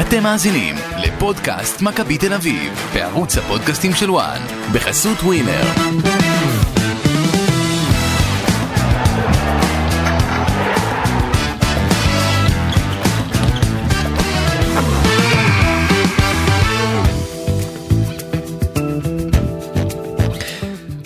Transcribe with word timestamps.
אתם 0.00 0.22
מאזינים 0.22 0.74
לפודקאסט 0.98 1.82
מכבי 1.82 2.18
תל 2.18 2.32
אביב, 2.32 2.90
בערוץ 2.94 3.38
הפודקאסטים 3.38 3.94
של 3.94 4.10
וואן, 4.10 4.40
בחסות 4.72 5.18
ווינר. 5.18 5.62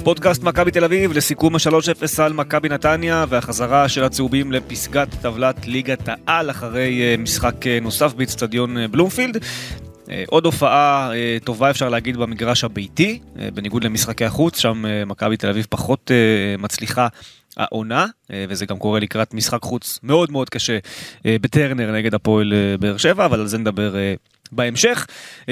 פודקאסט 0.05 0.43
מכבי 0.43 0.71
תל 0.71 0.85
אביב 0.85 1.13
לסיכום 1.13 1.55
ה-3-0 1.55 2.23
על 2.23 2.33
מכבי 2.33 2.69
נתניה 2.69 3.25
והחזרה 3.29 3.89
של 3.89 4.05
הצהובים 4.05 4.53
לפסגת 4.53 5.09
טבלת 5.23 5.67
ליגת 5.67 6.09
העל 6.09 6.51
אחרי 6.51 7.03
אה, 7.03 7.15
משחק 7.19 7.67
אה, 7.67 7.79
נוסף 7.83 8.15
באיצטדיון 8.15 8.79
אה, 8.79 8.89
בלומפילד. 8.89 9.45
עוד 10.27 10.45
הופעה 10.45 11.11
טובה 11.45 11.71
אפשר 11.71 11.89
להגיד 11.89 12.17
במגרש 12.17 12.65
הביתי, 12.65 13.19
בניגוד 13.55 13.85
למשחקי 13.85 14.25
החוץ, 14.25 14.59
שם 14.59 14.85
מכבי 15.07 15.37
תל 15.37 15.49
אביב 15.49 15.67
פחות 15.71 16.11
מצליחה 16.59 17.09
העונה, 17.57 18.07
וזה 18.49 18.67
גם 18.67 18.79
קורה 18.79 19.01
לקראת 19.01 19.35
משחק 19.35 19.63
חוץ 19.63 19.99
מאוד 20.03 20.33
מאוד 20.33 20.51
קשה 20.51 20.79
בטרנר 21.25 21.93
נגד 21.93 22.15
הפועל 22.15 22.53
באר 22.81 22.97
שבע, 22.97 23.25
אבל 23.25 23.41
על 23.41 23.47
זה 23.47 23.59
נדבר 23.59 23.95
בהמשך. 24.53 25.07
3-0, 25.47 25.51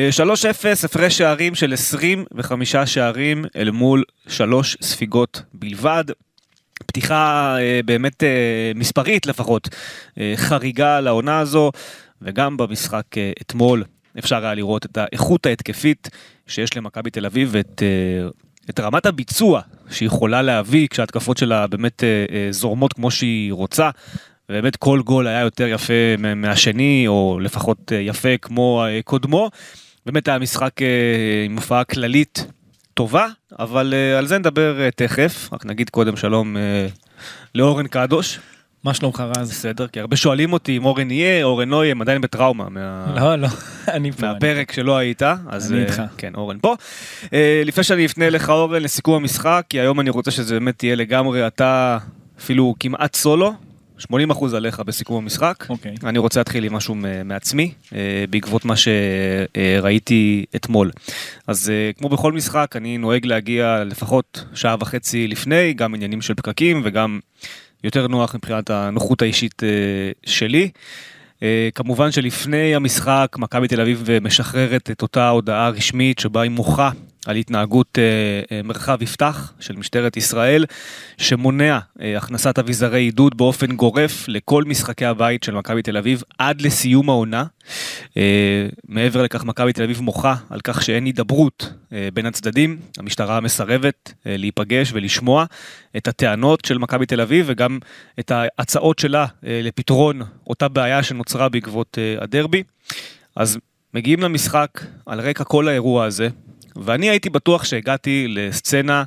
הפרש 0.84 1.18
שערים 1.18 1.54
של 1.54 1.72
25 1.72 2.76
שערים 2.76 3.44
אל 3.56 3.70
מול 3.70 4.04
3 4.28 4.76
ספיגות 4.80 5.42
בלבד. 5.54 6.04
פתיחה 6.86 7.56
אה, 7.58 7.80
באמת 7.84 8.22
אה, 8.22 8.72
מספרית 8.74 9.26
לפחות, 9.26 9.68
אה, 10.18 10.32
חריגה 10.36 11.00
לעונה 11.00 11.38
הזו, 11.38 11.72
וגם 12.22 12.56
במשחק 12.56 13.04
אתמול 13.40 13.84
אפשר 14.18 14.44
היה 14.44 14.54
לראות 14.54 14.86
את 14.86 14.96
האיכות 14.98 15.46
ההתקפית 15.46 16.08
שיש 16.46 16.76
למכבי 16.76 17.10
תל 17.10 17.26
אביב 17.26 17.48
ואת 17.52 17.82
את 18.70 18.80
רמת 18.80 19.06
הביצוע 19.06 19.60
שהיא 19.90 20.06
יכולה 20.06 20.42
להביא 20.42 20.88
כשההתקפות 20.88 21.36
שלה 21.36 21.66
באמת 21.66 22.02
זורמות 22.50 22.92
כמו 22.92 23.10
שהיא 23.10 23.52
רוצה. 23.52 23.90
באמת 24.48 24.76
כל 24.76 25.00
גול 25.04 25.26
היה 25.26 25.40
יותר 25.40 25.66
יפה 25.66 25.92
מהשני, 26.36 27.04
או 27.06 27.38
לפחות 27.42 27.92
אה, 27.92 27.98
יפה 27.98 28.36
כמו 28.42 28.84
אה, 28.84 29.00
קודמו. 29.04 29.50
באמת 30.06 30.28
היה 30.28 30.38
משחק 30.38 30.82
אה, 30.82 30.86
עם 31.46 31.56
הופעה 31.56 31.84
כללית 31.84 32.46
טובה, 32.94 33.26
אבל 33.58 33.94
על 34.18 34.26
זה 34.26 34.38
נדבר 34.38 34.90
תכף. 34.96 35.48
רק 35.52 35.66
נגיד 35.66 35.90
קודם 35.90 36.16
שלום 36.16 36.56
לאורן 37.54 37.86
קדוש. 37.86 38.38
מה 38.84 38.94
שלומך 38.94 39.24
רז? 39.36 39.50
בסדר, 39.50 39.88
כי 39.88 40.00
הרבה 40.00 40.16
שואלים 40.16 40.52
אותי 40.52 40.76
אם 40.76 40.84
אורן 40.84 41.10
יהיה, 41.10 41.44
אורן 41.44 41.68
לא 41.68 41.84
יהיה, 41.84 41.92
הם 41.92 42.02
עדיין 42.02 42.20
בטראומה. 42.20 42.68
מה... 42.68 43.14
לא, 43.16 43.36
לא, 43.36 43.48
אני 43.94 44.12
פה. 44.12 44.26
מהפרק 44.26 44.72
שלא 44.72 44.96
היית, 44.96 45.22
אז... 45.48 45.72
אני 45.72 45.82
איתך. 45.82 46.02
כן, 46.16 46.34
אורן 46.34 46.58
פה. 46.60 46.74
לפני 47.64 47.84
שאני 47.84 48.06
אפנה 48.06 48.30
לך 48.30 48.50
אורן 48.50 48.82
לסיכום 48.82 49.14
המשחק, 49.14 49.64
כי 49.68 49.80
היום 49.80 50.00
אני 50.00 50.10
רוצה 50.10 50.30
שזה 50.30 50.54
באמת 50.54 50.82
יהיה 50.82 50.96
לגמרי 50.96 51.46
אתה 51.46 51.98
אפילו 52.38 52.74
כמעט 52.80 53.16
סולו, 53.16 53.54
80% 54.12 54.56
עליך 54.56 54.80
בסיכום 54.80 55.16
המשחק. 55.16 55.64
Okay. 55.64 55.70
אוקיי. 55.70 55.94
אני 56.04 56.18
רוצה 56.18 56.40
להתחיל 56.40 56.64
עם 56.64 56.72
משהו 56.72 56.94
מעצמי, 57.24 57.72
אה, 57.94 58.24
בעקבות 58.30 58.64
מה 58.64 58.74
שראיתי 58.76 60.44
אתמול. 60.56 60.90
אז 61.46 61.70
אה, 61.70 61.90
כמו 61.98 62.08
בכל 62.08 62.32
משחק, 62.32 62.72
אני 62.76 62.98
נוהג 62.98 63.26
להגיע 63.26 63.84
לפחות 63.86 64.44
שעה 64.54 64.76
וחצי 64.80 65.28
לפני, 65.28 65.72
גם 65.72 65.94
עניינים 65.94 66.22
של 66.22 66.34
פקקים 66.34 66.82
וגם 66.84 67.20
יותר 67.84 68.06
נוח 68.06 68.34
מבחינת 68.34 68.70
הנוחות 68.70 69.22
האישית 69.22 69.62
אה, 69.62 69.68
שלי. 70.26 70.70
כמובן 71.74 72.12
שלפני 72.12 72.74
המשחק, 72.74 73.36
מכבי 73.38 73.68
תל 73.68 73.80
אביב 73.80 74.08
משחררת 74.22 74.90
את 74.90 75.02
אותה 75.02 75.28
הודעה 75.28 75.68
רשמית 75.68 76.18
שבה 76.18 76.42
היא 76.42 76.50
מוחה 76.50 76.90
על 77.28 77.36
התנהגות 77.36 77.98
אה, 77.98 78.02
אה, 78.56 78.62
מרחב 78.62 79.02
יפתח 79.02 79.52
של 79.60 79.76
משטרת 79.76 80.16
ישראל, 80.16 80.64
שמונע 81.18 81.78
אה, 82.00 82.16
הכנסת 82.16 82.58
אביזרי 82.58 83.00
עידוד 83.00 83.36
באופן 83.36 83.76
גורף 83.76 84.28
לכל 84.28 84.64
משחקי 84.64 85.04
הבית 85.04 85.42
של 85.42 85.54
מכבי 85.54 85.82
תל 85.82 85.96
אביב 85.96 86.22
עד 86.38 86.60
לסיום 86.60 87.10
העונה. 87.10 87.44
מעבר 88.88 89.22
לכך, 89.22 89.44
מכבי 89.44 89.72
תל 89.72 89.82
אביב 89.82 90.00
מוחה 90.00 90.34
על 90.50 90.60
כך 90.60 90.82
שאין 90.82 91.04
הידברות 91.04 91.72
בין 92.14 92.26
הצדדים. 92.26 92.78
המשטרה 92.98 93.40
מסרבת 93.40 94.12
להיפגש 94.26 94.90
ולשמוע 94.92 95.44
את 95.96 96.08
הטענות 96.08 96.64
של 96.64 96.78
מכבי 96.78 97.06
תל 97.06 97.20
אביב 97.20 97.46
וגם 97.48 97.78
את 98.18 98.30
ההצעות 98.30 98.98
שלה 98.98 99.26
לפתרון 99.42 100.20
אותה 100.46 100.68
בעיה 100.68 101.02
שנוצרה 101.02 101.48
בעקבות 101.48 101.98
הדרבי. 102.20 102.62
אז 103.36 103.58
מגיעים 103.94 104.20
למשחק 104.20 104.70
על 105.06 105.20
רקע 105.20 105.44
כל 105.44 105.68
האירוע 105.68 106.04
הזה, 106.04 106.28
ואני 106.78 107.10
הייתי 107.10 107.30
בטוח 107.30 107.64
שהגעתי 107.64 108.26
לסצנה 108.28 109.04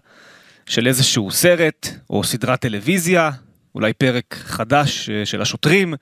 של 0.66 0.88
איזשהו 0.88 1.32
סרט 1.32 1.90
או 2.10 2.24
סדרת 2.24 2.62
טלוויזיה, 2.62 3.32
אולי 3.76 3.94
פרק 3.94 4.36
חדש 4.44 5.10
אה, 5.10 5.26
של 5.26 5.42
השוטרים, 5.42 5.94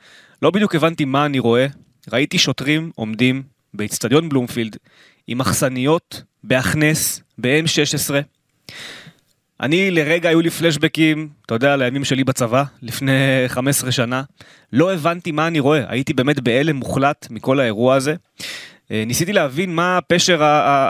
לא 0.41 0.52
בדיוק 0.52 0.75
הבנתי 0.75 1.06
מה 1.06 1.25
אני 1.25 1.40
רואה. 1.40 1.66
ראיתי 2.12 2.38
שוטרים 2.38 2.91
עומדים 2.96 3.44
באיצטדיון 3.74 4.29
בלומפילד 4.29 4.78
עם 5.28 5.38
מחסניות 5.38 6.24
בהכנס 6.44 7.22
ב-M16. 7.38 8.13
אני 9.62 9.91
לרגע 9.91 10.29
היו 10.29 10.41
לי 10.41 10.50
פלשבקים, 10.50 11.29
אתה 11.46 11.56
יודע, 11.56 11.75
לימים 11.75 12.06
שלי 12.06 12.24
בצבא, 12.24 12.63
לפני 12.81 13.13
15 13.47 13.91
שנה. 13.91 14.24
לא 14.74 14.94
הבנתי 14.94 15.31
מה 15.31 15.47
אני 15.47 15.59
רואה, 15.59 15.84
הייתי 15.88 16.13
באמת 16.13 16.40
בהלם 16.40 16.75
מוחלט 16.75 17.28
מכל 17.29 17.59
האירוע 17.59 17.96
הזה. 17.96 18.16
אה, 18.91 19.03
ניסיתי 19.07 19.33
להבין 19.33 19.75
מה 19.75 20.00
פשר 20.07 20.39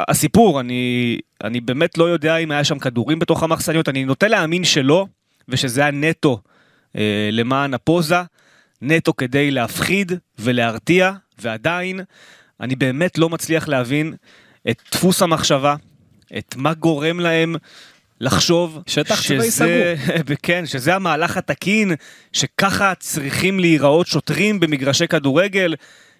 הסיפור, 0.07 0.59
אני, 0.59 1.17
אני 1.43 1.61
באמת 1.61 1.97
לא 1.97 2.03
יודע 2.03 2.37
אם 2.37 2.51
היה 2.51 2.63
שם 2.63 2.79
כדורים 2.79 3.19
בתוך 3.19 3.43
המחסניות, 3.43 3.89
אני 3.89 4.05
נוטה 4.05 4.27
להאמין 4.27 4.63
שלא, 4.63 5.05
ושזה 5.49 5.81
היה 5.81 5.91
נטו 5.91 6.41
אה, 6.95 7.29
למען 7.31 7.73
הפוזה, 7.73 8.21
נטו 8.81 9.15
כדי 9.15 9.51
להפחיד 9.51 10.11
ולהרתיע, 10.39 11.11
ועדיין 11.39 11.99
אני 12.59 12.75
באמת 12.75 13.17
לא 13.17 13.29
מצליח 13.29 13.67
להבין 13.67 14.13
את 14.69 14.81
דפוס 14.91 15.21
המחשבה, 15.21 15.75
את 16.37 16.55
מה 16.57 16.73
גורם 16.73 17.19
להם 17.19 17.55
לחשוב 18.21 18.79
שטח 18.87 19.21
צבאי 19.21 19.51
סגור. 19.51 19.69
כן, 20.43 20.65
שזה 20.65 20.95
המהלך 20.95 21.37
התקין, 21.37 21.91
שככה 22.33 22.95
צריכים 22.95 23.59
להיראות 23.59 24.07
שוטרים 24.07 24.59
במגרשי 24.59 25.07
כדורגל. 25.07 25.75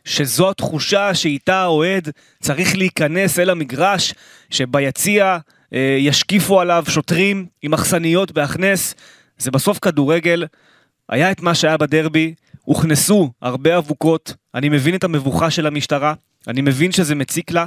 שזו 0.05 0.49
התחושה 0.49 1.13
שאיתה 1.13 1.55
האוהד 1.55 2.09
צריך 2.41 2.77
להיכנס 2.77 3.39
אל 3.39 3.49
המגרש, 3.49 4.13
שביציע 4.49 5.37
אה, 5.73 5.97
ישקיפו 5.99 6.61
עליו 6.61 6.83
שוטרים 6.87 7.45
עם 7.61 7.71
מחסניות 7.71 8.31
בהכנס. 8.31 8.95
זה 9.37 9.51
בסוף 9.51 9.79
כדורגל, 9.79 10.45
היה 11.09 11.31
את 11.31 11.41
מה 11.41 11.55
שהיה 11.55 11.77
בדרבי, 11.77 12.33
הוכנסו 12.61 13.31
הרבה 13.41 13.77
אבוקות, 13.77 14.33
אני 14.55 14.69
מבין 14.69 14.95
את 14.95 15.03
המבוכה 15.03 15.51
של 15.51 15.67
המשטרה, 15.67 16.13
אני 16.47 16.61
מבין 16.61 16.91
שזה 16.91 17.15
מציק 17.15 17.51
לה. 17.51 17.65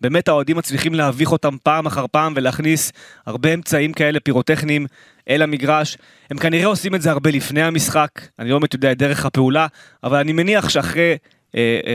באמת 0.00 0.28
האוהדים 0.28 0.56
מצליחים 0.56 0.94
להביך 0.94 1.32
אותם 1.32 1.56
פעם 1.62 1.86
אחר 1.86 2.06
פעם 2.12 2.32
ולהכניס 2.36 2.92
הרבה 3.26 3.54
אמצעים 3.54 3.92
כאלה 3.92 4.20
פירוטכניים 4.20 4.86
אל 5.28 5.42
המגרש. 5.42 5.98
הם 6.30 6.38
כנראה 6.38 6.66
עושים 6.66 6.94
את 6.94 7.02
זה 7.02 7.10
הרבה 7.10 7.30
לפני 7.30 7.62
המשחק, 7.62 8.10
אני 8.38 8.50
לא 8.50 8.58
באמת 8.58 8.74
יודע 8.74 8.92
את 8.92 8.98
דרך 8.98 9.26
הפעולה, 9.26 9.66
אבל 10.04 10.18
אני 10.18 10.32
מניח 10.32 10.68
שאחרי 10.68 11.16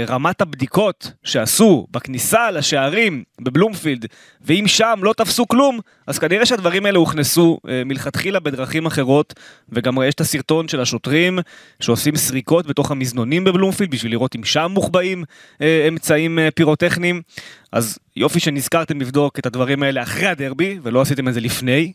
רמת 0.07 0.41
הבדיקות 0.41 1.11
שעשו 1.23 1.87
בכניסה 1.91 2.51
לשערים 2.51 3.23
בבלומפילד, 3.41 4.05
ואם 4.41 4.63
שם 4.67 4.99
לא 5.03 5.13
תפסו 5.17 5.47
כלום, 5.47 5.79
אז 6.07 6.19
כנראה 6.19 6.45
שהדברים 6.45 6.85
האלה 6.85 6.99
הוכנסו 6.99 7.59
אה, 7.69 7.83
מלכתחילה 7.85 8.39
בדרכים 8.39 8.85
אחרות, 8.85 9.33
וגם 9.69 9.97
יש 10.03 10.13
את 10.13 10.21
הסרטון 10.21 10.67
של 10.67 10.81
השוטרים 10.81 11.39
שעושים 11.79 12.15
סריקות 12.15 12.67
בתוך 12.67 12.91
המזנונים 12.91 13.43
בבלומפילד 13.43 13.91
בשביל 13.91 14.11
לראות 14.11 14.35
אם 14.35 14.43
שם 14.43 14.71
מוחבאים 14.73 15.23
אמצעים 15.87 16.39
פירוטכניים. 16.55 17.21
אז 17.71 17.99
יופי 18.15 18.39
שנזכרתם 18.39 19.01
לבדוק 19.01 19.39
את 19.39 19.45
הדברים 19.45 19.83
האלה 19.83 20.03
אחרי 20.03 20.27
הדרבי, 20.27 20.79
ולא 20.83 21.01
עשיתם 21.01 21.27
את 21.27 21.33
זה 21.33 21.41
לפני, 21.41 21.93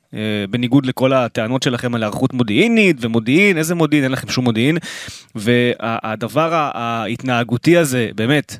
בניגוד 0.51 0.87
לכל 0.87 1.13
הטענות 1.13 1.63
שלכם 1.63 1.95
על 1.95 2.03
היערכות 2.03 2.33
מודיעינית 2.33 2.97
ומודיעין, 3.01 3.59
איזה 3.59 3.75
מודיעין, 3.75 4.05
אין 4.05 4.13
לכם 4.13 4.29
שום 4.29 4.45
מודיעין. 4.45 4.79
והדבר 5.35 6.71
ההתנהגותי 6.75 7.77
הזה, 7.77 8.11
באמת, 8.15 8.57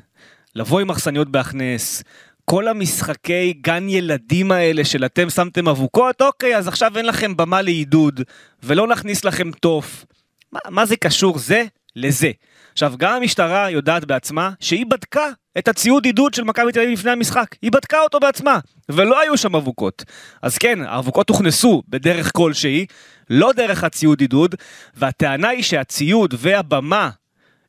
לבוא 0.55 0.79
עם 0.79 0.87
מחסניות 0.87 1.29
בהכנס, 1.29 2.03
כל 2.45 2.67
המשחקי 2.67 3.53
גן 3.61 3.89
ילדים 3.89 4.51
האלה 4.51 4.85
של 4.85 5.05
אתם 5.05 5.29
שמתם 5.29 5.67
אבוקות, 5.67 6.21
אוקיי, 6.21 6.57
אז 6.57 6.67
עכשיו 6.67 6.97
אין 6.97 7.05
לכם 7.05 7.37
במה 7.37 7.61
לעידוד, 7.61 8.21
ולא 8.63 8.87
נכניס 8.87 9.25
לכם 9.25 9.51
תוף. 9.51 10.05
מה, 10.51 10.59
מה 10.69 10.85
זה 10.85 10.95
קשור 10.95 11.37
זה 11.37 11.63
לזה? 11.95 12.31
עכשיו, 12.73 12.93
גם 12.97 13.13
המשטרה 13.13 13.69
יודעת 13.69 14.05
בעצמה 14.05 14.51
שהיא 14.59 14.85
בדקה 14.85 15.25
את 15.57 15.67
הציוד 15.67 16.05
עידוד 16.05 16.33
של 16.33 16.43
מכבי 16.43 16.71
תל 16.71 16.79
אביב 16.79 16.99
לפני 16.99 17.11
המשחק. 17.11 17.55
היא 17.61 17.71
בדקה 17.71 18.01
אותו 18.01 18.19
בעצמה, 18.19 18.59
ולא 18.89 19.19
היו 19.19 19.37
שם 19.37 19.55
אבוקות. 19.55 20.03
אז 20.41 20.57
כן, 20.57 20.79
האבוקות 20.81 21.29
הוכנסו 21.29 21.83
בדרך 21.89 22.31
כלשהי, 22.35 22.85
לא 23.29 23.51
דרך 23.53 23.83
הציוד 23.83 24.21
עידוד, 24.21 24.55
והטענה 24.95 25.49
היא 25.49 25.63
שהציוד 25.63 26.33
והבמה 26.37 27.09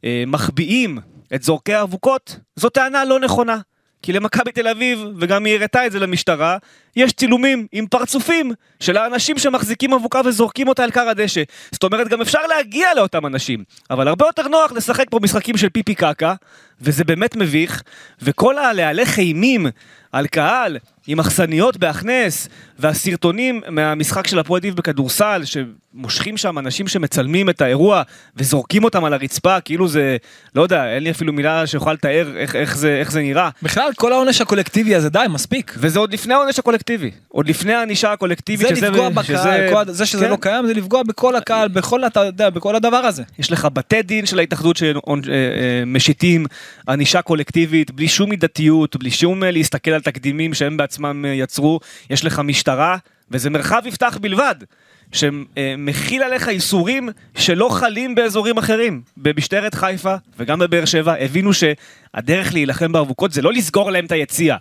אה, 0.04 0.24
מחביאים 0.26 0.98
את 1.34 1.42
זורקי 1.42 1.74
האבוקות, 1.74 2.36
זו 2.56 2.68
טענה 2.68 3.04
לא 3.04 3.20
נכונה. 3.20 3.58
כי 4.02 4.12
למכבי 4.12 4.52
תל 4.52 4.68
אביב, 4.68 5.04
וגם 5.16 5.44
היא 5.44 5.54
הראתה 5.54 5.86
את 5.86 5.92
זה 5.92 5.98
למשטרה, 5.98 6.56
יש 6.96 7.12
צילומים 7.12 7.66
עם 7.72 7.86
פרצופים 7.86 8.52
של 8.80 8.96
האנשים 8.96 9.38
שמחזיקים 9.38 9.92
אבוקה 9.92 10.20
וזורקים 10.24 10.68
אותה 10.68 10.84
על 10.84 10.90
כר 10.90 11.08
הדשא. 11.08 11.42
זאת 11.72 11.84
אומרת, 11.84 12.08
גם 12.08 12.20
אפשר 12.20 12.46
להגיע 12.46 12.94
לאותם 12.94 13.26
אנשים. 13.26 13.64
אבל 13.90 14.08
הרבה 14.08 14.26
יותר 14.26 14.48
נוח 14.48 14.72
לשחק 14.72 15.06
פה 15.10 15.18
משחקים 15.22 15.56
של 15.56 15.68
פיפי 15.68 15.94
קקה, 15.94 16.34
וזה 16.80 17.04
באמת 17.04 17.36
מביך, 17.36 17.82
וכל 18.22 18.58
הלהלך 18.58 19.18
אימים 19.18 19.66
על 20.12 20.26
קהל 20.26 20.78
עם 21.06 21.20
אכסניות 21.20 21.76
בהכנס, 21.76 22.48
והסרטונים 22.78 23.60
מהמשחק 23.68 24.26
של 24.26 24.38
הפועל 24.38 24.58
אביב 24.58 24.76
בכדורסל, 24.76 25.42
שמושכים 25.44 26.36
שם 26.36 26.58
אנשים 26.58 26.88
שמצלמים 26.88 27.50
את 27.50 27.60
האירוע 27.60 28.02
וזורקים 28.36 28.84
אותם 28.84 29.04
על 29.04 29.12
הרצפה, 29.12 29.60
כאילו 29.60 29.88
זה, 29.88 30.16
לא 30.54 30.62
יודע, 30.62 30.94
אין 30.94 31.02
לי 31.02 31.10
אפילו 31.10 31.32
מילה 31.32 31.66
שיכולה 31.66 31.92
לתאר 31.92 32.32
איך, 32.36 32.56
איך, 32.56 32.76
זה, 32.76 32.96
איך 33.00 33.12
זה 33.12 33.20
נראה. 33.20 33.48
בכלל, 33.62 33.90
כל 33.96 34.12
העונש 34.12 34.40
הקולקטיבי 34.40 34.94
הזה, 34.94 35.10
די, 35.10 35.24
מספיק. 35.30 35.74
וזה 35.78 35.98
עוד 35.98 36.12
לפני 36.12 36.34
העונש 36.34 36.58
הקולקטיבי, 36.58 37.10
עוד 37.28 37.48
לפני 37.48 37.74
הענישה 37.74 38.12
הקולקטיבית. 38.12 38.68
זה 38.68 38.76
שזה, 38.76 38.90
לפגוע 38.90 39.08
בקהל, 39.08 39.24
שזה, 39.24 39.68
כל, 39.72 39.92
זה 39.92 40.06
שזה 40.06 40.24
כן. 40.24 40.30
לא 40.30 40.36
קיים, 40.40 40.66
זה 40.66 40.74
לפגוע 40.74 41.02
בכל 41.02 41.36
הקהל, 41.36 41.68
בכל, 41.68 42.06
אתה 42.06 42.20
יודע, 42.20 42.50
בכל 42.50 42.76
הדבר 42.76 42.96
הזה. 42.96 43.22
יש 43.38 43.52
לך 43.52 43.68
בתי 43.72 44.02
דין 44.02 44.26
של 44.26 44.38
ההתאחדות 44.38 44.76
שמשיתים 44.76 46.46
ענישה 46.88 47.22
קולקטיבית 47.22 47.90
בלי 47.90 48.08
שום 48.08 48.30
מידתיות, 48.30 48.96
בלי 48.96 49.10
שום 49.10 49.44
אה, 49.44 49.50
להסתכל 49.50 49.90
על 49.90 50.00
תקדימים 50.00 50.54
שהם 50.54 50.76
בעצמם 50.76 51.24
אה, 51.24 51.30
יצרו. 51.30 51.80
יש 52.10 52.24
לך 52.24 52.38
משטרה, 52.38 52.96
וזה 53.30 53.50
מרחב 53.50 53.82
יפתח 53.86 54.18
בלבד, 54.20 54.54
שמכיל 55.12 56.22
עליך 56.22 56.48
איסורים 56.48 57.08
שלא 57.34 57.68
חלים 57.68 58.14
באזורים 58.14 58.58
אחרים. 58.58 59.02
במשטרת 59.16 59.74
חיפה 59.74 60.14
וגם 60.38 60.58
בבאר 60.58 60.84
שבע 60.84 61.14
הבינו 61.20 61.50
שהדרך 61.52 62.52
להילחם 62.52 62.92
באבוקות 62.92 63.32
זה 63.32 63.42
לא 63.42 63.52
לסגור 63.52 63.90
להם 63.90 64.04
את 64.04 64.12
היציאה. 64.12 64.56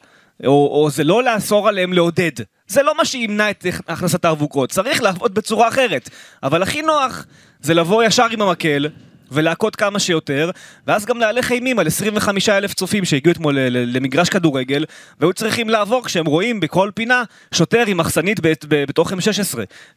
או, 0.45 0.81
או 0.83 0.89
זה 0.89 1.03
לא 1.03 1.23
לאסור 1.23 1.67
עליהם 1.67 1.93
לעודד. 1.93 2.31
זה 2.67 2.83
לא 2.83 2.97
מה 2.97 3.05
שימנע 3.05 3.49
את 3.49 3.65
הכנסת 3.87 4.25
האבוקות, 4.25 4.71
צריך 4.71 5.01
לעבוד 5.01 5.33
בצורה 5.33 5.67
אחרת. 5.67 6.09
אבל 6.43 6.63
הכי 6.63 6.81
נוח 6.81 7.25
זה 7.61 7.73
לבוא 7.73 8.03
ישר 8.03 8.27
עם 8.31 8.41
המקל, 8.41 8.89
ולהכות 9.31 9.75
כמה 9.75 9.99
שיותר, 9.99 10.51
ואז 10.87 11.05
גם 11.05 11.19
להלך 11.19 11.51
אימים 11.51 11.79
על 11.79 11.87
25 11.87 12.49
אלף 12.49 12.73
צופים 12.73 13.05
שהגיעו 13.05 13.31
אתמול 13.31 13.59
למגרש 13.69 14.29
כדורגל, 14.29 14.85
והיו 15.19 15.33
צריכים 15.33 15.69
לעבור 15.69 16.05
כשהם 16.05 16.25
רואים 16.25 16.59
בכל 16.59 16.91
פינה 16.93 17.23
שוטר 17.51 17.83
עם 17.87 17.97
מחסנית 17.97 18.39
בתוך 18.69 19.13
M16. 19.13 19.15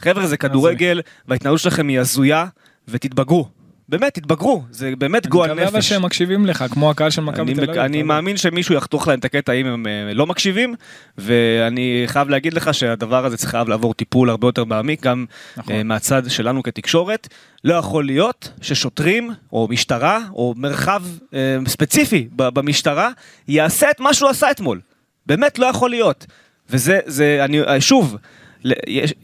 חבר'ה, 0.00 0.26
זה 0.26 0.36
כדורגל, 0.36 1.00
וההתנהלות 1.28 1.60
שלכם 1.60 1.88
היא 1.88 2.00
הזויה, 2.00 2.46
ותתבגרו. 2.88 3.59
באמת, 3.90 4.14
תתבגרו, 4.14 4.62
זה 4.70 4.92
באמת 4.98 5.24
אני 5.24 5.30
גועל 5.30 5.50
מקווה 5.50 5.68
אבל 5.68 5.78
נפש. 5.78 5.88
שהם 5.88 6.02
מקשיבים 6.02 6.46
לך, 6.46 6.64
כמו 6.70 6.90
הקהל 6.90 7.10
של 7.10 7.22
מכבי 7.22 7.42
אני, 7.42 7.54
תל 7.54 7.70
אביב. 7.70 7.78
אני. 7.78 8.02
מאמין 8.02 8.36
שמישהו 8.36 8.74
יחתוך 8.74 9.08
להם 9.08 9.18
את 9.18 9.24
הקטע 9.24 9.52
אם 9.52 9.66
הם 9.66 9.86
אה, 9.86 10.14
לא 10.14 10.26
מקשיבים, 10.26 10.74
ואני 11.18 12.02
חייב 12.06 12.28
להגיד 12.28 12.54
לך 12.54 12.74
שהדבר 12.74 13.24
הזה 13.24 13.36
צריך 13.36 13.50
חייב 13.50 13.68
לעבור 13.68 13.94
טיפול 13.94 14.30
הרבה 14.30 14.48
יותר 14.48 14.64
מעמיק, 14.64 15.02
גם 15.02 15.24
נכון. 15.56 15.74
אה, 15.74 15.82
מהצד 15.82 16.22
שלנו 16.28 16.62
כתקשורת. 16.62 17.28
לא 17.64 17.74
יכול 17.74 18.04
להיות 18.04 18.52
ששוטרים, 18.60 19.30
או 19.52 19.68
משטרה, 19.70 20.18
או 20.32 20.54
מרחב 20.56 21.02
אה, 21.34 21.56
ספציפי 21.66 22.28
במשטרה, 22.32 23.10
יעשה 23.48 23.90
את 23.90 24.00
מה 24.00 24.14
שהוא 24.14 24.30
עשה 24.30 24.50
אתמול. 24.50 24.80
באמת 25.26 25.58
לא 25.58 25.66
יכול 25.66 25.90
להיות. 25.90 26.26
וזה, 26.70 26.98
זה, 27.06 27.40
אני, 27.44 27.60
שוב, 27.80 28.16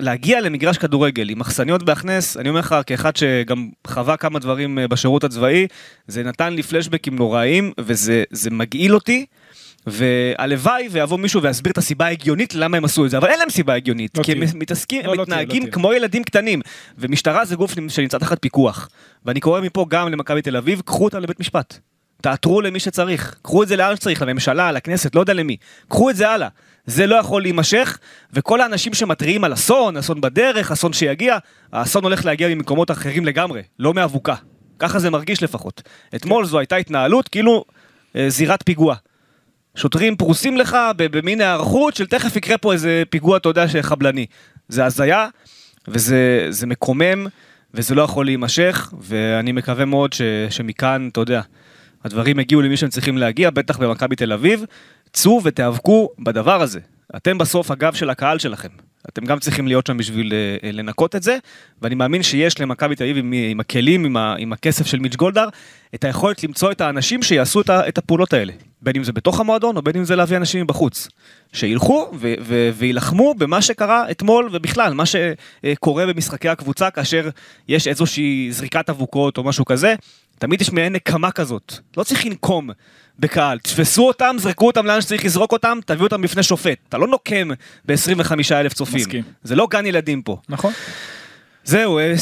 להגיע 0.01 0.41
למגרש 0.41 0.79
כדורגל 0.79 1.31
עם 1.31 1.39
מחסניות 1.39 1.83
בהכנס, 1.83 2.37
אני 2.37 2.49
אומר 2.49 2.61
לך, 2.61 2.77
כאחד 2.87 3.17
שגם 3.17 3.69
חווה 3.87 4.17
כמה 4.17 4.39
דברים 4.39 4.79
אה, 4.79 4.89
בשירות 4.89 5.25
הצבאי, 5.25 5.67
זה 6.07 6.23
נתן 6.23 6.53
לי 6.53 6.63
פלשבקים 6.63 7.17
נוראיים, 7.17 7.73
וזה 7.79 8.25
זה 8.31 8.51
מגעיל 8.51 8.95
אותי. 8.95 9.27
והלוואי 9.87 10.89
ויבוא 10.91 11.19
מישהו 11.19 11.43
ויסביר 11.43 11.73
את 11.73 11.79
הסיבה 11.79 12.05
ההגיונית 12.07 12.55
למה 12.55 12.77
הם 12.77 12.85
עשו 12.85 13.05
את 13.05 13.11
זה, 13.11 13.19
אבל 13.19 13.29
אין 13.29 13.39
להם 13.39 13.51
סיבה 13.51 13.75
הגיונית, 13.75 14.19
לא 14.19 14.23
כי 14.23 14.33
הם. 14.33 14.43
מתעסקים, 14.55 15.05
לא, 15.05 15.13
הם 15.13 15.19
לא 15.19 15.25
תהיה, 15.25 15.37
לא 15.37 15.43
מתנהגים 15.43 15.63
תהיה. 15.63 15.73
כמו 15.73 15.93
ילדים 15.93 16.25
קטנים, 16.25 16.61
ומשטרה 16.99 17.45
זה 17.45 17.57
גוף 17.57 17.75
שנמצא 17.89 18.19
תחת 18.19 18.39
פיקוח. 18.43 18.89
ואני 19.25 19.41
קורא 19.41 19.61
מפה 19.61 19.87
גם 19.89 20.13
למכבי 20.13 20.43
תל 20.43 20.57
אביב, 20.57 20.83
קחו 20.85 21.05
אותה 21.05 21.19
לבית 21.19 21.41
משפט. 21.41 21.79
תעתרו 22.23 22.61
למי 22.61 22.81
שצריך, 22.81 23.37
קחו 23.43 23.63
את 23.63 23.69
זה 23.69 23.77
לאן 23.77 23.97
שצריך, 23.97 24.23
לממשלה, 24.23 24.73
לכנסת, 24.73 25.15
לא 25.15 25.21
יודע 25.21 25.33
למי. 25.33 25.57
קחו 25.89 26.11
את 26.11 26.17
זה 26.17 26.29
הלאה. 26.31 26.49
זה 26.87 27.07
לא 27.07 27.17
יכול 27.17 27.43
להימשך, 27.43 27.99
וכל 28.33 28.61
האנשים 28.61 28.95
שמתריעים 28.95 29.45
על 29.45 29.53
אסון, 29.53 29.97
אסון 29.97 30.21
בדרך, 30.21 30.73
אסון 30.73 30.93
שיגיע, 30.93 31.39
האסון 31.73 32.05
הולך 32.05 32.25
להגיע 32.25 32.49
ממקומות 32.49 32.91
אחרים 32.91 33.27
לגמרי, 33.27 33.63
לא 33.79 33.95
מאבוקה. 33.95 34.35
ככה 34.79 34.99
זה 34.99 35.11
מרגיש 35.11 35.43
לפחות. 35.43 35.83
אתמול 36.15 36.45
זו 36.45 36.59
הייתה 36.59 36.77
התנהלות 36.77 37.29
כאילו 37.29 37.65
אה, 38.17 38.31
זירת 38.31 38.63
פיגוע. 38.63 38.95
שוטרים 39.75 40.17
פרוסים 40.17 40.57
לך 40.57 40.77
במין 40.97 41.41
היערכות 41.41 41.97
של 41.97 42.07
תכף 42.07 42.37
יקרה 42.37 42.59
פה 42.59 42.73
איזה 42.73 43.03
פיגוע, 43.11 43.37
אתה 43.37 43.49
יודע, 43.49 43.67
חבלני. 43.83 44.27
זה 44.69 44.85
הזיה, 44.85 45.29
וזה 45.89 46.47
זה 46.51 46.67
מקומם, 46.67 47.27
וזה 47.75 47.95
לא 47.95 48.03
יכול 48.03 48.25
להימשך, 48.25 48.93
ואני 49.01 49.53
מקווה 49.53 49.85
מאוד 49.85 50.13
ש, 50.13 50.23
שמכאן, 50.51 51.09
אתה 51.13 51.21
יודע, 51.21 51.41
הדברים 52.05 52.41
יגיעו 52.41 52.63
למי 52.63 52.77
שהם 52.77 52.89
צריכים 52.89 53.19
להגיע, 53.19 53.51
בטח 53.51 53.79
במכבי 53.79 54.17
תל 54.17 54.33
אביב. 54.33 54.65
צאו 55.17 55.41
ותיאבקו 55.45 56.09
בדבר 56.19 56.63
הזה. 56.63 56.81
אתם 57.17 57.39
בסוף 57.39 57.71
הגב 57.71 57.95
של 57.95 58.11
הקהל 58.11 58.39
שלכם. 58.39 58.69
אתם 59.09 59.25
גם 59.25 59.39
צריכים 59.39 59.69
להיות 59.69 59.87
שם 59.87 59.97
בשביל 59.97 60.33
אה, 60.33 60.69
אה, 60.69 60.73
לנקות 60.73 61.17
את 61.17 61.23
זה, 61.23 61.39
ואני 61.83 61.95
מאמין 61.95 62.23
שיש 62.23 62.61
למכבי 62.61 62.97
תל 62.97 63.05
אביב 63.05 63.17
עם, 63.17 63.33
עם 63.51 63.61
הכלים, 63.61 64.05
עם, 64.05 64.17
ה, 64.17 64.35
עם 64.39 64.53
הכסף 64.53 64.87
של 64.87 64.99
מיץ' 64.99 65.17
גולדהר, 65.17 65.49
את 65.95 66.05
היכולת 66.05 66.45
למצוא 66.45 66.73
את 66.73 66.81
האנשים 66.81 67.23
שיעשו 67.23 67.61
את, 67.61 67.71
את 67.71 67.99
הפעולות 67.99 68.33
האלה. 68.33 68.53
בין 68.83 68.97
אם 68.97 69.05
זה 69.05 69.13
בתוך 69.13 69.41
המועדון, 69.41 69.77
או 69.77 69.83
בין 69.83 69.97
אם 69.97 70.05
זה 70.05 70.17
להביא 70.17 70.37
אנשים 70.37 70.63
מבחוץ. 70.63 71.09
שילכו 71.53 72.11
ו- 72.15 72.35
ו- 72.41 72.71
ויילחמו 72.75 73.35
במה 73.35 73.63
שקרה 73.63 74.11
אתמול, 74.11 74.49
ובכלל, 74.53 74.95
מה 74.95 75.05
שקורה 75.07 76.07
במשחקי 76.07 76.49
הקבוצה, 76.49 76.91
כאשר 76.91 77.29
יש 77.69 77.89
איזושהי 77.89 78.49
זריקת 78.51 78.91
אבוקות 78.91 79.39
או 79.39 79.45
משהו 79.45 79.65
כזה, 79.65 79.95
תמיד 80.39 80.61
יש 80.61 80.73
מעין 80.73 80.93
נקמה 80.93 81.31
כזאת. 81.31 81.75
לא 81.97 82.03
צריך 82.03 82.27
לנקום 82.27 82.71
בקהל. 83.19 83.59
תפסו 83.59 84.07
אותם, 84.07 84.37
זרקו 84.39 84.67
אותם 84.67 84.87
לאן 84.87 85.01
שצריך 85.01 85.25
לזרוק 85.25 85.53
אותם, 85.53 85.79
תביאו 85.87 86.05
אותם 86.05 86.23
בפני 86.23 86.43
שופט. 86.43 86.79
אתה 86.89 86.99
לא 86.99 87.07
נוקם 87.07 87.49
ב-25 87.87 88.31
אלף 88.53 88.73
צופים. 88.75 88.97
מסכים. 89.01 89.23
זה 89.43 89.57
לא 89.57 89.67
גן 89.71 89.87
ילדים 89.87 90.23
פה. 90.23 90.37
נכון? 90.49 90.73
זהו, 91.65 91.99
אה, 91.99 92.13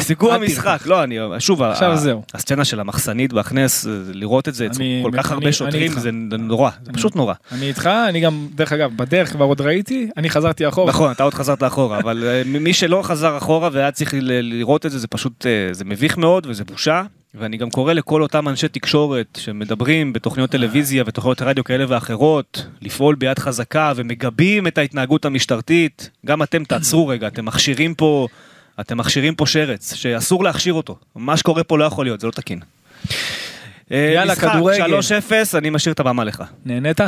סיכום, 0.00 0.32
המשחק. 0.34 0.82
לא, 0.86 1.02
אני, 1.04 1.18
שוב, 1.38 1.62
עכשיו 1.62 1.92
ה- 1.92 1.96
זהו. 1.96 2.22
הסצנה 2.34 2.64
של 2.64 2.80
המחסנית 2.80 3.32
בהכנס, 3.32 3.86
אה, 3.86 3.92
לראות 4.12 4.48
את 4.48 4.54
זה, 4.54 4.66
אני- 4.76 5.00
כל 5.04 5.10
כך 5.14 5.26
אני- 5.26 5.34
הרבה 5.34 5.52
שוטרים. 5.52 5.92
זה 5.92 6.10
נורא, 6.12 6.70
זה 6.84 6.92
פשוט 6.92 7.16
נורא. 7.16 7.34
אני 7.52 7.68
איתך, 7.68 7.86
אני 8.08 8.20
גם, 8.20 8.48
דרך 8.54 8.72
אגב, 8.72 8.90
בדרך 8.96 9.32
כבר 9.32 9.44
עוד 9.44 9.60
ראיתי, 9.60 10.08
אני 10.16 10.30
חזרתי 10.30 10.68
אחורה. 10.68 10.88
נכון, 10.92 11.10
אתה 11.12 11.22
עוד 11.22 11.34
חזרת 11.34 11.62
אחורה, 11.62 11.98
אבל 11.98 12.24
אה, 12.26 12.42
מי 12.46 12.72
שלא 12.72 13.00
חזר 13.02 13.36
אחורה 13.38 13.68
והיה 13.72 13.90
צריך 13.90 14.14
לראות 14.20 14.86
את 14.86 14.90
זה, 14.90 14.98
זה 14.98 15.06
פשוט, 15.06 15.46
זה 15.72 15.84
מביך 15.84 16.16
מאוד 16.18 16.46
וזה 16.50 16.64
בושה. 16.64 17.02
ואני 17.34 17.56
גם 17.56 17.70
קורא 17.70 17.92
לכל 17.92 18.22
אותם 18.22 18.48
אנשי 18.48 18.68
תקשורת 18.68 19.38
שמדברים 19.42 20.12
בתוכניות 20.12 20.50
טלוויזיה 20.50 21.04
ותוכניות 21.06 21.42
רדיו 21.42 21.64
כאלה 21.64 21.84
ואחרות, 21.88 22.66
לפעול 22.82 23.14
ביד 23.14 23.38
חזקה 23.38 23.92
ומגבים 23.96 24.66
את 24.66 24.78
ההתנהגות 24.78 25.24
המשטרתית. 25.24 26.10
גם 26.26 26.42
אתם 26.42 26.64
תעצרו 26.64 27.08
רגע, 27.08 27.26
אתם 27.26 27.44
מכשירים 27.44 27.94
פה, 27.94 28.28
אתם 28.80 28.98
מכשירים 28.98 29.34
פה 29.34 29.46
שרץ, 29.46 29.94
שאסור 29.94 30.44
להכשיר 30.44 30.72
אותו. 30.74 30.96
מה 31.14 31.36
שקורה 31.36 31.64
פה 31.64 31.78
לא 31.78 31.84
יכול 31.84 32.06
להיות, 32.06 32.20
זה 32.20 32.26
לא 32.26 32.32
תקין. 32.32 32.60
אה, 33.92 34.12
יאללה, 34.14 34.32
משחק 34.32 34.52
כדורגל. 34.52 34.98
3-0, 34.98 35.58
אני 35.58 35.70
משאיר 35.70 35.92
את 35.92 36.00
הבמה 36.00 36.24
לך. 36.24 36.42
נהנית? 36.64 37.00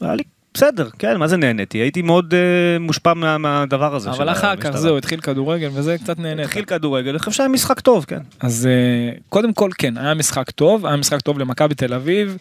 היה 0.00 0.14
לי 0.14 0.22
בסדר, 0.54 0.88
כן, 0.98 1.16
מה 1.16 1.28
זה 1.28 1.36
נהניתי? 1.36 1.78
הייתי 1.78 2.02
מאוד 2.02 2.34
אה, 2.34 2.78
מושפע 2.78 3.14
מה, 3.14 3.38
מהדבר 3.38 3.94
הזה. 3.94 4.10
אבל 4.10 4.30
אחר 4.30 4.56
כך. 4.56 4.70
זהו, 4.70 4.98
התחיל 4.98 5.20
כדורגל 5.20 5.70
וזה 5.72 5.98
קצת 5.98 6.18
נהנית. 6.18 6.46
התחיל 6.46 6.64
כדורגל, 6.64 7.10
אני 7.10 7.18
חושב 7.18 7.30
שהיה 7.30 7.48
משחק 7.48 7.80
טוב, 7.80 8.04
כן. 8.04 8.20
אז 8.40 8.66
אה, 8.66 9.18
קודם 9.28 9.52
כל 9.52 9.70
כן, 9.78 9.98
היה 9.98 10.14
משחק 10.14 10.50
טוב, 10.50 10.86
היה 10.86 10.96
משחק 10.96 11.20
טוב 11.20 11.38
למכבי 11.38 11.74
תל 11.74 11.94
אביב. 11.94 12.36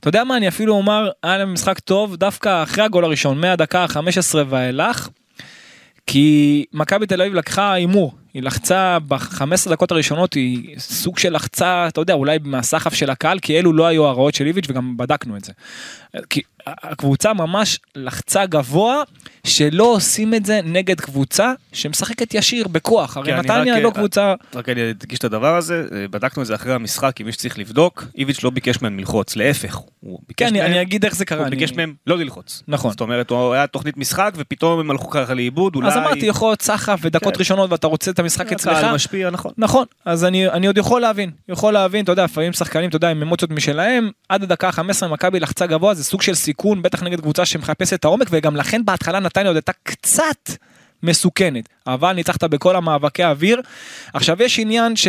אתה 0.00 0.08
יודע 0.08 0.24
מה, 0.24 0.36
אני 0.36 0.48
אפילו 0.48 0.74
אומר, 0.74 1.10
היה 1.22 1.38
להם 1.38 1.52
משחק 1.52 1.78
טוב 1.78 2.16
דווקא 2.16 2.62
אחרי 2.62 2.84
הגול 2.84 3.04
הראשון, 3.04 3.40
מהדקה 3.40 3.80
ה-15 3.82 4.34
ואילך. 4.48 5.08
כי 6.06 6.64
מכבי 6.72 7.06
תל 7.06 7.22
אביב 7.22 7.34
לקחה 7.34 7.72
הימור, 7.72 8.12
היא 8.34 8.42
לחצה 8.42 8.98
ב-15 9.08 9.70
דקות 9.70 9.90
הראשונות, 9.90 10.34
היא 10.34 10.78
סוג 10.78 11.18
של 11.18 11.32
לחצה, 11.34 11.88
אתה 11.88 12.00
יודע, 12.00 12.14
אולי 12.14 12.38
מהסחף 12.44 12.94
של 12.94 13.10
הקהל, 13.10 13.38
כי 13.38 13.58
אלו 13.58 13.72
לא 13.72 13.86
היו 13.86 14.06
ההוראות 14.06 14.34
של 14.34 14.46
איביץ' 14.46 14.64
וגם 14.68 14.96
בדקנו 14.96 15.36
את 15.36 15.44
זה. 15.44 15.52
כי 16.30 16.40
הקבוצה 16.66 17.32
ממש 17.32 17.80
לחצה 17.96 18.46
גבוה, 18.46 19.02
שלא 19.46 19.84
עושים 19.84 20.34
את 20.34 20.46
זה 20.46 20.60
נגד 20.64 21.00
קבוצה 21.00 21.52
שמשחקת 21.72 22.34
ישיר 22.34 22.68
בכוח. 22.68 23.16
הרי 23.16 23.32
כן, 23.32 23.38
נתניה 23.38 23.80
לא 23.80 23.90
קבוצה... 23.90 24.34
רק 24.54 24.68
אני 24.68 24.90
אדגיש 24.90 25.18
את 25.18 25.24
הדבר 25.24 25.56
הזה, 25.56 25.86
אה, 25.92 26.08
בדקנו 26.08 26.42
את 26.42 26.46
זה 26.46 26.54
אחרי 26.54 26.72
המשחק 26.72 27.20
עם 27.20 27.26
מי 27.26 27.32
שצריך 27.32 27.58
לבדוק, 27.58 28.04
איביץ' 28.18 28.42
לא 28.42 28.50
ביקש 28.50 28.82
מהם 28.82 28.98
ללחוץ, 28.98 29.36
להפך, 29.36 29.80
כן, 30.36 30.56
אני, 30.56 30.82
אגיד 30.82 31.04
איך 31.04 31.14
זה 31.14 31.24
קרה. 31.24 31.38
הוא. 31.38 31.48
ביקש 31.48 31.72
מהם 31.72 31.94
לא 32.06 32.18
ללחוץ. 32.18 32.62
נכון. 32.68 32.90
זאת 32.90 33.00
אומרת, 33.00 33.30
הוא 33.30 33.54
היה 33.54 33.66
תוכנית 33.66 33.96
משחק 33.96 34.32
ופתאום 34.36 34.80
הם 34.80 34.90
הלכו 34.90 35.10
ככה 35.10 35.34
לאיבוד, 35.34 35.76
אולי... 35.76 35.88
אז 35.88 35.96
אמרתי, 35.96 36.26
יכול 36.26 36.48
להיות 36.48 36.62
סחף 36.62 36.98
ודקות 37.02 37.34
כן. 37.34 37.38
ראשונות 37.38 37.72
ואתה 37.72 37.86
רוצה 37.86 38.10
את 38.10 38.18
המשחק 38.18 38.52
אצלך. 38.52 38.76
הקהל 38.76 38.94
משפיע, 38.94 39.30
נכון. 39.30 39.52
נכון, 39.58 39.84
אז 40.04 40.24
אני, 40.24 40.48
אני 40.48 40.66
עוד 40.66 40.78
יכול 40.78 41.00
להבין, 41.00 41.30
יכול 41.48 41.72
להבין, 41.72 42.04
אתה 42.04 42.12
יודע, 42.12 42.24
לפעמים 42.24 42.52
שחקנים, 42.52 42.88
אתה 42.88 42.96
יודע, 42.96 43.10
עם 43.10 43.22
אמוציות 43.22 43.50
משלהם, 43.50 44.10
עד 44.28 44.42
הדקה 44.42 44.68
ה-15 44.68 45.06
מכבי 45.06 45.40
לחצה 45.40 45.66
גבוה, 45.66 45.94
זה 45.94 46.04
סוג 46.04 46.22
של 46.22 46.34
סיכון, 46.34 46.55
בטח 46.82 47.02
נגד 47.02 47.20
קבוצה 47.20 47.46
שמחפשת 47.46 47.94
את 47.94 48.04
העומק, 48.04 48.26
וגם 48.30 48.56
לכן 48.56 48.84
בהתחלה 48.84 49.20
נתניה 49.20 49.48
עוד 49.48 49.56
הייתה 49.56 49.72
קצת 49.82 50.50
מסוכנת, 51.02 51.68
אבל 51.86 52.12
ניצחת 52.12 52.44
בכל 52.44 52.76
המאבקי 52.76 53.22
האוויר. 53.22 53.60
עכשיו 54.14 54.42
יש 54.42 54.58
עניין 54.58 54.96
ש... 54.96 55.08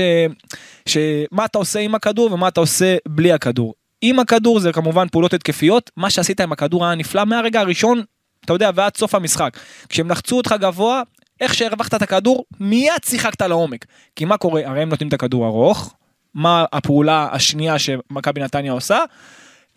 שמה 0.85 1.45
אתה 1.45 1.57
עושה 1.57 1.79
עם 1.79 1.95
הכדור 1.95 2.33
ומה 2.33 2.47
אתה 2.47 2.59
עושה 2.59 2.97
בלי 3.07 3.31
הכדור. 3.31 3.73
עם 4.01 4.19
הכדור 4.19 4.59
זה 4.59 4.71
כמובן 4.71 5.07
פעולות 5.07 5.33
התקפיות, 5.33 5.91
מה 5.97 6.09
שעשית 6.09 6.41
עם 6.41 6.51
הכדור 6.51 6.85
היה 6.85 6.95
נפלא 6.95 7.25
מהרגע 7.25 7.59
הראשון, 7.59 8.01
אתה 8.45 8.53
יודע, 8.53 8.71
ועד 8.75 8.97
סוף 8.97 9.15
המשחק. 9.15 9.57
כשהם 9.89 10.11
לחצו 10.11 10.37
אותך 10.37 10.55
גבוה, 10.59 11.01
איך 11.41 11.53
שהרווחת 11.53 11.93
את 11.93 12.01
הכדור, 12.01 12.45
מיד 12.59 13.03
שיחקת 13.05 13.41
לעומק. 13.41 13.85
כי 14.15 14.25
מה 14.25 14.37
קורה? 14.37 14.61
הרי 14.65 14.81
הם 14.81 14.89
נותנים 14.89 15.07
את 15.07 15.13
הכדור 15.13 15.45
ארוך, 15.47 15.93
מה 16.33 16.65
הפעולה 16.73 17.27
השנייה 17.31 17.79
שמכבי 17.79 18.41
נתניה 18.41 18.71
עושה? 18.71 18.99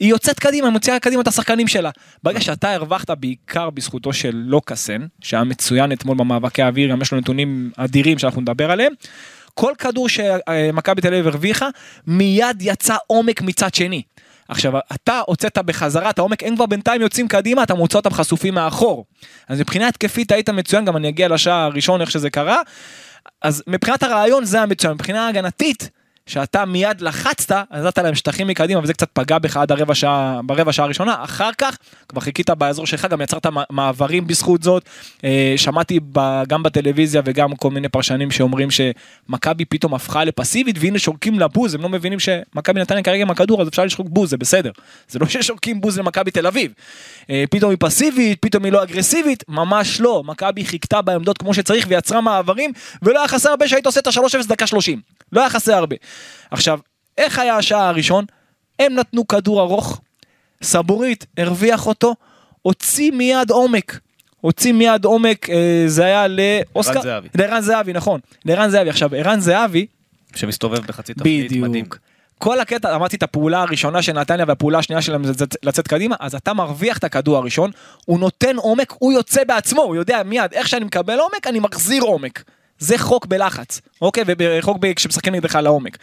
היא 0.01 0.11
יוצאת 0.11 0.39
קדימה, 0.39 0.67
היא 0.67 0.73
מוציאה 0.73 0.99
קדימה 0.99 1.23
את 1.23 1.29
השחקנים 1.29 1.69
שלה. 1.69 1.91
ברגע 2.23 2.41
שאתה 2.41 2.75
הרווחת 2.75 3.11
בעיקר 3.11 3.71
בזכותו 3.71 4.13
של 4.13 4.31
לוקאסן, 4.35 5.07
שהיה 5.21 5.45
מצוין 5.45 5.93
אתמול 5.93 6.17
במאבקי 6.17 6.63
האוויר, 6.63 6.91
גם 6.91 7.03
יש 7.03 7.13
לו 7.13 7.19
נתונים 7.19 7.71
אדירים 7.77 8.19
שאנחנו 8.19 8.41
נדבר 8.41 8.71
עליהם, 8.71 8.93
כל 9.55 9.73
כדור 9.79 10.09
שמכבי 10.09 11.01
תל 11.01 11.09
אביב 11.09 11.27
הרוויחה, 11.27 11.69
מיד 12.07 12.57
יצא 12.61 12.97
עומק 13.07 13.43
מצד 13.43 13.75
שני. 13.75 14.03
עכשיו, 14.49 14.73
אתה 14.95 15.21
הוצאת 15.27 15.59
בחזרה 15.59 16.11
את 16.11 16.19
העומק, 16.19 16.43
הם 16.43 16.57
כבר 16.57 16.67
בינתיים 16.67 17.03
יוצאים 17.03 17.29
קדימה, 17.29 17.63
אתה 17.63 17.75
מוצא 17.75 17.99
אותם 17.99 18.11
חשופים 18.11 18.55
מאחור. 18.55 19.05
אז 19.49 19.61
מבחינה 19.61 19.89
התקפית 19.89 20.33
היית 20.33 20.49
מצוין, 20.49 20.85
גם 20.85 20.97
אני 20.97 21.09
אגיע 21.09 21.29
לשער 21.29 21.65
הראשון, 21.65 22.01
איך 22.01 22.11
שזה 22.11 22.31
קרה. 22.31 22.61
אז 23.43 23.63
מבחינת 23.67 24.03
הרעיון 24.03 24.45
זה 24.45 24.61
המצוין, 24.61 24.93
מבחינה 24.93 25.29
הגנתית, 25.29 25.91
שאתה 26.27 26.65
מיד 26.65 27.01
לחצת, 27.01 27.57
נתת 27.73 27.99
להם 27.99 28.15
שטחים 28.15 28.47
מקדימה, 28.47 28.81
וזה 28.83 28.93
קצת 28.93 29.09
פגע 29.13 29.39
בך 29.39 29.57
עד 29.57 29.73
הרבע 29.73 29.95
שעה, 29.95 30.41
ברבע 30.45 30.73
שעה 30.73 30.85
הראשונה, 30.85 31.17
אחר 31.25 31.51
כך, 31.59 31.77
כבר 32.09 32.21
חיכית 32.21 32.51
באזור 32.51 32.87
שלך, 32.87 33.07
גם 33.11 33.21
יצרת 33.21 33.47
מעברים 33.71 34.27
בזכות 34.27 34.63
זאת. 34.63 34.85
אה, 35.25 35.55
שמעתי 35.57 36.01
גם 36.49 36.63
בטלוויזיה 36.63 37.23
וגם 37.25 37.57
כל 37.57 37.71
מיני 37.71 37.89
פרשנים 37.89 38.31
שאומרים 38.31 38.69
שמכבי 38.71 39.65
פתאום 39.65 39.95
הפכה 39.95 40.25
לפסיבית, 40.25 40.77
והנה 40.81 40.99
שורקים 40.99 41.39
לה 41.39 41.49
בוז, 41.49 41.75
הם 41.75 41.83
לא 41.83 41.89
מבינים 41.89 42.19
שמכבי 42.21 42.81
נתניה 42.81 43.03
כרגע 43.03 43.23
עם 43.23 43.31
הכדור, 43.31 43.63
אז 43.63 43.69
אפשר 43.69 43.85
לשחוק 43.85 44.07
בוז, 44.11 44.31
זה 44.31 44.37
בסדר. 44.37 44.71
זה 45.09 45.19
לא 45.19 45.27
ששורקים 45.33 45.81
בוז 45.81 45.99
למכבי 45.99 46.31
תל 46.31 46.47
אביב. 46.47 46.73
אה, 47.31 47.45
פתאום 47.51 47.71
היא 47.71 47.79
פסיבית, 47.81 48.39
פתאום 48.41 48.65
היא 48.65 48.73
לא 48.73 48.83
אגרסיבית, 48.83 49.45
ממש 49.49 50.01
לא. 50.01 50.23
מכבי 50.27 50.65
חיכתה 50.65 51.03
בעמדות 51.03 51.39
כמו 51.39 51.55
שצריך 51.55 51.87
ויצרה 51.89 52.21
מעברים, 52.21 52.73
ולא 53.03 53.19
היה 53.19 53.29
חסר 53.29 53.51
הרבה 53.51 53.69
שהיית 53.69 53.87
עושה 53.87 54.01
את 54.01 54.07
ה-3-0 54.07 54.49
דקה 54.49 54.67
30. 54.67 55.01
לא 55.33 55.41
היה 55.41 55.51
חסר 55.51 55.75
הרבה. 55.75 55.97
עכשיו, 56.51 56.79
איך 57.19 57.39
היה 57.39 57.57
השעה 57.57 57.89
הראשון? 57.89 58.25
הם 58.79 58.95
נתנו 58.95 59.29
כדור 59.29 59.61
ארוך, 59.61 60.01
סבורית 60.63 61.27
הרוויח 61.39 61.87
אותו, 61.87 62.15
הוציא 62.63 63.13
מיד 63.13 63.51
עומק. 63.51 64.01
הוציא 64.41 64.73
מיד 64.73 65.05
עומק, 65.05 65.51
אה, 65.51 65.85
זה 65.87 66.05
היה 66.05 66.27
לאוסקר, 66.29 67.03
זהבי. 67.03 67.29
לערן 67.35 67.61
זהבי, 67.61 67.93
נכון, 67.93 68.21
לערן 68.45 68.71
זהבי. 68.71 68.91
עכשיו, 68.91 69.15
ערן 69.15 69.41
זהבי, 69.41 69.87
שמסתובב 70.35 70.79
בחצי 70.87 71.15
תפקיד, 71.15 71.45
מדהים. 71.45 71.63
בדיוק. 71.63 71.99
כל 72.39 72.61
הקטע, 72.61 72.97
אמרתי 72.97 73.17
את 73.17 73.23
הפעולה 73.23 73.63
הראשונה 73.63 74.03
של 74.03 74.13
נתניה 74.13 74.45
והפעולה 74.49 74.79
השנייה 74.79 75.03
שלהם 75.03 75.33
זה 75.33 75.45
לצאת 75.63 75.89
קדימה, 75.89 76.17
אז 76.21 76.35
אתה 76.35 76.55
מרוויח 76.55 76.99
את 76.99 77.05
הכדור 77.05 77.37
הראשון, 77.37 77.71
הוא 78.05 78.21
נותן 78.21 78.57
עומק, 78.57 78.95
הוא 78.99 79.13
יוצא 79.13 79.45
בעצמו, 79.45 79.83
הוא 79.83 79.97
יודע 79.97 80.23
מיד, 80.23 80.53
איך 80.53 80.69
שאני 80.69 80.85
מקבל 80.85 81.19
עומק, 81.19 81.47
אני 81.47 81.61
מחזיר 81.61 82.03
עומק. 82.03 82.43
זה 82.81 82.99
חוק 82.99 83.27
בלחץ, 83.27 83.81
אוקיי? 84.03 84.25
וחוק 84.39 84.77
ב- 84.81 84.93
כשמשחקים 84.93 85.35
נגדך 85.35 85.55
לעומק. 85.55 85.99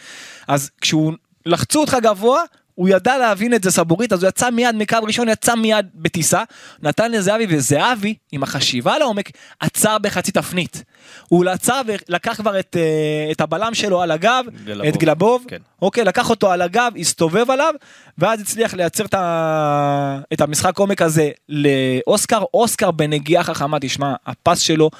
אז 0.48 0.70
כשהוא, 0.80 1.12
לחצו 1.46 1.80
אותך 1.80 1.96
גבוה, 2.02 2.42
הוא 2.78 2.88
ידע 2.88 3.18
להבין 3.18 3.54
את 3.54 3.62
זה 3.62 3.70
סבורית, 3.70 4.12
אז 4.12 4.22
הוא 4.22 4.28
יצא 4.28 4.50
מיד 4.50 4.76
מקו 4.76 4.96
ראשון, 5.02 5.28
יצא 5.28 5.54
מיד 5.54 5.86
בטיסה, 5.94 6.42
נתן 6.82 7.10
לזהבי, 7.12 7.46
וזהבי, 7.48 8.14
עם 8.32 8.42
החשיבה 8.42 8.98
לעומק, 8.98 9.30
עצר 9.60 9.98
בחצי 9.98 10.32
תפנית. 10.32 10.82
הוא 11.28 11.44
עצר 11.48 11.80
ולקח 11.86 12.36
כבר 12.36 12.60
את, 12.60 12.76
אה, 12.76 13.32
את 13.32 13.40
הבלם 13.40 13.74
שלו 13.74 14.02
על 14.02 14.10
הגב, 14.10 14.44
גלבוב, 14.64 14.86
את 14.86 14.96
גלבוב, 14.96 15.44
כן. 15.48 15.56
אוקיי, 15.82 16.04
לקח 16.04 16.30
אותו 16.30 16.52
על 16.52 16.62
הגב, 16.62 16.92
הסתובב 17.00 17.50
עליו, 17.50 17.74
ואז 18.18 18.40
הצליח 18.40 18.74
לייצר 18.74 19.04
את, 19.04 19.14
ה... 19.14 20.20
את 20.32 20.40
המשחק 20.40 20.78
עומק 20.78 21.02
הזה 21.02 21.30
לאוסקר. 21.48 22.42
אוסקר 22.54 22.90
בנגיעה 22.90 23.44
חכמה, 23.44 23.78
תשמע, 23.80 24.14
הפס 24.26 24.58
שלו 24.58 24.90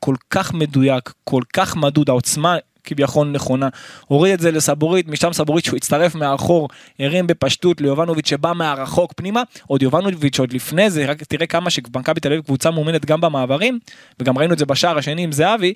כל 0.00 0.14
כך 0.30 0.54
מדויק, 0.54 1.12
כל 1.24 1.42
כך 1.52 1.76
מדוד, 1.76 2.10
העוצמה 2.10 2.56
כביכול 2.84 3.28
נכונה. 3.28 3.68
הוריד 4.06 4.32
את 4.32 4.40
זה 4.40 4.50
לסבורית, 4.50 5.08
משם 5.08 5.32
סבורית 5.32 5.64
שהוא 5.64 5.76
הצטרף 5.76 6.14
מאחור, 6.14 6.68
הרים 6.98 7.26
בפשטות 7.26 7.80
ליובנוביץ' 7.80 8.28
שבא 8.28 8.52
מהרחוק 8.52 9.12
פנימה, 9.16 9.42
עוד 9.66 9.82
יובנוביץ' 9.82 10.38
עוד 10.38 10.52
לפני 10.52 10.90
זה, 10.90 11.06
רק 11.06 11.22
תראה 11.22 11.46
כמה 11.46 11.70
שמכבי 11.70 12.20
תל 12.20 12.32
אביב 12.32 12.44
קבוצה 12.44 12.70
מאומנת 12.70 13.04
גם 13.04 13.20
במעברים, 13.20 13.78
וגם 14.20 14.38
ראינו 14.38 14.52
את 14.52 14.58
זה 14.58 14.66
בשער 14.66 14.98
השני 14.98 15.22
עם 15.22 15.32
זהבי, 15.32 15.74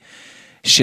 ש... 0.65 0.83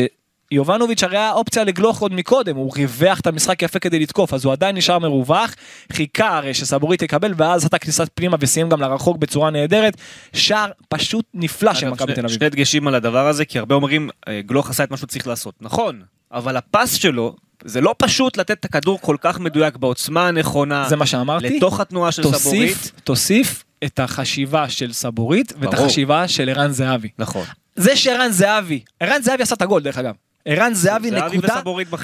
יובנוביץ' 0.52 1.04
הרי 1.04 1.18
היה 1.18 1.32
אופציה 1.32 1.64
לגלוך 1.64 2.00
עוד 2.00 2.14
מקודם, 2.14 2.56
הוא 2.56 2.72
ריווח 2.76 3.20
את 3.20 3.28
המשחק 3.28 3.62
יפה 3.62 3.80
כדי 3.80 4.00
לתקוף, 4.00 4.34
אז 4.34 4.46
הוא 4.46 4.54
עדיין 4.54 4.78
נשאר 4.78 5.00
מרווח, 5.00 5.54
חיכה 5.92 6.38
הרי 6.38 6.54
שסבורית 6.54 7.02
יקבל, 7.02 7.34
ואז 7.38 7.66
עשה 7.66 7.78
כניסת 7.78 8.10
פנימה 8.14 8.38
וסיים 8.40 8.70
גם 8.70 8.82
לרחוק 8.82 9.18
בצורה 9.18 9.50
נהדרת, 9.50 9.98
שער 10.34 10.72
פשוט 10.90 11.26
נפלא 11.34 11.74
של 11.74 11.90
מכבי 11.90 12.14
תל 12.14 12.26
אביב. 12.26 12.38
שני 12.38 12.50
דגשים 12.50 12.88
על 12.88 12.96
הדבר 12.96 13.28
הזה, 13.28 13.46
כי 13.46 13.60
הרבה 13.60 13.76
אומרים, 13.76 14.10
אה, 14.28 14.42
גלוך 14.42 14.70
עשה 14.70 14.84
את 14.84 14.92
מה 14.92 14.98
שהוא 14.98 15.08
צריך 15.08 15.28
לעשות. 15.28 15.56
נכון, 15.62 16.02
אבל 16.32 16.58
הפס 16.58 16.94
שלו, 16.94 17.36
זה 17.66 17.82
לא 17.82 17.96
פשוט 17.98 18.38
לתת 18.38 18.52
את 18.60 18.66
הכדור 18.66 19.00
כל 19.02 19.16
כך 19.22 19.40
מדויק 19.40 19.78
בעוצמה 19.78 20.28
הנכונה, 20.28 20.90
זה 20.90 20.96
מה 20.96 21.06
שאמרתי, 21.06 21.58
לתוך 21.58 21.80
התנועה 21.80 22.12
של 22.12 22.24
סבורית. 22.24 22.74
תוסיף, 22.74 22.92
תוסיף 23.04 23.64
את 23.84 24.00
החשיבה 24.00 24.70
של 24.70 24.94
סבורית 24.94 25.54
ואת 25.60 25.70
ברור. 25.70 25.86
החשיבה 25.86 26.28
של 26.28 26.50
ערן 26.50 26.72
זהבי. 26.72 27.10
נכון. 27.20 27.46
זה 27.76 27.96
שערן 27.96 28.32
זהבי, 28.32 28.80
ערן 29.00 29.22
זהבי 29.22 29.44
עשה 29.44 29.56
את 29.56 29.62
הגול 29.62 29.82
דרך 29.82 29.98
אגב. 29.98 30.14
ערן 30.46 30.74
זהבי 30.74 31.12
נקודה, 31.12 31.62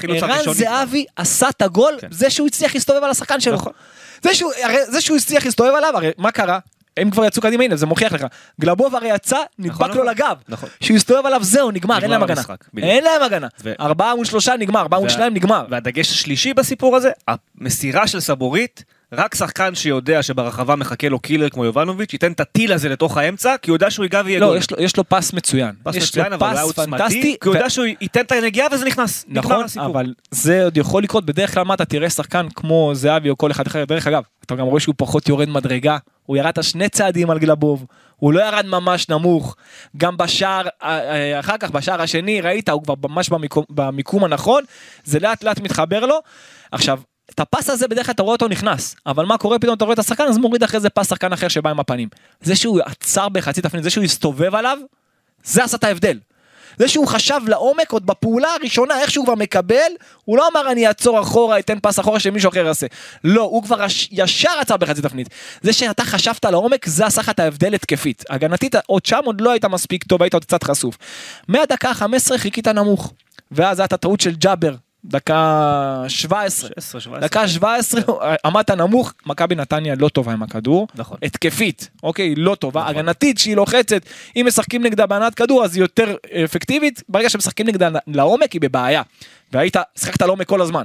ערן 0.08 0.52
זהבי 0.52 1.04
עשה 1.16 1.48
את 1.48 1.62
הגול, 1.62 1.94
כן. 2.00 2.08
זה 2.10 2.30
שהוא 2.30 2.46
הצליח 2.46 2.74
להסתובב 2.74 3.04
על 3.04 3.10
השחקן 3.10 3.40
שלו. 3.40 3.54
נכון. 3.54 3.72
זה 4.22 5.00
שהוא, 5.00 5.16
הצליח 5.16 5.44
להסתובב 5.44 5.70
עליו, 5.76 5.92
הרי 5.94 6.10
מה 6.18 6.30
קרה? 6.30 6.58
הם 6.96 7.10
כבר 7.10 7.24
יצאו 7.24 7.42
קדימה, 7.42 7.64
הנה 7.64 7.76
זה 7.76 7.86
מוכיח 7.86 8.12
לך. 8.12 8.26
גלבוב 8.60 8.96
הרי 8.96 9.08
יצא, 9.08 9.38
נדבק 9.58 9.74
נכון, 9.74 9.88
לו 9.90 9.94
נכון. 9.94 10.06
לגב. 10.06 10.36
שהוא 10.80 10.96
הסתובב 10.96 11.26
עליו 11.26 11.44
זהו, 11.44 11.70
נגמר, 11.70 12.02
אין 12.02 12.10
להם 12.10 12.22
הגנה. 12.22 12.42
אין 12.82 13.04
להם 13.04 13.22
הגנה. 13.22 13.46
ארבעה 13.80 14.14
מול 14.14 14.24
שלושה 14.24 14.54
נגמר, 14.58 14.80
ארבעה 14.80 15.00
מול 15.00 15.08
שניים 15.08 15.34
נגמר. 15.34 15.64
והדגש 15.70 16.10
השלישי 16.10 16.54
בסיפור 16.54 16.96
הזה, 16.96 17.10
המסירה 17.28 18.06
של 18.06 18.20
סבורית, 18.20 18.84
רק 19.12 19.34
שחקן 19.34 19.74
שיודע 19.74 20.22
שברחבה 20.22 20.76
מחכה 20.76 21.08
לו 21.08 21.18
קילר 21.18 21.48
כמו 21.48 21.64
יובנוביץ', 21.64 22.12
ייתן 22.12 22.32
את 22.32 22.40
הטיל 22.40 22.72
הזה 22.72 22.88
לתוך 22.88 23.16
האמצע, 23.16 23.54
כי 23.62 23.70
הוא 23.70 23.76
יודע 23.76 23.90
שהוא 23.90 24.04
ייגע 24.04 24.22
ויהיה 24.24 24.40
לא, 24.40 24.46
גול. 24.46 24.56
יש 24.56 24.70
לו, 24.70 24.76
יש 24.80 24.96
לו 24.96 25.04
פס 25.08 25.32
מצוין. 25.32 25.74
פס 25.82 25.96
מצוין, 25.96 26.32
אבל 26.32 26.46
הוא 26.46 26.72
פס 26.72 26.78
עוצמתי, 26.78 26.90
פנטסטי. 26.90 27.36
כי 27.40 27.48
הוא 27.48 27.54
ו- 27.54 27.56
יודע 27.56 27.70
שהוא 27.70 27.86
ייתן 28.00 28.20
את 28.20 28.32
הנגיעה 28.32 28.68
וזה 28.72 28.84
נכנס. 28.84 29.24
נכון, 29.28 29.64
הסיפור. 29.64 29.86
אבל 29.86 30.14
זה 30.30 30.64
עוד 30.64 30.76
יכול 30.76 31.02
לקרות, 31.02 31.26
בדרך 31.26 31.54
כלל 31.54 31.62
מה 31.62 31.74
אתה 31.74 31.84
תראה 31.84 32.10
שחקן 32.10 32.46
כמו 32.54 32.90
זהבי 32.94 33.30
או 33.30 33.38
כל 33.38 33.50
אחד 33.50 33.66
אחר, 33.66 33.84
דרך 33.84 34.06
אגב, 34.06 34.22
אתה 34.46 34.54
גם 34.54 34.66
רואה 34.66 34.80
שהוא 34.80 34.94
פחות 34.98 35.28
יורד 35.28 35.48
מדרגה, 35.48 35.98
הוא 36.22 36.36
ירד 36.36 36.48
את 36.48 36.58
השני 36.58 36.88
צעדים 36.88 37.30
על 37.30 37.38
גלבוב, 37.38 37.86
הוא 38.16 38.32
לא 38.32 38.40
ירד 38.40 38.66
ממש 38.66 39.08
נמוך, 39.08 39.56
גם 39.96 40.16
בשער, 40.16 40.66
אה, 40.82 40.98
אה, 40.98 41.40
אחר 41.40 41.56
כך 41.56 41.70
בשער 41.70 42.02
השני 42.02 42.40
ראית, 42.40 42.68
הוא 42.68 42.82
כבר 42.82 42.94
ממש 43.08 43.28
במיקום, 43.28 43.64
במיקום 43.70 44.24
הנכון, 44.24 44.64
זה 45.04 45.20
לאט 45.20 45.44
לאט 45.44 45.60
מתחבר 45.60 46.06
לו. 46.06 46.18
עכשיו, 46.72 47.00
את 47.30 47.40
הפס 47.40 47.70
הזה 47.70 47.88
בדרך 47.88 48.06
כלל 48.06 48.12
אתה 48.12 48.22
רואה 48.22 48.32
אותו 48.32 48.48
נכנס, 48.48 48.96
אבל 49.06 49.24
מה 49.24 49.38
קורה 49.38 49.58
פתאום 49.58 49.74
אתה 49.76 49.84
רואה 49.84 49.94
את 49.94 49.98
השחקן 49.98 50.24
אז 50.24 50.38
מוריד 50.38 50.62
אחרי 50.62 50.80
זה 50.80 50.90
פס 50.90 51.08
שחקן 51.08 51.32
אחר 51.32 51.48
שבא 51.48 51.70
עם 51.70 51.80
הפנים. 51.80 52.08
זה 52.40 52.56
שהוא 52.56 52.80
עצר 52.84 53.28
בחצי 53.28 53.62
תפנית, 53.62 53.82
זה 53.82 53.90
שהוא 53.90 54.04
הסתובב 54.04 54.54
עליו, 54.54 54.78
זה 55.44 55.64
עשה 55.64 55.76
את 55.76 55.84
ההבדל. 55.84 56.18
זה 56.78 56.88
שהוא 56.88 57.06
חשב 57.06 57.40
לעומק 57.46 57.92
עוד 57.92 58.06
בפעולה 58.06 58.48
הראשונה, 58.54 59.00
איך 59.00 59.10
שהוא 59.10 59.24
כבר 59.24 59.34
מקבל, 59.34 59.92
הוא 60.24 60.36
לא 60.36 60.48
אמר 60.48 60.72
אני 60.72 60.86
אעצור 60.86 61.20
אחורה, 61.20 61.58
אתן 61.58 61.78
פס 61.82 62.00
אחורה 62.00 62.20
שמישהו 62.20 62.50
אחר 62.50 62.66
יעשה. 62.66 62.86
לא, 63.24 63.42
הוא 63.42 63.62
כבר 63.62 63.86
ישר 64.10 64.50
עצר 64.60 64.76
בחצי 64.76 65.02
תפנית. 65.02 65.28
זה 65.62 65.72
שאתה 65.72 66.04
חשבת 66.04 66.44
לעומק, 66.44 66.86
זה 66.86 67.06
עשה 67.06 67.20
לך 67.20 67.28
את 67.28 67.40
ההבדל 67.40 67.74
התקפית. 67.74 68.24
הגנתית, 68.30 68.74
עוד 68.86 69.06
שם 69.06 69.20
עוד 69.24 69.40
לא 69.40 69.50
היית 69.50 69.64
מספיק 69.64 70.04
טוב, 70.04 70.22
היית 70.22 70.34
עוד 70.34 70.44
קצת 70.44 70.62
חשוף. 70.62 70.98
מהדקה 71.48 71.90
ה-15 71.90 72.38
חיכית 72.38 72.68
נמוך. 72.68 73.12
ואז 73.52 73.80
הייתה 73.80 73.96
טעות 73.96 74.20
של 74.20 74.34
ג'אבר 74.34 74.74
דקה 75.06 76.04
17. 76.08 76.70
16, 76.78 77.00
17. 77.00 77.28
דקה 77.28 77.48
17 77.48 78.00
עמדת 78.44 78.70
נמוך 78.70 79.12
מכבי 79.26 79.54
נתניה 79.54 79.94
לא 79.98 80.08
טובה 80.08 80.32
עם 80.32 80.42
הכדור 80.42 80.88
נכון. 80.94 81.18
התקפית 81.22 81.90
אוקיי 82.02 82.34
לא 82.34 82.54
טובה 82.54 82.80
נכון. 82.80 82.96
הגנתית 82.96 83.38
שהיא 83.38 83.56
לוחצת 83.56 84.02
אם 84.36 84.44
משחקים 84.46 84.82
נגדה 84.82 85.06
בהנעת 85.06 85.34
כדור 85.34 85.64
אז 85.64 85.76
היא 85.76 85.82
יותר 85.82 86.16
אפקטיבית 86.44 87.02
ברגע 87.08 87.30
שמשחקים 87.30 87.66
נגדה 87.66 87.88
לעומק 88.06 88.52
היא 88.52 88.60
בבעיה 88.60 89.02
והיית 89.52 89.76
שיחקת 89.98 90.22
לעומק 90.22 90.46
כל 90.46 90.60
הזמן. 90.60 90.84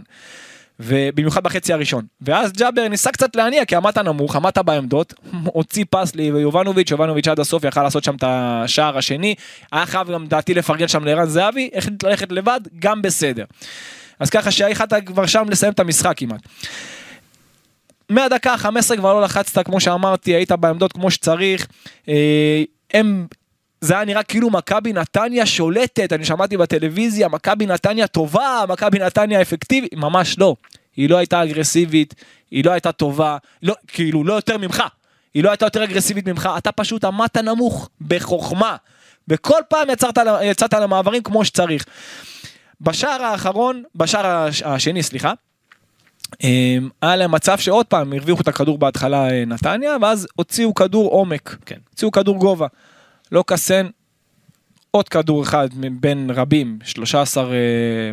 ובמיוחד 0.83 1.43
בחצי 1.43 1.73
הראשון 1.73 2.05
ואז 2.21 2.51
ג'אבר 2.51 2.87
ניסה 2.87 3.11
קצת 3.11 3.35
להניע 3.35 3.65
כי 3.65 3.75
עמדת 3.75 3.97
נמוך 3.97 4.35
עמדת 4.35 4.57
בעמדות 4.57 5.13
הוציא 5.45 5.85
פס 5.89 6.15
ליובנוביץ' 6.15 6.91
יובנוביץ' 6.91 7.27
עד 7.27 7.39
הסוף 7.39 7.63
יכל 7.63 7.83
לעשות 7.83 8.03
שם 8.03 8.15
את 8.15 8.23
השער 8.27 8.97
השני 8.97 9.35
היה 9.71 9.85
חייב 9.85 10.11
גם 10.11 10.27
דעתי 10.27 10.53
לפרגן 10.53 10.87
שם 10.87 11.03
לערן 11.03 11.25
זהבי 11.25 11.69
החליט 11.75 12.03
ללכת 12.03 12.31
לבד 12.31 12.59
גם 12.79 13.01
בסדר. 13.01 13.45
אז 14.21 14.29
ככה 14.29 14.51
שיכלת 14.51 14.93
כבר 15.05 15.25
שם 15.25 15.45
לסיים 15.49 15.73
את 15.73 15.79
המשחק 15.79 16.13
כמעט. 16.17 16.41
מהדקה 18.09 18.53
ה-15 18.53 18.97
כבר 18.97 19.13
לא 19.13 19.21
לחצת 19.21 19.65
כמו 19.65 19.79
שאמרתי 19.79 20.31
היית 20.31 20.51
בעמדות 20.51 20.93
כמו 20.93 21.11
שצריך. 21.11 21.67
אה, 22.09 22.63
הם 22.93 23.27
זה 23.81 23.93
היה 23.93 24.05
נראה 24.05 24.23
כאילו 24.23 24.49
מכבי 24.49 24.93
נתניה 24.93 25.45
שולטת, 25.45 26.13
אני 26.13 26.25
שמעתי 26.25 26.57
בטלוויזיה, 26.57 27.27
מכבי 27.27 27.65
נתניה 27.65 28.07
טובה, 28.07 28.63
מכבי 28.69 28.99
נתניה 28.99 29.41
אפקטיבית, 29.41 29.93
ממש 29.93 30.39
לא. 30.39 30.55
היא 30.95 31.09
לא 31.09 31.17
הייתה 31.17 31.43
אגרסיבית, 31.43 32.15
היא 32.51 32.65
לא 32.65 32.71
הייתה 32.71 32.91
טובה, 32.91 33.37
לא, 33.63 33.75
כאילו 33.87 34.23
לא 34.23 34.33
יותר 34.33 34.57
ממך. 34.57 34.83
היא 35.33 35.43
לא 35.43 35.49
הייתה 35.49 35.65
יותר 35.65 35.83
אגרסיבית 35.83 36.27
ממך, 36.27 36.49
אתה 36.57 36.71
פשוט 36.71 37.03
עמדת 37.03 37.37
נמוך, 37.37 37.89
בחוכמה. 38.01 38.75
וכל 39.27 39.59
פעם 39.69 39.89
יצרת, 39.89 40.17
יצאת 40.43 40.73
למעברים 40.73 41.23
כמו 41.23 41.45
שצריך. 41.45 41.85
בשער 42.81 43.21
האחרון, 43.23 43.83
בשער 43.95 44.25
הש- 44.25 44.61
השני, 44.61 45.03
סליחה, 45.03 45.33
אמ, 46.43 46.89
היה 47.01 47.15
להם 47.15 47.31
מצב 47.31 47.57
שעוד 47.57 47.85
פעם 47.85 48.13
הרוויחו 48.13 48.41
את 48.41 48.47
הכדור 48.47 48.77
בהתחלה 48.77 49.29
אה, 49.29 49.43
נתניה, 49.47 49.97
ואז 50.01 50.27
הוציאו 50.35 50.73
כדור 50.73 51.09
עומק. 51.11 51.55
כן. 51.65 51.77
הוציאו 51.89 52.11
כדור 52.11 52.37
גובה. 52.39 52.67
לא 53.31 53.43
קסן, 53.47 53.87
עוד 54.91 55.09
כדור 55.09 55.43
אחד 55.43 55.67
מבין 55.75 56.29
רבים, 56.35 56.79
13 56.83 57.43
אה, 57.43 57.49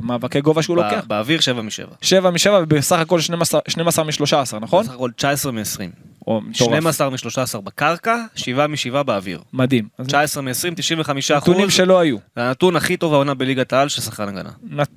מאבקי 0.03 0.41
גובה 0.41 0.63
שהוא 0.63 0.77
לוקח. 0.77 0.93
בא- 1.07 1.17
באוויר 1.17 1.41
7 1.41 1.63
מ-7. 1.63 1.95
7 2.03 2.31
מ-7 2.31 2.37
ובסך 2.63 2.99
הכל 2.99 3.21
12 3.21 3.61
12 3.69 4.05
מ-13, 4.05 4.59
נכון? 4.61 4.85
בסך 4.85 4.95
הכל 4.95 5.11
19 5.17 5.53
מ-20. 5.53 6.18
או, 6.29 6.41
מטורף. 6.41 6.71
12 6.71 7.11
מ-13 7.11 7.61
בקרקע, 7.61 8.17
7 8.35 8.67
מ-7 8.67 9.03
באוויר. 9.03 9.41
מדהים. 9.53 9.89
אז 9.99 10.07
19 10.07 10.43
מ-20, 10.43 10.53
95 10.77 11.31
אחוז. 11.31 11.49
נתונים 11.49 11.71
שלא 11.71 11.99
היו. 11.99 12.17
זה 12.37 12.43
הנתון 12.43 12.77
הכי 12.77 12.97
טוב 12.97 13.15
העונה 13.15 13.35
בליגת 13.35 13.73
העל 13.73 13.89
של 13.89 14.01
שחקן 14.03 14.29
הגנה. 14.29 14.51
נת- 14.71 14.89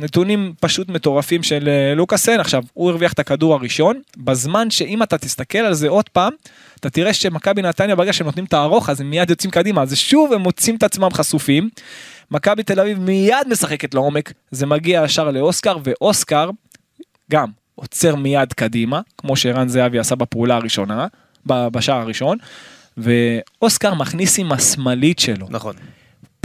נתונים 0.00 0.52
פשוט 0.60 0.88
מטורפים 0.88 1.42
של 1.42 1.68
אה, 1.68 1.94
לוקאסן 1.94 2.40
עכשיו 2.40 2.62
הוא 2.74 2.90
הרוויח 2.90 3.12
את 3.12 3.18
הכדור 3.18 3.54
הראשון 3.54 4.00
בזמן 4.16 4.70
שאם 4.70 5.02
אתה 5.02 5.18
תסתכל 5.18 5.58
על 5.58 5.74
זה 5.74 5.88
עוד 5.88 6.08
פעם 6.08 6.32
אתה 6.80 6.90
תראה 6.90 7.12
שמכבי 7.12 7.62
נתניה 7.62 7.96
ברגע 7.96 8.12
שהם 8.12 8.26
נותנים 8.26 8.44
את 8.44 8.52
הארוך 8.52 8.88
אז 8.90 9.00
הם 9.00 9.10
מיד 9.10 9.30
יוצאים 9.30 9.50
קדימה 9.50 9.82
אז 9.82 9.96
שוב 9.96 10.32
הם 10.32 10.40
מוצאים 10.40 10.76
את 10.76 10.82
עצמם 10.82 11.08
חשופים. 11.12 11.68
מכבי 12.30 12.62
תל 12.62 12.80
אביב 12.80 12.98
מיד 13.00 13.48
משחקת 13.50 13.94
לעומק 13.94 14.32
זה 14.50 14.66
מגיע 14.66 15.02
ישר 15.04 15.30
לאוסקר 15.30 15.76
ואוסקר 15.84 16.50
גם 17.30 17.48
עוצר 17.78 18.16
מיד 18.16 18.52
קדימה 18.52 19.00
כמו 19.18 19.36
שערן 19.36 19.68
זהבי 19.68 19.98
עשה 19.98 20.14
בפעולה 20.14 20.56
הראשונה 20.56 21.06
בשער 21.46 22.00
הראשון 22.00 22.38
ואוסקר 22.96 23.94
מכניס 23.94 24.38
עם 24.38 24.52
השמאלית 24.52 25.18
שלו 25.18 25.46
נכון. 25.50 25.76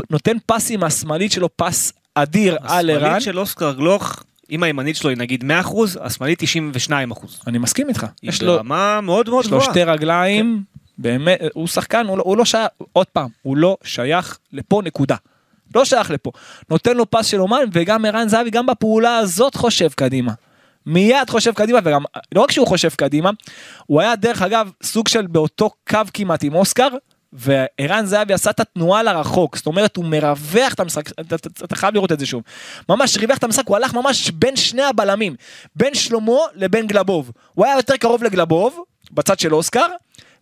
נותן 0.09 0.37
פס 0.45 0.71
עם 0.71 0.83
השמאלית 0.83 1.31
שלו 1.31 1.49
פס 1.55 1.93
אדיר 2.15 2.57
על 2.63 2.89
ערן. 2.89 3.03
השמאלית 3.03 3.23
של 3.23 3.39
אוסקר 3.39 3.73
גלוך, 3.73 4.23
אם 4.51 4.63
הימנית 4.63 4.95
שלו 4.95 5.09
היא 5.09 5.17
נגיד 5.17 5.43
100 5.43 5.59
אחוז, 5.59 5.99
השמאלית 6.01 6.39
92 6.39 7.11
אחוז. 7.11 7.39
אני 7.47 7.57
מסכים 7.57 7.89
איתך. 7.89 8.05
היא 8.21 8.29
יש 8.29 8.43
לו, 8.43 8.53
ברמה 8.53 9.01
מאוד 9.01 9.29
מאוד 9.29 9.45
יש 9.45 9.51
לו 9.51 9.57
גבוהה. 9.57 9.73
שתי 9.73 9.83
רגליים, 9.83 10.63
באמת, 10.97 11.39
הוא 11.53 11.67
שחקן, 11.67 12.05
הוא 12.07 12.17
לא, 12.17 12.23
הוא 12.25 12.37
לא 12.37 12.45
שייך, 12.45 12.67
עוד 12.93 13.07
פעם, 13.07 13.29
הוא 13.41 13.57
לא 13.57 13.77
שייך 13.83 14.37
לפה 14.53 14.81
נקודה. 14.85 15.15
לא 15.75 15.85
שייך 15.85 16.11
לפה. 16.11 16.31
נותן 16.69 16.97
לו 16.97 17.11
פס 17.11 17.25
של 17.25 17.41
אומן, 17.41 17.63
וגם 17.71 18.05
ערן 18.05 18.27
זהבי 18.27 18.49
גם 18.49 18.65
בפעולה 18.65 19.17
הזאת 19.17 19.55
חושב 19.55 19.89
קדימה. 19.95 20.31
מיד 20.85 21.29
חושב 21.29 21.53
קדימה, 21.53 21.79
וגם, 21.83 22.03
לא 22.35 22.41
רק 22.41 22.51
שהוא 22.51 22.67
חושב 22.67 22.89
קדימה, 22.89 23.29
הוא 23.85 24.01
היה 24.01 24.15
דרך 24.15 24.41
אגב 24.41 24.71
סוג 24.83 25.07
של 25.07 25.27
באותו 25.27 25.69
קו 25.89 25.99
כמעט 26.13 26.43
עם 26.43 26.55
אוסקר, 26.55 26.87
וערן 27.33 28.05
זהבי 28.05 28.33
עשה 28.33 28.49
את 28.49 28.59
התנועה 28.59 29.03
לרחוק, 29.03 29.57
זאת 29.57 29.65
אומרת 29.65 29.95
הוא 29.95 30.05
מרווח 30.05 30.73
את 30.73 30.79
המשחק, 30.79 31.11
אתה, 31.11 31.35
אתה, 31.35 31.49
אתה 31.63 31.75
חייב 31.75 31.93
לראות 31.93 32.11
את 32.11 32.19
זה 32.19 32.25
שוב. 32.25 32.43
ממש 32.89 33.17
ריווח 33.17 33.37
את 33.37 33.43
המשחק, 33.43 33.67
הוא 33.67 33.75
הלך 33.75 33.93
ממש 33.93 34.31
בין 34.31 34.55
שני 34.55 34.83
הבלמים, 34.83 35.35
בין 35.75 35.93
שלמה 35.93 36.37
לבין 36.55 36.87
גלבוב. 36.87 37.31
הוא 37.53 37.65
היה 37.65 37.75
יותר 37.75 37.97
קרוב 37.97 38.23
לגלבוב, 38.23 38.83
בצד 39.11 39.39
של 39.39 39.55
אוסקר, 39.55 39.85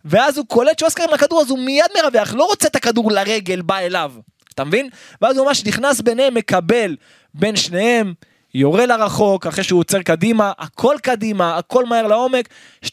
ואז 0.04 0.38
הוא 0.38 0.46
קולט 0.46 0.78
שאוסקר 0.78 1.02
עם 1.02 1.14
הכדור 1.14 1.40
אז 1.40 1.50
הוא 1.50 1.58
מיד 1.58 1.86
מרווח, 2.02 2.34
לא 2.34 2.44
רוצה 2.44 2.68
את 2.68 2.76
הכדור 2.76 3.12
לרגל, 3.12 3.62
בא 3.62 3.78
אליו, 3.78 4.12
אתה 4.54 4.64
מבין? 4.64 4.88
ואז 5.22 5.36
הוא 5.36 5.46
ממש 5.46 5.64
נכנס 5.64 6.00
ביניהם, 6.00 6.34
מקבל 6.34 6.96
בין 7.34 7.56
שניהם, 7.56 8.14
יורה 8.54 8.86
לרחוק, 8.86 9.46
אחרי 9.46 9.64
שהוא 9.64 9.80
עוצר 9.80 10.02
קדימה, 10.02 10.52
הכל 10.58 10.96
קדימה, 11.02 11.58
הכל 11.58 11.86
מהר 11.86 12.06
לעומק, 12.06 12.48
2-0. 12.84 12.88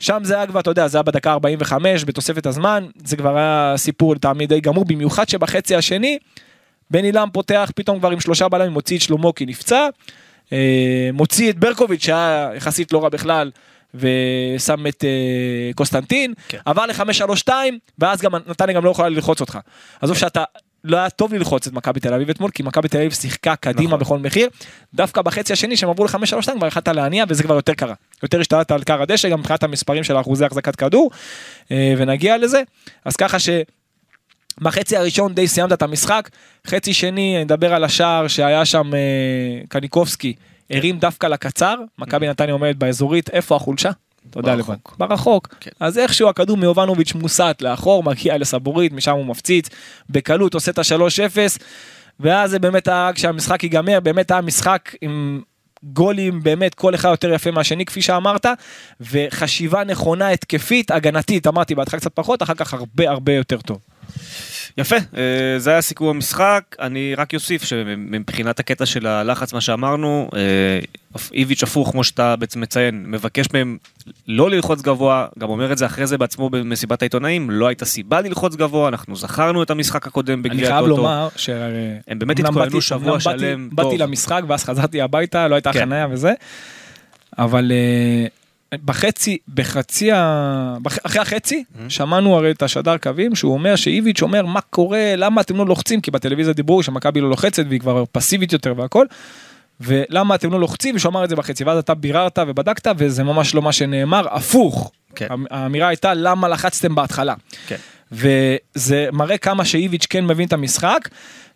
שם 0.00 0.20
זה 0.22 0.36
היה 0.36 0.46
כבר, 0.46 0.60
אתה 0.60 0.70
יודע, 0.70 0.88
זה 0.88 0.98
היה 0.98 1.02
בדקה 1.02 1.32
45 1.32 2.04
בתוספת 2.04 2.46
הזמן, 2.46 2.86
זה 3.04 3.16
כבר 3.16 3.36
היה 3.36 3.74
סיפור 3.76 4.14
לטעמי 4.14 4.46
די 4.46 4.60
גמור, 4.60 4.84
במיוחד 4.84 5.28
שבחצי 5.28 5.76
השני, 5.76 6.18
בן 6.90 7.04
אילם 7.04 7.28
פותח 7.32 7.70
פתאום 7.74 7.98
כבר 7.98 8.10
עם 8.10 8.20
שלושה 8.20 8.48
בלמים, 8.48 8.72
מוציא 8.72 8.96
את 8.96 9.02
שלמה 9.02 9.32
כי 9.36 9.46
נפצע, 9.46 9.88
אה, 10.52 11.10
מוציא 11.12 11.50
את 11.50 11.58
ברקוביץ' 11.58 12.02
שהיה 12.04 12.50
יחסית 12.56 12.92
לא 12.92 13.02
רע 13.02 13.08
בכלל, 13.08 13.50
ושם 13.94 14.86
את 14.86 15.04
אה, 15.04 15.70
קוסטנטין, 15.74 16.34
כן. 16.48 16.58
עבר 16.64 16.86
ל-5-3-2, 16.86 17.50
ואז 17.98 18.22
גם 18.22 18.34
נתניה 18.46 18.74
גם 18.76 18.84
לא 18.84 18.90
יכולה 18.90 19.08
ללחוץ 19.08 19.40
אותך. 19.40 19.58
עזוב 20.00 20.16
שאתה... 20.16 20.44
לא 20.84 20.96
היה 20.96 21.10
טוב 21.10 21.34
ללחוץ 21.34 21.66
את 21.66 21.72
מכבי 21.72 22.00
תל 22.00 22.14
אביב 22.14 22.30
אתמול, 22.30 22.50
כי 22.50 22.62
מכבי 22.62 22.88
תל 22.88 22.96
אביב 22.96 23.12
שיחקה 23.12 23.56
קדימה 23.56 23.88
נכון. 23.88 24.00
בכל 24.00 24.18
מחיר. 24.18 24.48
דווקא 24.94 25.22
בחצי 25.22 25.52
השני 25.52 25.76
שהם 25.76 25.90
עברו 25.90 26.04
ל-5-3-2 26.04 26.56
כבר 26.56 26.66
יכלת 26.66 26.88
להניע 26.88 27.24
וזה 27.28 27.42
כבר 27.42 27.54
יותר 27.54 27.74
קרה. 27.74 27.94
יותר 28.22 28.40
השתלטת 28.40 28.70
על 28.70 28.82
קר 28.82 29.02
הדשא, 29.02 29.28
גם 29.28 29.40
מבחינת 29.40 29.62
המספרים 29.62 30.04
של 30.04 30.20
אחוזי 30.20 30.44
החזקת 30.44 30.76
כדור, 30.76 31.10
אה, 31.70 31.94
ונגיע 31.98 32.38
לזה. 32.38 32.62
אז 33.04 33.16
ככה 33.16 33.38
ש... 33.38 33.48
בחצי 34.60 34.96
הראשון 34.96 35.34
די 35.34 35.48
סיימת 35.48 35.72
את 35.72 35.82
המשחק, 35.82 36.28
חצי 36.66 36.94
שני 36.94 37.36
אני 37.36 37.44
מדבר 37.44 37.74
על 37.74 37.84
השער 37.84 38.28
שהיה 38.28 38.64
שם 38.64 38.94
אה, 38.94 39.60
קניקובסקי, 39.68 40.34
הרים 40.70 40.98
דווקא 40.98 41.26
לקצר, 41.26 41.74
מכבי 41.98 42.28
נתניה 42.28 42.52
עומדת 42.52 42.76
באזורית, 42.76 43.30
איפה 43.30 43.56
החולשה? 43.56 43.90
אתה 44.30 44.38
יודע 44.38 44.54
לבד. 44.54 44.74
ברחוק. 44.98 45.54
כן. 45.60 45.70
אז 45.80 45.98
איכשהו 45.98 46.28
הכדור 46.28 46.56
מיובנוביץ' 46.56 47.14
מוסט 47.14 47.62
לאחור, 47.62 48.02
מגיע 48.02 48.38
לסבורית, 48.38 48.92
משם 48.92 49.12
הוא 49.12 49.26
מפציץ, 49.26 49.68
בקלות 50.10 50.54
עושה 50.54 50.70
את 50.70 50.78
ה-3-0, 50.78 51.58
ואז 52.20 52.50
זה 52.50 52.58
באמת 52.58 52.88
היה, 52.88 53.10
כשהמשחק 53.14 53.62
ייגמר, 53.62 54.00
באמת 54.00 54.30
היה 54.30 54.40
משחק 54.40 54.94
עם 55.00 55.40
גולים 55.82 56.42
באמת 56.42 56.74
כל 56.74 56.94
אחד 56.94 57.08
יותר 57.08 57.32
יפה 57.32 57.50
מהשני 57.50 57.84
כפי 57.84 58.02
שאמרת 58.02 58.46
וחשיבה 59.00 59.84
נכונה 59.84 60.28
התקפית 60.28 60.90
הגנתית 60.90 61.46
אמרתי 61.46 61.74
בהתחלה 61.74 62.00
קצת 62.00 62.14
פחות 62.14 62.42
אחר 62.42 62.54
כך 62.54 62.74
הרבה 62.74 63.10
הרבה 63.10 63.32
יותר 63.32 63.60
טוב. 63.60 63.78
יפה, 64.78 64.96
אה, 64.96 65.58
זה 65.58 65.70
היה 65.70 65.82
סיכום 65.82 66.08
המשחק, 66.08 66.76
אני 66.80 67.14
רק 67.14 67.34
אוסיף 67.34 67.64
שמבחינת 67.64 68.60
הקטע 68.60 68.86
של 68.86 69.06
הלחץ 69.06 69.52
מה 69.52 69.60
שאמרנו, 69.60 70.30
אה, 70.36 70.40
איביץ' 71.32 71.62
הפוך 71.62 71.90
כמו 71.90 72.04
שאתה 72.04 72.36
בעצם 72.36 72.60
מציין, 72.60 73.04
מבקש 73.06 73.46
מהם 73.54 73.76
לא 74.28 74.50
ללחוץ 74.50 74.82
גבוה, 74.82 75.26
גם 75.38 75.48
אומר 75.48 75.72
את 75.72 75.78
זה 75.78 75.86
אחרי 75.86 76.06
זה 76.06 76.18
בעצמו 76.18 76.50
במסיבת 76.50 77.02
העיתונאים, 77.02 77.50
לא 77.50 77.66
הייתה 77.66 77.84
סיבה 77.84 78.20
ללחוץ 78.20 78.56
גבוה, 78.56 78.88
אנחנו 78.88 79.16
זכרנו 79.16 79.62
את 79.62 79.70
המשחק 79.70 80.06
הקודם 80.06 80.32
אני 80.32 80.42
בגביע 80.42 80.66
חייב 80.68 80.84
הטוטו. 80.84 80.96
לומר 80.96 81.28
הם 82.08 82.18
באמת 82.18 82.38
התכוננו 82.38 82.80
שבוע 82.80 83.20
שלם 83.20 83.68
באתי. 83.72 83.98
למשחק 83.98 84.42
ואז 84.48 84.64
חזרתי 84.64 85.00
הביתה 85.00 85.48
לא 85.48 85.54
הייתה 85.54 85.72
כן. 85.72 85.80
חניה 85.80 86.06
וזה. 86.10 86.32
אבל 87.38 87.72
אה, 87.72 88.26
בחצי 88.84 89.38
בחצי 89.54 90.12
ה... 90.12 90.76
בח- 90.82 91.06
אחרי 91.06 91.22
החצי 91.22 91.64
Mm-hmm. 91.74 91.80
שמענו 91.90 92.36
הרי 92.36 92.50
את 92.50 92.62
השדר 92.62 92.96
קווים 92.98 93.34
שהוא 93.34 93.52
אומר 93.52 93.76
שאיביץ' 93.76 94.22
אומר 94.22 94.46
מה 94.46 94.60
קורה 94.60 95.14
למה 95.16 95.40
אתם 95.40 95.56
לא 95.56 95.66
לוחצים 95.66 96.00
כי 96.00 96.10
בטלוויזיה 96.10 96.52
דיברו 96.52 96.82
שמכבי 96.82 97.20
לא 97.20 97.30
לוחצת 97.30 97.64
והיא 97.68 97.80
כבר 97.80 98.04
פסיבית 98.12 98.52
יותר 98.52 98.74
והכל. 98.76 99.06
ולמה 99.80 100.34
אתם 100.34 100.52
לא 100.52 100.60
לוחצים 100.60 100.96
ושהוא 100.96 101.10
אמר 101.10 101.24
את 101.24 101.28
זה 101.30 101.36
בחצי 101.36 101.64
ואז 101.64 101.78
אתה 101.78 101.94
ביררת 101.94 102.38
ובדקת 102.46 102.86
וזה 102.98 103.24
ממש 103.24 103.54
לא 103.54 103.62
מה 103.62 103.72
שנאמר 103.72 104.26
הפוך. 104.34 104.92
כן. 105.14 105.26
האמירה 105.50 105.88
הייתה 105.88 106.14
למה 106.14 106.48
לחצתם 106.48 106.94
בהתחלה. 106.94 107.34
כן. 107.66 107.76
וזה 108.12 109.08
מראה 109.12 109.38
כמה 109.38 109.64
שאיביץ' 109.64 110.06
כן 110.10 110.26
מבין 110.26 110.46
את 110.48 110.52
המשחק. 110.52 111.08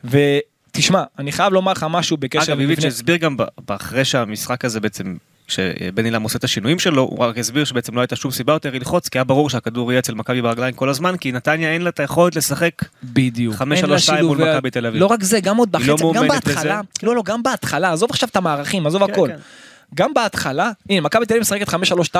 ותשמע 0.04 1.02
אני 1.18 1.32
חייב 1.32 1.52
לומר 1.52 1.72
לך 1.72 1.86
משהו 1.90 2.16
בקשר 2.16 2.52
אגב, 2.52 2.60
איביץ' 2.60 2.84
הסביר 2.84 3.16
גם 3.16 3.36
אחרי 3.66 4.04
שהמשחק 4.04 4.64
הזה 4.64 4.80
בעצם 4.80 5.16
כשבן 5.46 6.04
אילם 6.06 6.22
עושה 6.22 6.38
את 6.38 6.44
השינויים 6.44 6.78
שלו, 6.78 7.02
הוא 7.02 7.18
רק 7.18 7.38
הסביר 7.38 7.64
שבעצם 7.64 7.94
לא 7.94 8.00
הייתה 8.00 8.16
שום 8.16 8.30
סיבה 8.30 8.52
יותר 8.52 8.70
ללחוץ, 8.70 9.08
כי 9.08 9.18
היה 9.18 9.24
ברור 9.24 9.50
שהכדור 9.50 9.92
יהיה 9.92 9.98
אצל 9.98 10.14
מכבי 10.14 10.42
ברגליים 10.42 10.74
כל 10.74 10.88
הזמן, 10.88 11.16
כי 11.16 11.32
נתניה 11.32 11.72
אין 11.72 11.82
לה 11.82 11.88
את 11.90 12.00
היכולת 12.00 12.36
לשחק 12.36 12.72
בדיוק. 13.04 13.54
חמש, 13.54 13.78
אין 13.78 13.86
שלוש, 13.86 13.90
לה 13.92 13.98
שתיים 13.98 14.24
מול 14.26 14.36
שילובי- 14.38 14.56
מכבי 14.56 14.70
תל 14.70 14.86
אביב. 14.86 15.00
לא 15.00 15.06
רק 15.06 15.22
זה, 15.22 15.40
גם 15.40 15.56
עוד 15.56 15.68
לא 15.72 15.78
בחצי, 15.78 15.90
גם 15.92 15.96
מאומנת 16.00 16.30
בהתחלה, 16.30 16.62
לזה? 16.80 17.06
לא 17.06 17.16
לא, 17.16 17.22
גם 17.24 17.42
בהתחלה, 17.42 17.92
עזוב 17.92 18.10
עכשיו 18.10 18.28
את 18.28 18.36
המערכים, 18.36 18.86
עזוב 18.86 19.02
הכל. 19.02 19.28
כן. 19.32 19.36
גם 19.94 20.14
בהתחלה, 20.14 20.70
הנה, 20.90 21.00
מכבי 21.00 21.26
תל 21.26 21.32
אביב 21.34 21.40
משחקת 21.42 21.68
5-3-2, 21.68 22.16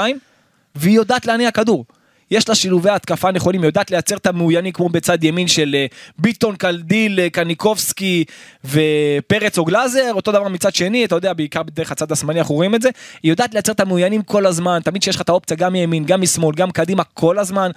והיא 0.75 0.97
יודעת 0.97 1.27
להניע 1.27 1.51
כדור. 1.51 1.85
יש 2.31 2.49
לה 2.49 2.55
שילובי 2.55 2.91
התקפה 2.91 3.31
נכונים, 3.31 3.61
היא 3.61 3.69
יודעת 3.69 3.91
לייצר 3.91 4.17
את 4.17 4.27
המאוינים 4.27 4.73
כמו 4.73 4.89
בצד 4.89 5.25
ימין 5.25 5.49
של 5.49 5.75
אה, 5.75 5.87
ביטון, 6.19 6.57
קלדיל, 6.57 7.21
אה, 7.21 7.31
קניקובסקי 7.31 8.25
ופרץ 8.65 9.59
או 9.59 9.65
גלאזר, 9.65 10.11
אותו 10.15 10.33
דבר 10.33 10.49
מצד 10.49 10.75
שני, 10.75 11.05
אתה 11.05 11.15
יודע, 11.15 11.33
בעיקר 11.33 11.63
דרך 11.63 11.93
הצד 11.93 12.13
השמאלי 12.13 12.41
אנחנו 12.41 12.55
רואים 12.55 12.75
את 12.75 12.83
זה, 12.83 12.91
היא 13.23 13.33
יודעת 13.33 13.55
לייצר 13.55 13.73
את 13.73 13.81
המאוינים 13.81 14.23
כל 14.23 14.47
הזמן, 14.47 14.81
תמיד 14.85 15.03
שיש 15.03 15.17
לך 15.17 15.23
את 15.23 15.29
האופציה 15.29 15.57
גם 15.57 15.73
מימין, 15.73 16.05
גם 16.05 16.21
משמאל, 16.21 16.55
גם 16.55 16.71
קדימה, 16.71 17.05
כל 17.05 17.39
הזמן. 17.39 17.71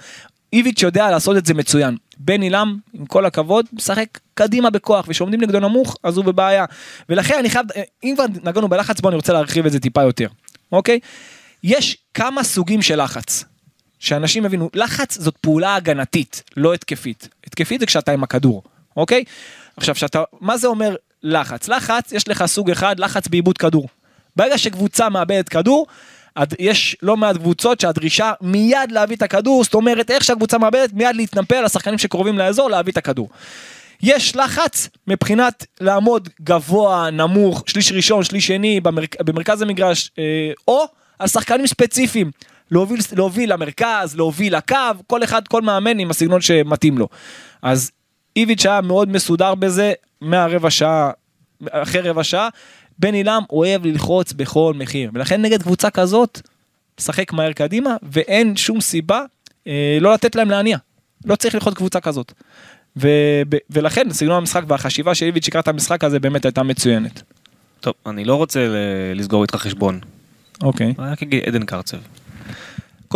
איביץ' 0.52 0.82
יודע 0.82 1.10
לעשות 1.10 1.36
את 1.36 1.46
זה 1.46 1.54
מצוין. 1.54 1.96
בן 2.18 2.42
עילם, 2.42 2.78
עם 2.94 3.06
כל 3.06 3.26
הכבוד, 3.26 3.66
משחק 3.72 4.18
קדימה 4.34 4.70
בכוח, 4.70 5.04
וכשעומדים 5.08 5.40
נגדו 5.40 5.60
נמוך, 5.60 5.96
אז 6.02 6.16
הוא 6.16 6.24
בבעיה. 6.24 6.64
ולכן 7.08 7.34
אני 7.38 7.50
חייב, 7.50 7.66
אם 8.04 8.14
כבר 8.14 8.24
נגענו 8.44 8.68
בלחץ, 8.68 9.00
בוא 9.00 9.10
אני 9.10 9.16
רוצה 9.16 9.32
להרחיב 9.32 9.66
את 9.66 9.72
זה 9.72 9.80
טיפה 9.80 10.02
יותר, 10.02 10.28
אוקיי? 10.72 11.00
יש 11.64 11.96
כמה 12.14 12.44
סוגים 12.44 12.82
של 12.82 13.02
לחץ. 13.02 13.44
שאנשים 14.06 14.44
יבינו, 14.44 14.70
לחץ 14.74 15.18
זאת 15.18 15.36
פעולה 15.36 15.74
הגנתית, 15.74 16.42
לא 16.56 16.74
התקפית. 16.74 17.28
התקפית 17.46 17.80
זה 17.80 17.86
כשאתה 17.86 18.12
עם 18.12 18.22
הכדור, 18.22 18.62
אוקיי? 18.96 19.24
עכשיו, 19.76 19.94
שאתה, 19.94 20.22
מה 20.40 20.56
זה 20.56 20.66
אומר 20.66 20.96
לחץ? 21.22 21.68
לחץ, 21.68 22.12
יש 22.12 22.28
לך 22.28 22.46
סוג 22.46 22.70
אחד, 22.70 23.00
לחץ 23.00 23.28
בעיבוד 23.28 23.58
כדור. 23.58 23.88
ברגע 24.36 24.58
שקבוצה 24.58 25.08
מאבדת 25.08 25.48
כדור, 25.48 25.86
יש 26.58 26.96
לא 27.02 27.16
מעט 27.16 27.36
קבוצות 27.36 27.80
שהדרישה 27.80 28.32
מיד 28.40 28.92
להביא 28.92 29.16
את 29.16 29.22
הכדור, 29.22 29.64
זאת 29.64 29.74
אומרת, 29.74 30.10
איך 30.10 30.24
שהקבוצה 30.24 30.58
מאבדת, 30.58 30.92
מיד 30.92 31.16
להתנפל 31.16 31.62
לשחקנים 31.64 31.98
שקרובים 31.98 32.38
לאזור 32.38 32.70
להביא 32.70 32.92
את 32.92 32.96
הכדור. 32.96 33.28
יש 34.02 34.36
לחץ 34.36 34.88
מבחינת 35.06 35.66
לעמוד 35.80 36.28
גבוה, 36.42 37.10
נמוך, 37.10 37.64
שליש 37.66 37.92
ראשון, 37.92 38.24
שליש 38.24 38.46
שני, 38.46 38.80
במרכ... 38.80 39.20
במרכז 39.20 39.62
המגרש, 39.62 40.10
אה, 40.18 40.24
או 40.68 40.84
על 41.18 41.28
שחקנים 41.28 41.66
ספציפיים. 41.66 42.30
להוביל, 42.70 43.00
להוביל 43.16 43.52
למרכז, 43.52 44.16
להוביל 44.16 44.56
לקו, 44.56 44.76
כל 45.06 45.24
אחד, 45.24 45.48
כל 45.48 45.62
מאמן 45.62 45.98
עם 45.98 46.10
הסגנון 46.10 46.40
שמתאים 46.40 46.98
לו. 46.98 47.08
אז 47.62 47.90
איביץ' 48.36 48.66
היה 48.66 48.80
מאוד 48.80 49.08
מסודר 49.08 49.54
בזה, 49.54 49.92
מהרבע 50.20 50.70
שעה, 50.70 51.10
אחרי 51.70 52.00
רבע 52.00 52.24
שעה, 52.24 52.48
בן 52.98 53.14
עילם 53.14 53.42
אוהב 53.50 53.86
ללחוץ 53.86 54.32
בכל 54.32 54.74
מחיר, 54.76 55.10
ולכן 55.14 55.42
נגד 55.42 55.62
קבוצה 55.62 55.90
כזאת, 55.90 56.40
משחק 57.00 57.32
מהר 57.32 57.52
קדימה, 57.52 57.96
ואין 58.02 58.56
שום 58.56 58.80
סיבה 58.80 59.22
אה, 59.66 59.98
לא 60.00 60.14
לתת 60.14 60.34
להם 60.34 60.50
להניע. 60.50 60.78
לא 61.24 61.36
צריך 61.36 61.54
ללחוץ 61.54 61.74
קבוצה 61.74 62.00
כזאת. 62.00 62.32
ו- 62.96 63.42
ב- 63.48 63.56
ולכן 63.70 64.10
סגנון 64.10 64.36
המשחק 64.36 64.62
והחשיבה 64.68 65.14
של 65.14 65.26
איביץ' 65.26 65.48
לקראת 65.48 65.68
המשחק 65.68 66.04
הזה 66.04 66.20
באמת 66.20 66.44
הייתה 66.44 66.62
מצוינת. 66.62 67.22
טוב, 67.80 67.94
אני 68.06 68.24
לא 68.24 68.34
רוצה 68.34 68.68
לסגור 69.14 69.42
איתך 69.42 69.54
חשבון, 69.54 70.00
אוקיי. 70.62 70.94
אני 70.98 71.10
רק 71.10 71.22
אגיד 71.22 71.42
עדן 71.46 71.64
קרצב. 71.64 71.98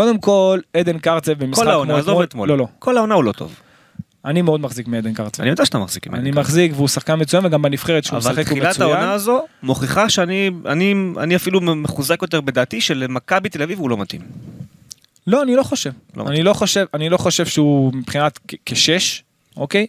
קודם 0.01 0.19
כל, 0.19 0.61
עדן 0.75 0.99
קרצב 0.99 1.33
במשחק 1.33 1.63
כל 1.65 1.71
העונה, 1.71 1.99
עזוב 1.99 2.21
אתמול. 2.21 2.49
לא, 2.49 2.59
לא. 2.59 2.67
כל 2.79 2.97
העונה 2.97 3.15
הוא 3.15 3.25
לא 3.25 3.33
טוב. 3.33 3.55
אני 4.25 4.43
מאוד 4.43 4.61
מחזיק 4.61 4.89
מעדן 4.89 5.15
קרצב. 5.15 5.43
אני 5.43 5.51
יודע 5.51 5.67
שאתה 5.67 5.79
מחזיק 5.79 6.07
ממני. 6.07 6.21
אני 6.21 6.31
מחזיק 6.31 6.73
והוא 6.75 6.89
שחקן 6.89 7.21
מצוין 7.21 7.47
וגם 7.47 7.63
בנבחרת 7.63 8.05
שהוא 8.05 8.19
אבל 8.19 8.31
משחק 8.31 8.49
הוא 8.49 8.59
תחילת 8.59 8.81
העונה 8.81 8.97
מצוין. 8.97 9.11
הזו 9.13 9.43
מוכיחה 9.63 10.09
שאני 10.09 10.51
אני, 10.67 10.95
אני 11.19 11.37
אפילו 11.37 11.61
מחוזק 11.61 12.23
יותר 12.23 12.41
בדעתי 12.41 12.81
שלמכבי 12.81 13.49
תל 13.49 13.63
אביב 13.63 13.79
הוא 13.79 13.91
לא 13.91 13.97
מתאים. 13.97 14.21
לא, 15.27 15.43
אני 15.43 15.57
לא 15.57 15.63
חושב. 15.63 15.91
לא 16.17 16.29
אני 16.29 16.43
לא 16.43 16.53
חושב, 16.53 16.85
אני 16.95 17.09
לא 17.09 17.17
חושב 17.17 17.47
שהוא 17.47 17.95
מבחינת 17.95 18.39
כשש, 18.67 19.23
אוקיי? 19.57 19.87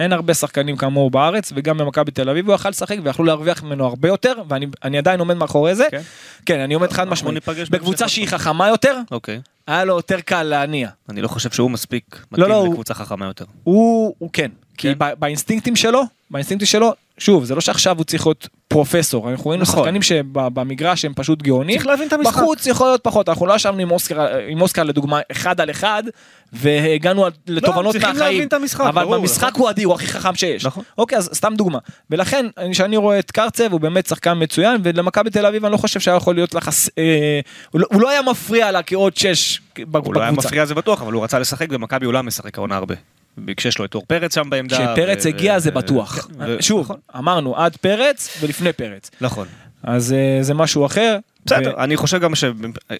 אין 0.00 0.12
הרבה 0.12 0.34
שחקנים 0.34 0.76
כמוהו 0.76 1.10
בארץ 1.10 1.52
וגם 1.56 1.78
במכבי 1.78 2.10
תל 2.10 2.28
אביב 2.30 2.46
הוא 2.46 2.54
יכל 2.54 2.68
לשחק 2.68 2.96
ויכלו 3.02 3.24
להרוויח 3.24 3.62
ממנו 3.62 3.86
הרבה 3.86 4.08
יותר 4.08 4.32
ואני 4.48 4.66
אני 4.84 4.98
עדיין 4.98 5.20
עומד 5.20 5.36
מאחורי 5.36 5.74
זה. 5.74 5.84
כן? 5.90 6.00
כן, 6.46 6.60
אני 6.60 6.74
עומד 6.74 6.92
חד 6.92 7.08
אנחנו 7.08 7.30
משמעית. 7.32 7.70
בקבוצה 7.70 8.08
שהיא. 8.08 8.26
חכמה 8.28 8.68
יותר, 8.68 8.98
אוקיי. 9.10 9.40
היה 9.66 9.84
לו 9.84 9.96
יותר 9.96 10.20
קל 10.20 10.42
להניע. 10.42 10.88
אני 11.08 11.22
לא 11.22 11.28
חושב 11.28 11.50
שהוא 11.50 11.70
מספיק 11.70 12.04
לא, 12.14 12.20
מתאים 12.32 12.48
לא, 12.48 12.54
הוא- 12.54 12.68
לקבוצה 12.68 12.94
חכמה 12.94 13.26
יותר. 13.26 13.44
הוא, 13.64 14.14
הוא 14.18 14.30
כן, 14.32 14.50
כי 14.76 14.94
כן? 14.94 14.98
באינסטינקטים 15.18 15.76
שלו, 15.76 16.02
באינסטינקטים 16.30 16.66
שלו, 16.66 16.92
שוב, 17.18 17.44
זה 17.44 17.54
לא 17.54 17.60
שעכשיו 17.60 17.96
הוא 17.96 18.04
צריך 18.04 18.26
להיות 18.26 18.48
פרופסור, 18.68 19.30
אנחנו 19.30 19.50
ראינו 19.50 19.62
נכון. 19.62 19.78
שחקנים 19.84 20.02
שבמגרש 20.02 21.04
הם 21.04 21.12
פשוט 21.16 21.42
גאונים, 21.42 21.76
צריך 21.76 21.86
להבין 21.86 22.08
את 22.08 22.12
המשחק. 22.12 22.34
בחוץ 22.34 22.66
יכול 22.66 22.86
להיות 22.86 23.00
פחות, 23.04 23.28
אנחנו 23.28 23.46
לא 23.46 23.54
ישבנו 23.54 23.78
עם 23.78 23.90
אוסקר, 23.90 24.26
עם 24.48 24.60
אוסקר 24.60 24.82
לדוגמה 24.82 25.20
אחד 25.32 25.60
על 25.60 25.70
אחד, 25.70 26.02
והגענו 26.52 27.24
על- 27.26 27.32
לתובנות 27.46 27.94
לא, 27.94 28.00
מהחיים, 28.00 28.48
המשחק, 28.52 28.80
אבל 28.80 29.04
ברור, 29.04 29.16
במשחק 29.18 29.48
נכון. 29.48 29.60
הוא 29.62 29.70
אדיר, 29.70 29.86
הוא 29.86 29.94
הכי 29.94 30.06
חכם 30.06 30.34
שיש, 30.34 30.64
נכון. 30.66 30.84
אוקיי, 30.98 31.18
אז 31.18 31.30
סתם 31.34 31.52
דוגמה, 31.56 31.78
ולכן, 32.10 32.46
כשאני 32.72 32.96
רואה 32.96 33.18
את 33.18 33.30
קרצב, 33.30 33.72
הוא 33.72 33.80
באמת 33.80 34.06
שחקן 34.06 34.42
מצוין, 34.42 34.80
ולמכבי 34.84 35.30
תל 35.30 35.46
אביב 35.46 35.64
אני 35.64 35.72
לא 35.72 35.76
חושב 35.76 36.00
שהיה 36.00 36.16
יכול 36.16 36.34
להיות 36.34 36.54
לחס... 36.54 36.90
אה, 36.98 37.40
הוא 37.70 37.80
לא- 37.80 37.86
הוא 37.92 38.00
לא 38.00 38.08
היה 38.10 38.22
מפריע 38.22 38.70
לה 38.70 38.82
כעוד 38.82 39.16
שש 39.16 39.60
בקבוצה. 39.78 40.06
הוא 40.06 40.14
לא 40.14 40.20
היה 40.20 40.30
מפריע 40.30 40.64
זה 40.64 40.74
בטוח, 40.74 41.02
אבל 41.02 41.12
הוא 41.12 41.24
רצה 41.24 41.38
לשחק 41.38 41.68
במכבי 41.68 42.06
הוא 42.06 42.12
לא 42.14 42.22
משחק 42.22 42.58
העונה 42.58 42.76
הרבה. 42.76 42.94
כשיש 43.56 43.78
לו 43.78 43.84
את 43.84 43.94
אור 43.94 44.04
פרץ 44.06 44.34
שם 44.34 44.50
בעמדה. 44.50 44.76
כשפרץ 44.76 45.26
ו- 45.26 45.28
הגיע 45.28 45.58
זה 45.58 45.70
בטוח. 45.70 46.18
כן, 46.26 46.44
ו- 46.46 46.62
שוב, 46.62 46.80
נכון. 46.80 46.96
אמרנו 47.18 47.56
עד 47.56 47.76
פרץ 47.76 48.38
ולפני 48.40 48.72
פרץ. 48.72 49.10
נכון. 49.20 49.46
אז 49.82 50.12
אה, 50.12 50.42
זה 50.42 50.54
משהו 50.54 50.86
אחר. 50.86 51.18
בסדר, 51.46 51.74
ו- 51.76 51.82
אני 51.82 51.96
חושב 51.96 52.20
גם 52.20 52.34
ש... 52.34 52.44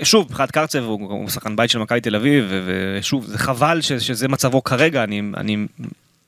שוב, 0.02 0.26
מבחינת 0.30 0.50
קרצב 0.50 0.84
הוא 0.84 1.10
הוא 1.10 1.28
שחקן 1.28 1.56
בית 1.56 1.70
של 1.70 1.78
מכבי 1.78 2.00
תל 2.00 2.16
אביב, 2.16 2.52
ושוב, 2.66 3.26
זה 3.26 3.38
חבל 3.38 3.80
ש- 3.80 3.92
שזה 3.92 4.28
מצבו 4.28 4.64
כרגע, 4.64 5.04
אני... 5.04 5.22
אני... 5.36 5.66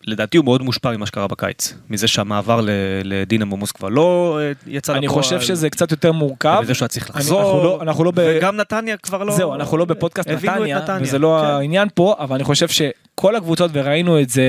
לדעתי 0.06 0.36
הוא 0.36 0.44
מאוד 0.44 0.62
מושפע 0.62 0.96
ממה 0.96 1.06
שקרה 1.06 1.26
בקיץ, 1.26 1.74
מזה 1.90 2.08
שהמעבר 2.08 2.60
ל- 2.60 2.70
לדינמו 3.04 3.56
מוסקבה 3.56 3.88
לא 3.90 4.38
אה, 4.42 4.52
יצא 4.66 4.92
אני 4.92 5.06
לפועל, 5.06 5.22
חושב 5.22 5.40
שזה 5.40 5.70
קצת 5.70 5.90
יותר 5.90 6.12
מורכב. 6.12 6.60
וזה 6.62 6.74
שהוא 6.74 6.84
היה 6.84 6.88
צריך 6.88 7.10
אני- 7.10 7.18
לחזור, 7.18 7.82
אנחנו 7.82 8.04
לא- 8.04 8.12
לא 8.16 8.22
ב- 8.22 8.34
וגם 8.38 8.56
נתניה 8.56 8.96
כבר 8.96 9.22
לא... 9.24 9.34
זהו, 9.36 9.54
אנחנו 9.54 9.76
לא 9.76 9.84
בפודקאסט 9.84 10.28
נתניה, 10.28 10.80
וזה 11.00 11.18
לא 11.18 11.38
כן. 11.42 11.46
העניין 11.46 11.88
פה, 11.94 12.14
אבל 12.18 12.34
אני 12.34 12.44
חושב 12.44 12.68
שכל 12.68 13.36
הקבוצות, 13.36 13.70
וראינו 13.74 14.20
את 14.20 14.30
זה, 14.30 14.42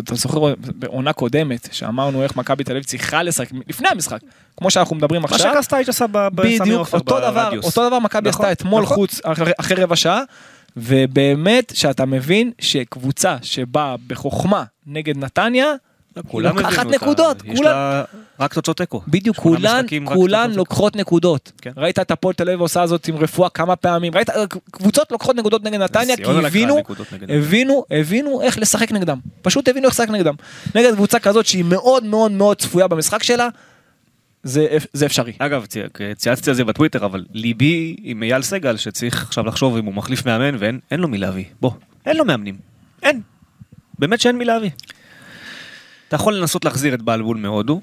אתה 0.00 0.14
זוכר 0.14 0.40
בעונה 0.58 1.12
קודמת, 1.12 1.68
שאמרנו 1.72 2.22
איך 2.22 2.36
מכבי 2.36 2.64
תל 2.64 2.72
אביב 2.72 2.84
צריכה 2.84 3.22
לשחק, 3.22 3.48
לפני 3.68 3.88
המשחק, 3.92 4.18
כמו 4.56 4.70
שאנחנו 4.70 4.96
מדברים 4.96 5.22
מה 5.22 5.28
עכשיו, 5.30 5.52
שקסטייץ' 5.54 5.88
עשה 5.88 6.04
בסמי 6.12 6.58
בדיוק, 6.60 6.78
עופר 6.78 6.98
אותו 6.98 7.20
דבר, 7.20 7.30
ברדיוס. 7.30 7.64
אותו 7.64 7.86
דבר 7.88 7.98
מכבי 7.98 8.28
נכון, 8.28 8.44
עשתה 8.46 8.52
אתמול 8.52 8.82
נכון. 8.82 8.96
חוץ, 8.96 9.20
אחרי 9.58 9.82
רבע 9.82 9.96
שעה, 9.96 10.22
ובאמת 10.76 11.72
שאתה 11.74 12.04
מבין 12.06 12.50
שקבוצה 12.58 13.36
שבאה 13.42 13.94
בחוכמה 14.06 14.64
נגד 14.86 15.16
נתניה, 15.18 15.66
כולם 16.28 16.58
לוקחת 16.58 16.86
נקודות, 16.86 17.36
יש 17.44 17.58
כולם- 17.58 17.70
לה 17.70 18.04
רק 18.40 18.54
תוצאות 18.54 18.76
תיקו. 18.76 19.02
בדיוק, 19.08 19.36
כולן, 19.36 19.84
כולן 20.04 20.50
לוקחות 20.50 20.96
נקודות. 20.96 21.52
כן. 21.60 21.70
ראית 21.76 21.98
את 21.98 22.10
הפועל 22.10 22.34
תל 22.34 22.48
אביב 22.48 22.60
עושה 22.60 22.86
זאת 22.86 23.08
עם 23.08 23.16
רפואה 23.16 23.48
כמה 23.48 23.76
פעמים, 23.76 24.14
ראית, 24.14 24.28
קבוצות 24.70 25.12
לוקחות 25.12 25.36
נקודות 25.36 25.64
נגד 25.64 25.80
נתניה, 25.80 26.16
כי 26.16 26.22
הבינו. 26.24 26.76
הבינו, 27.28 27.84
הבינו 27.90 28.42
איך 28.42 28.58
לשחק 28.58 28.92
נגדם. 28.92 29.18
פשוט 29.42 29.68
הבינו 29.68 29.86
איך 29.88 29.94
לשחק 29.94 30.08
נגדם. 30.10 30.34
נגד 30.74 30.94
קבוצה 30.94 31.18
כזאת 31.18 31.46
שהיא 31.46 31.64
מאוד 31.64 32.04
מאוד 32.04 32.32
מאוד 32.32 32.56
צפויה 32.56 32.88
במשחק 32.88 33.22
שלה, 33.22 33.48
זה, 34.42 34.66
זה 34.92 35.06
אפשרי. 35.06 35.32
אגב, 35.38 35.66
צי- 35.66 35.80
צייצתי 36.16 36.50
על 36.50 36.56
זה 36.56 36.64
בטוויטר, 36.64 37.04
אבל 37.04 37.24
ליבי 37.32 37.96
עם 38.02 38.22
אייל 38.22 38.42
סגל, 38.42 38.76
שצריך 38.76 39.22
עכשיו 39.22 39.46
לחשוב 39.46 39.76
אם 39.76 39.84
הוא 39.84 39.94
מחליף 39.94 40.26
מאמן, 40.26 40.56
ואין 40.58 40.78
אין 40.90 41.00
לו 41.00 41.08
מי 41.08 41.18
להביא. 41.18 41.44
בוא, 41.60 41.70
אין 42.06 42.16
לו 42.16 42.24
מאמנים. 42.24 42.56
אין. 43.02 43.20
באמת 43.98 44.20
שאין 44.20 44.38
מי 44.38 44.44
להביא. 44.44 44.70
אתה 46.08 46.16
יכול 46.16 46.34
לנסות 46.36 46.64
להחזיר 46.64 46.94
את 46.94 47.02
בלבול 47.02 47.36
מהודו. 47.36 47.80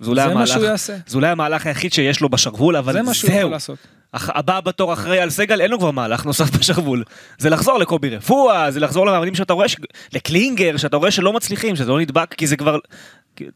זה 0.00 0.10
אולי 0.10 0.20
זה 0.22 0.26
מה 0.28 0.32
המהלך, 0.32 0.48
שהוא 0.48 0.64
יעשה. 0.64 0.96
זה 1.06 1.16
אולי 1.16 1.28
המהלך 1.28 1.66
היחיד 1.66 1.92
שיש 1.92 2.20
לו 2.20 2.28
בשרוול, 2.28 2.76
אבל 2.76 2.92
זה 2.92 3.02
מה 3.02 3.14
שהוא 3.14 3.28
יכול 3.30 3.40
זהו. 3.40 3.50
לעשות. 3.50 3.78
הח- 4.14 4.30
הבא 4.34 4.60
בתור 4.60 4.92
אחרי 4.92 5.18
אייל 5.18 5.30
סגל, 5.30 5.60
אין 5.60 5.70
לו 5.70 5.78
כבר 5.78 5.90
מהלך 5.90 6.24
נוסף 6.26 6.50
בשרוול. 6.58 7.04
זה 7.38 7.50
לחזור 7.50 7.78
לקובי 7.78 8.08
רפואה, 8.16 8.70
זה 8.70 8.80
לחזור 8.80 9.06
למאמנים 9.06 9.34
שאתה 9.34 9.52
רואה, 9.52 9.68
ש... 9.68 9.76
לקלינגר, 10.12 10.76
שאתה 10.76 10.96
רואה 10.96 11.10
שלא 11.10 11.32
מצליחים, 11.32 11.76
שזה 11.76 11.90
לא 11.90 12.00
נדבק, 12.00 12.34
כי 12.34 12.46
זה 12.46 12.56
כבר... 12.56 12.78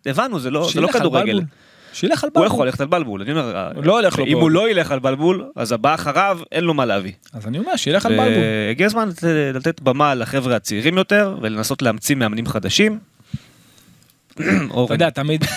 הבנו, 0.06 0.38
זה 0.40 0.50
לא, 0.50 0.68
זה 0.74 0.80
לא 0.80 0.86
על 0.86 0.92
כדורגל. 0.92 1.26
בלבול. 1.32 1.44
שילך 1.92 2.24
על 2.24 2.30
הוא 2.34 2.42
בלבול. 2.42 2.46
יכול 2.54 2.66
ללכת 2.66 2.80
על 2.80 2.86
בלבול, 2.86 3.22
אני 3.22 3.30
אומר, 3.32 3.68
הוא 3.74 3.84
לא 3.84 3.98
הולך 4.00 4.18
לו 4.18 4.24
אם 4.26 4.30
בעוד. 4.30 4.42
הוא 4.42 4.50
לא 4.50 4.70
ילך 4.70 4.92
על 4.92 4.98
בלבול, 4.98 5.44
אז 5.56 5.72
הבא 5.72 5.94
אחריו 5.94 6.38
אין 6.52 6.64
לו 6.64 6.74
מה 6.74 6.84
להביא. 6.86 7.12
אז 7.32 7.46
אני 7.46 7.58
אומר, 7.58 7.76
שילך 7.76 8.06
על 8.06 8.16
בלבול. 8.16 8.42
הגיע 8.70 8.86
הזמן 8.86 9.08
לתת- 9.54 9.80
במה 9.80 10.14
לחבר'ה 10.14 10.56
הצעירים 10.56 10.98
יותר, 10.98 11.36
ולנסות 11.42 11.82
להמציא 11.82 12.14
מאמנים 12.16 12.46
חדשים. 12.46 12.98
אתה 14.38 14.44
יודע, 14.94 15.10
תמיד... 15.10 15.44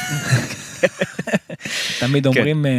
תמיד 1.99 2.23
כן. 2.23 2.29
אומרים, 2.39 2.65
אה, 2.65 2.71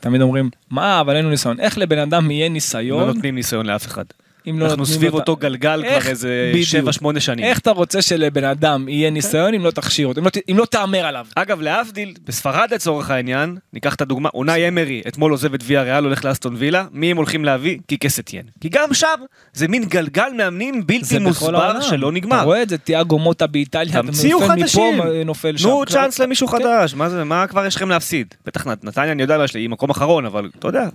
תמיד 0.00 0.22
אומרים, 0.22 0.50
מה, 0.70 1.00
אבל 1.00 1.14
אין 1.16 1.24
לנו 1.24 1.30
ניסיון. 1.30 1.60
איך 1.60 1.78
לבן 1.78 1.98
אדם 1.98 2.30
יהיה 2.30 2.48
לא 2.48 2.52
ניסיון? 2.52 3.06
נותנים 3.06 3.34
ניסיון 3.34 3.66
לאף 3.66 3.86
אחד. 3.86 4.04
אם 4.50 4.58
לא 4.58 4.66
אנחנו 4.66 4.86
סביב 4.86 5.14
אותה- 5.14 5.22
אותו 5.22 5.36
גלגל 5.36 5.84
איך- 5.84 6.02
כבר 6.02 6.10
איזה 6.10 6.50
בדיוק. 6.54 6.88
7-8 6.88 7.20
שנים. 7.20 7.44
איך 7.44 7.58
אתה 7.58 7.70
רוצה 7.70 8.02
שלבן 8.02 8.44
אדם 8.44 8.88
יהיה 8.88 9.10
ניסיון 9.10 9.54
אם 9.54 9.64
לא 9.64 9.70
תכשיר 9.70 10.06
אותו, 10.06 10.20
אם 10.20 10.24
לא 10.24 10.30
אם 10.50 10.58
לא 10.58 10.64
תהמר 10.64 11.06
עליו? 11.06 11.26
אגב, 11.34 11.60
להבדיל, 11.60 12.14
בספרד 12.24 12.74
לצורך 12.74 13.10
העניין, 13.10 13.56
ניקח 13.72 13.94
את 13.94 14.00
הדוגמה, 14.00 14.28
אונאי 14.34 14.68
אמרי, 14.68 15.02
אתמול 15.08 15.30
עוזב 15.32 15.54
את 15.54 15.60
ויה 15.66 15.82
ריאל, 15.82 16.04
הולך 16.04 16.24
לאסטון 16.24 16.54
וילה, 16.58 16.84
מי 16.92 17.10
הם 17.10 17.16
הולכים 17.16 17.44
להביא? 17.44 17.78
קיקה 17.86 18.08
סטיין. 18.08 18.42
כי 18.60 18.68
גם 18.68 18.94
שם, 18.94 19.06
זה 19.52 19.68
מין 19.68 19.84
גלגל 19.84 20.28
מאמנים 20.36 20.86
בלתי 20.86 21.18
מוסבר. 21.18 21.80
שלא 21.80 22.08
אתה 22.08 22.16
נגמר. 22.16 22.42
רואה 22.44 22.62
את 22.62 22.68
זה, 22.68 22.78
תיאגו 22.78 23.18
מוטה 23.18 23.46
באיטליה, 23.46 23.92
תמציאו 23.92 24.40
נופל 24.40 24.52
מפה, 24.52 24.62
חדשים. 24.62 25.02
נופל 25.24 25.56
שם. 25.56 25.68
תנו 25.68 25.84
צ'אנס 25.86 26.18
למישהו 26.18 26.48
כן. 26.48 26.58
חדש, 26.58 26.94
מה 26.94 27.08
זה, 27.08 27.24
מה 27.24 27.46
כבר 27.46 27.66
יש 27.66 27.76
לכם 27.76 27.88
להפסיד? 27.88 28.34
בטח 28.46 28.66
נת- 28.66 28.84
נתניה, 28.84 29.12
אני 29.12 29.22
יודע 29.22 29.36
היא 29.54 29.68
מקום 29.70 29.90
אחרון, 29.90 30.24
אבל 30.26 30.50
אתה 30.58 30.68
יודע, 30.68 30.88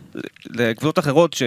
לקבוצות 0.46 1.00
אחרות 1.00 1.34
ש... 1.34 1.44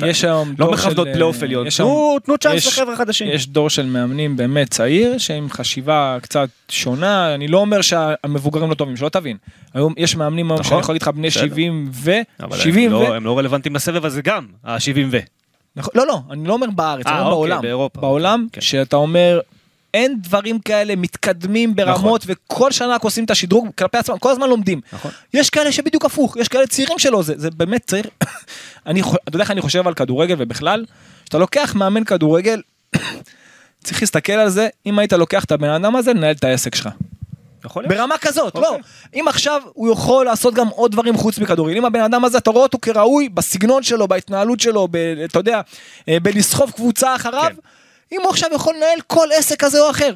נת- 0.00 0.08
יש 0.10 0.24
היום 0.24 0.48
לא 0.48 0.54
דור 0.66 0.74
מכבדות 0.74 1.06
של, 1.06 1.12
פלייאוף 1.12 1.42
עליון, 1.42 1.66
יש 1.66 1.76
תנו 1.76 2.16
תנו 2.24 2.38
צ'אנס 2.38 2.66
לחבר'ה 2.66 2.96
חדשים. 2.96 3.28
יש 3.30 3.46
דור 3.48 3.70
של 3.70 3.86
מאמנים 3.86 4.36
באמת 4.36 4.70
צעיר, 4.70 5.18
שעם 5.18 5.50
חשיבה 5.50 6.18
קצת 6.22 6.48
שונה, 6.68 7.34
אני 7.34 7.48
לא 7.48 7.58
אומר 7.58 7.80
שהמבוגרים 7.82 8.70
לא 8.70 8.74
טובים, 8.74 8.96
שלא 8.96 9.08
תבין. 9.08 9.36
היום 9.74 9.94
יש 9.96 10.16
מאמנים 10.16 10.50
היום 10.50 10.60
נכון, 10.60 10.70
שאני 10.70 10.80
יכול 10.80 10.92
להגיד 10.92 11.02
לך 11.02 11.08
בני 11.08 11.28
בסדר. 11.28 11.42
70 11.46 11.90
ו... 11.92 12.12
אבל 12.40 12.56
70 12.56 12.92
הם 12.92 12.98
ו... 12.98 13.02
לא- 13.02 13.14
הם 13.14 13.24
לא 13.24 13.38
רלוונטיים 13.38 13.74
לסבב 13.74 14.04
הזה 14.04 14.22
גם, 14.22 14.46
ה-70 14.64 14.80
ו... 15.10 15.18
נכון, 15.76 15.90
לא, 15.94 16.06
לא, 16.06 16.18
אני 16.30 16.48
לא 16.48 16.52
אומר 16.52 16.66
בארץ, 16.70 17.06
אני 17.06 17.14
אה, 17.14 17.20
אומר 17.20 17.32
אוקיי, 17.32 17.48
בעולם. 17.48 17.62
באירופה. 17.62 18.00
בעולם, 18.00 18.46
כן. 18.52 18.60
שאתה 18.60 18.96
אומר, 18.96 19.40
אין 19.94 20.16
דברים 20.20 20.58
כאלה 20.58 20.96
מתקדמים 20.96 21.76
ברמות, 21.76 22.24
וכל 22.26 22.72
שנה 22.72 22.94
רק 22.94 23.02
עושים 23.02 23.24
את 23.24 23.30
השדרוג 23.30 23.68
כלפי 23.78 23.98
עצמם, 23.98 24.18
כל 24.18 24.30
הזמן 24.30 24.48
לומדים. 24.48 24.80
נכון. 24.92 25.10
יש 25.34 25.50
כאלה 25.50 25.72
שבדיוק 25.72 26.04
הפוך, 26.04 26.36
יש 26.36 26.48
כאלה 26.48 26.66
צעירים 26.66 26.98
שלא, 26.98 27.22
זה, 27.22 27.34
זה 27.36 27.50
באמת 27.50 27.86
צריך, 27.86 28.06
אני, 28.86 29.00
אתה 29.00 29.10
יודע 29.26 29.42
איך 29.42 29.50
אני 29.50 29.60
חושב 29.60 29.86
על 29.88 29.94
כדורגל 29.94 30.34
ובכלל, 30.38 30.84
שאתה 31.24 31.38
לוקח 31.38 31.74
מאמן 31.74 32.04
כדורגל, 32.04 32.60
צריך 33.84 34.02
להסתכל 34.02 34.32
על 34.32 34.48
זה, 34.48 34.68
אם 34.86 34.98
היית 34.98 35.12
לוקח 35.12 35.44
את 35.44 35.52
הבן 35.52 35.70
אדם 35.70 35.96
הזה, 35.96 36.12
לנהל 36.12 36.34
את 36.34 36.44
העסק 36.44 36.74
שלך. 36.74 36.88
יכול 37.64 37.82
להיות. 37.82 37.94
ברמה 37.94 38.18
כזאת, 38.20 38.54
אוקיי. 38.54 38.70
לא. 38.70 38.78
אם 39.14 39.28
עכשיו 39.28 39.62
הוא 39.72 39.92
יכול 39.92 40.24
לעשות 40.24 40.54
גם 40.54 40.68
עוד 40.68 40.92
דברים 40.92 41.16
חוץ 41.16 41.38
מכדורגל, 41.38 41.76
אם 41.76 41.84
הבן 41.84 42.00
אדם 42.00 42.24
הזה, 42.24 42.38
אתה 42.38 42.50
רואה 42.50 42.62
אותו 42.62 42.78
כראוי 42.82 43.28
בסגנון 43.28 43.82
שלו, 43.82 44.08
בהתנהלות 44.08 44.60
שלו, 44.60 44.88
ב, 44.90 44.96
אתה 44.96 45.38
יודע, 45.38 45.60
אה, 46.08 46.20
בלסחוב 46.22 46.70
קבוצה 46.70 47.14
אחריו, 47.14 47.50
כן. 47.54 47.60
אם 48.12 48.20
הוא 48.22 48.30
עכשיו 48.30 48.50
יכול 48.54 48.74
לנהל 48.76 49.00
כל 49.06 49.26
עסק 49.38 49.64
כזה 49.64 49.80
או 49.80 49.90
אחר. 49.90 50.10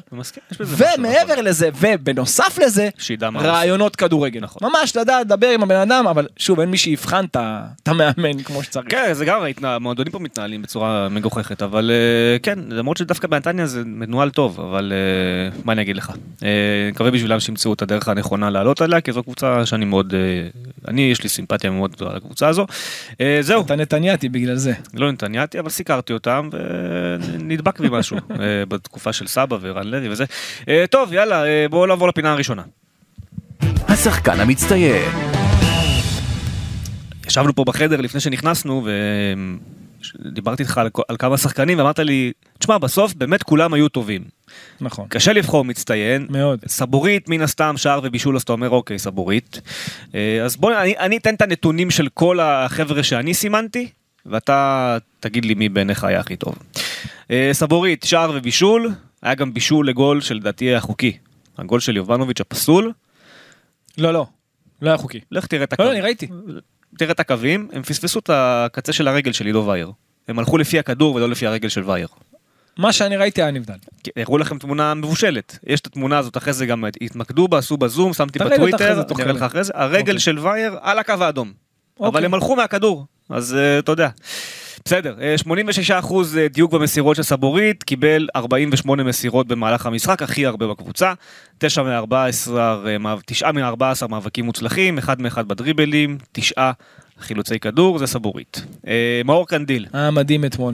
ומעבר 0.59 1.33
נכון. 1.33 1.45
לזה, 1.45 1.69
ובנוסף 1.79 2.59
לזה, 2.65 2.89
רעיונות 3.35 3.95
כדורגל. 3.95 4.39
נכון. 4.39 4.69
ממש 4.69 4.95
לדעת 4.95 5.25
לדבר 5.25 5.47
עם 5.47 5.63
הבן 5.63 5.75
אדם, 5.75 6.07
אבל 6.07 6.27
שוב, 6.37 6.59
אין 6.59 6.69
מי 6.71 6.77
שיבחן 6.77 7.25
את 7.25 7.87
המאמן 7.87 8.43
כמו 8.43 8.63
שצריך. 8.63 8.85
כן, 8.89 9.13
זה 9.13 9.25
גם, 9.25 9.41
המועדונים 9.63 10.11
פה 10.11 10.19
מתנהלים 10.19 10.61
בצורה 10.61 11.09
מגוחכת, 11.09 11.61
אבל 11.61 11.91
אה, 11.93 12.39
כן, 12.39 12.59
למרות 12.69 12.97
שדווקא 12.97 13.27
בנתניה 13.27 13.65
זה 13.65 13.83
מנוהל 13.85 14.29
טוב, 14.29 14.59
אבל 14.59 14.93
אה, 14.93 15.59
מה 15.65 15.73
אני 15.73 15.81
אגיד 15.81 15.97
לך? 15.97 16.11
אה, 16.43 16.89
מקווה 16.91 17.11
בשבילם 17.11 17.39
שימצאו 17.39 17.73
את 17.73 17.81
הדרך 17.81 18.07
הנכונה 18.07 18.49
לעלות 18.49 18.81
עליה, 18.81 19.01
כי 19.01 19.11
זו 19.11 19.23
קבוצה 19.23 19.65
שאני 19.65 19.85
מאוד, 19.85 20.13
אני, 20.87 21.01
יש 21.01 21.23
לי 21.23 21.29
סימפתיה 21.29 21.69
מאוד 21.69 21.91
גדולה 21.91 22.15
לקבוצה 22.15 22.47
הזו. 22.47 22.65
זהו, 23.41 23.61
אתה 23.61 23.75
נתניאתי 23.75 24.29
בגלל 24.29 24.55
זה. 24.55 24.73
לא 24.93 25.11
נתניאתי, 25.11 25.59
אבל 25.59 25.69
סיקרתי 25.69 26.13
אותם, 26.13 26.49
ונדבק 27.21 27.79
בי 27.89 27.97
משהו 27.97 28.17
אה, 28.17 28.65
בתקופה 28.67 29.13
של 29.13 29.27
סבא 29.27 29.57
ורן 29.61 29.87
לוי 29.87 30.09
וזה. 30.09 30.25
אה, 30.69 30.85
טוב, 30.89 31.13
יאללה, 31.13 31.45
אה, 31.45 31.65
בואו 31.69 31.85
נעבור 31.85 32.07
לפינה 32.07 32.31
הראשונה. 32.31 32.63
השחקן 33.87 34.39
המצטיין. 34.39 35.11
ישבנו 37.27 37.55
פה 37.55 37.63
בחדר 37.63 38.01
לפני 38.01 38.19
שנכנסנו 38.19 38.87
ודיברתי 40.19 40.63
איתך 40.63 40.77
על, 40.77 40.89
על 41.07 41.17
כמה 41.17 41.37
שחקנים 41.37 41.77
ואמרת 41.77 41.99
לי, 41.99 42.31
תשמע 42.59 42.77
בסוף 42.77 43.13
באמת 43.13 43.43
כולם 43.43 43.73
היו 43.73 43.89
טובים. 43.89 44.23
נכון. 44.81 45.05
קשה 45.09 45.33
לבחור 45.33 45.65
מצטיין. 45.65 46.27
מאוד. 46.29 46.59
סבורית 46.67 47.29
מן 47.29 47.41
הסתם 47.41 47.77
שער 47.77 47.99
ובישול 48.03 48.35
אז 48.35 48.41
אתה 48.41 48.51
אומר 48.51 48.69
אוקיי 48.69 48.99
סבורית. 48.99 49.61
אז 50.45 50.55
בוא 50.55 50.81
אני, 50.81 50.97
אני 50.97 51.17
אתן 51.17 51.35
את 51.35 51.41
הנתונים 51.41 51.91
של 51.91 52.07
כל 52.13 52.39
החבר'ה 52.39 53.03
שאני 53.03 53.33
סימנתי 53.33 53.87
ואתה 54.27 54.97
תגיד 55.19 55.45
לי 55.45 55.53
מי 55.53 55.69
בעיניך 55.69 56.03
היה 56.03 56.19
הכי 56.19 56.35
טוב. 56.35 56.55
אה, 57.31 57.49
סבורית 57.53 58.03
שער 58.03 58.31
ובישול 58.35 58.91
היה 59.21 59.35
גם 59.35 59.53
בישול 59.53 59.89
לגול 59.89 60.21
שלדעתי 60.21 60.65
היה 60.65 60.79
חוקי. 60.79 61.17
הגול 61.57 61.79
של 61.79 61.95
יובנוביץ' 61.95 62.41
הפסול. 62.41 62.91
לא, 63.97 64.13
לא. 64.13 64.25
לא 64.81 64.89
היה 64.89 64.97
חוקי. 64.97 65.19
לך 65.31 65.45
תראה 65.45 65.63
את 65.63 65.71
לא, 65.71 65.75
הקו. 65.75 65.83
לא, 65.83 65.91
אני 65.91 66.01
ראיתי. 66.01 66.27
תראה 66.97 67.11
את 67.11 67.19
הקווים, 67.19 67.69
הם 67.73 67.83
פספסו 67.83 68.19
את 68.19 68.29
הקצה 68.33 68.93
של 68.93 69.07
הרגל 69.07 69.31
של 69.31 69.45
עידו 69.45 69.65
וייר. 69.67 69.91
הם 70.27 70.39
הלכו 70.39 70.57
לפי 70.57 70.79
הכדור 70.79 71.15
ולא 71.15 71.29
לפי 71.29 71.47
הרגל 71.47 71.69
של 71.69 71.83
וייר. 71.83 72.07
מה 72.77 72.93
שאני 72.93 73.17
ראיתי 73.17 73.41
היה 73.41 73.51
נבדל. 73.51 73.77
כי 74.03 74.11
הראו 74.17 74.37
לכם 74.37 74.57
תמונה 74.57 74.93
מבושלת. 74.93 75.59
יש 75.67 75.81
את 75.81 75.87
התמונה 75.87 76.17
הזאת, 76.17 76.37
אחרי 76.37 76.53
זה 76.53 76.65
גם 76.65 76.83
התמקדו 77.01 77.47
בה, 77.47 77.57
עשו 77.57 77.77
בזום, 77.77 78.13
שמתי 78.13 78.39
בטוויטר, 78.39 79.03
אני 79.11 79.23
אראה. 79.23 79.33
לך 79.33 79.41
אחרי 79.41 79.63
זה, 79.63 79.73
הרגל 79.75 79.99
אוקיי. 79.99 80.19
של 80.19 80.39
וייר 80.39 80.77
על 80.81 80.99
הקו 80.99 81.13
האדום. 81.19 81.53
אבל 81.99 82.07
אוקיי. 82.07 82.25
הם 82.25 82.33
הלכו 82.33 82.55
מהכדור, 82.55 83.05
אז 83.29 83.55
אה, 83.55 83.79
אתה 83.79 83.91
יודע. 83.91 84.09
בסדר, 84.87 85.15
אה, 85.21 85.35
86% 85.37 86.13
דיוק 86.53 86.73
במסירות 86.73 87.15
של 87.15 87.23
סבורית, 87.23 87.83
קיבל 87.83 88.27
48 88.35 89.03
מסירות 89.03 89.47
במהלך 89.47 89.85
המשחק, 89.85 90.21
הכי 90.21 90.45
הרבה 90.45 90.67
בקבוצה, 90.67 91.13
9 91.57 91.83
מ-14, 91.83 92.51
9 93.25 93.51
מ-14 93.51 94.07
מאבקים 94.09 94.45
מוצלחים, 94.45 94.97
1 94.97 95.19
מ-1 95.19 95.43
בדריבלים, 95.43 96.17
9 96.31 96.71
חילוצי 97.19 97.59
כדור, 97.59 97.99
זה 97.99 98.07
סבורית. 98.07 98.65
אה, 98.87 99.21
מאור 99.25 99.47
קנדיל, 99.47 99.85
היה 99.93 100.11
מדהים 100.11 100.45
אתמול. 100.45 100.73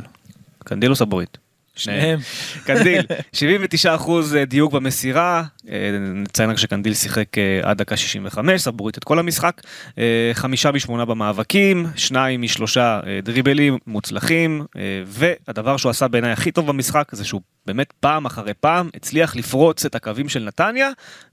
קנדיל 0.63 0.89
או 0.91 0.95
סבורית? 0.95 1.38
שניהם. 1.76 2.19
קנדיל, 2.67 3.02
79% 3.36 4.10
דיוק 4.47 4.73
במסירה, 4.73 5.43
אה, 5.62 5.62
נציין 6.02 6.49
רק 6.49 6.58
שקנדיל 6.58 6.93
שיחק 6.93 7.38
אה, 7.38 7.60
עד 7.63 7.78
דקה 7.78 7.97
65, 7.97 8.62
סבורית 8.62 8.97
את 8.97 9.04
כל 9.04 9.19
המשחק, 9.19 9.62
אה, 9.97 10.04
חמישה 10.34 10.71
משמונה 10.71 11.06
במאבקים, 11.06 11.88
שניים 11.95 12.41
משלושה 12.41 12.99
אה, 13.08 13.19
דריבלים 13.23 13.78
מוצלחים, 13.88 14.65
אה, 14.78 14.82
והדבר 15.06 15.78
שהוא 15.78 15.89
עשה 15.89 16.08
בעיניי 16.08 16.32
הכי 16.32 16.52
טוב 16.52 16.67
במשחק 16.67 17.10
זה 17.12 17.26
שהוא 17.26 17.41
באמת 17.65 17.93
פעם 17.99 18.26
אחרי 18.26 18.54
פעם 18.60 18.89
הצליח 18.95 19.36
לפרוץ 19.36 19.86
את 19.86 19.95
הקווים 19.95 20.30
של 20.30 20.43
נתניה, 20.43 20.89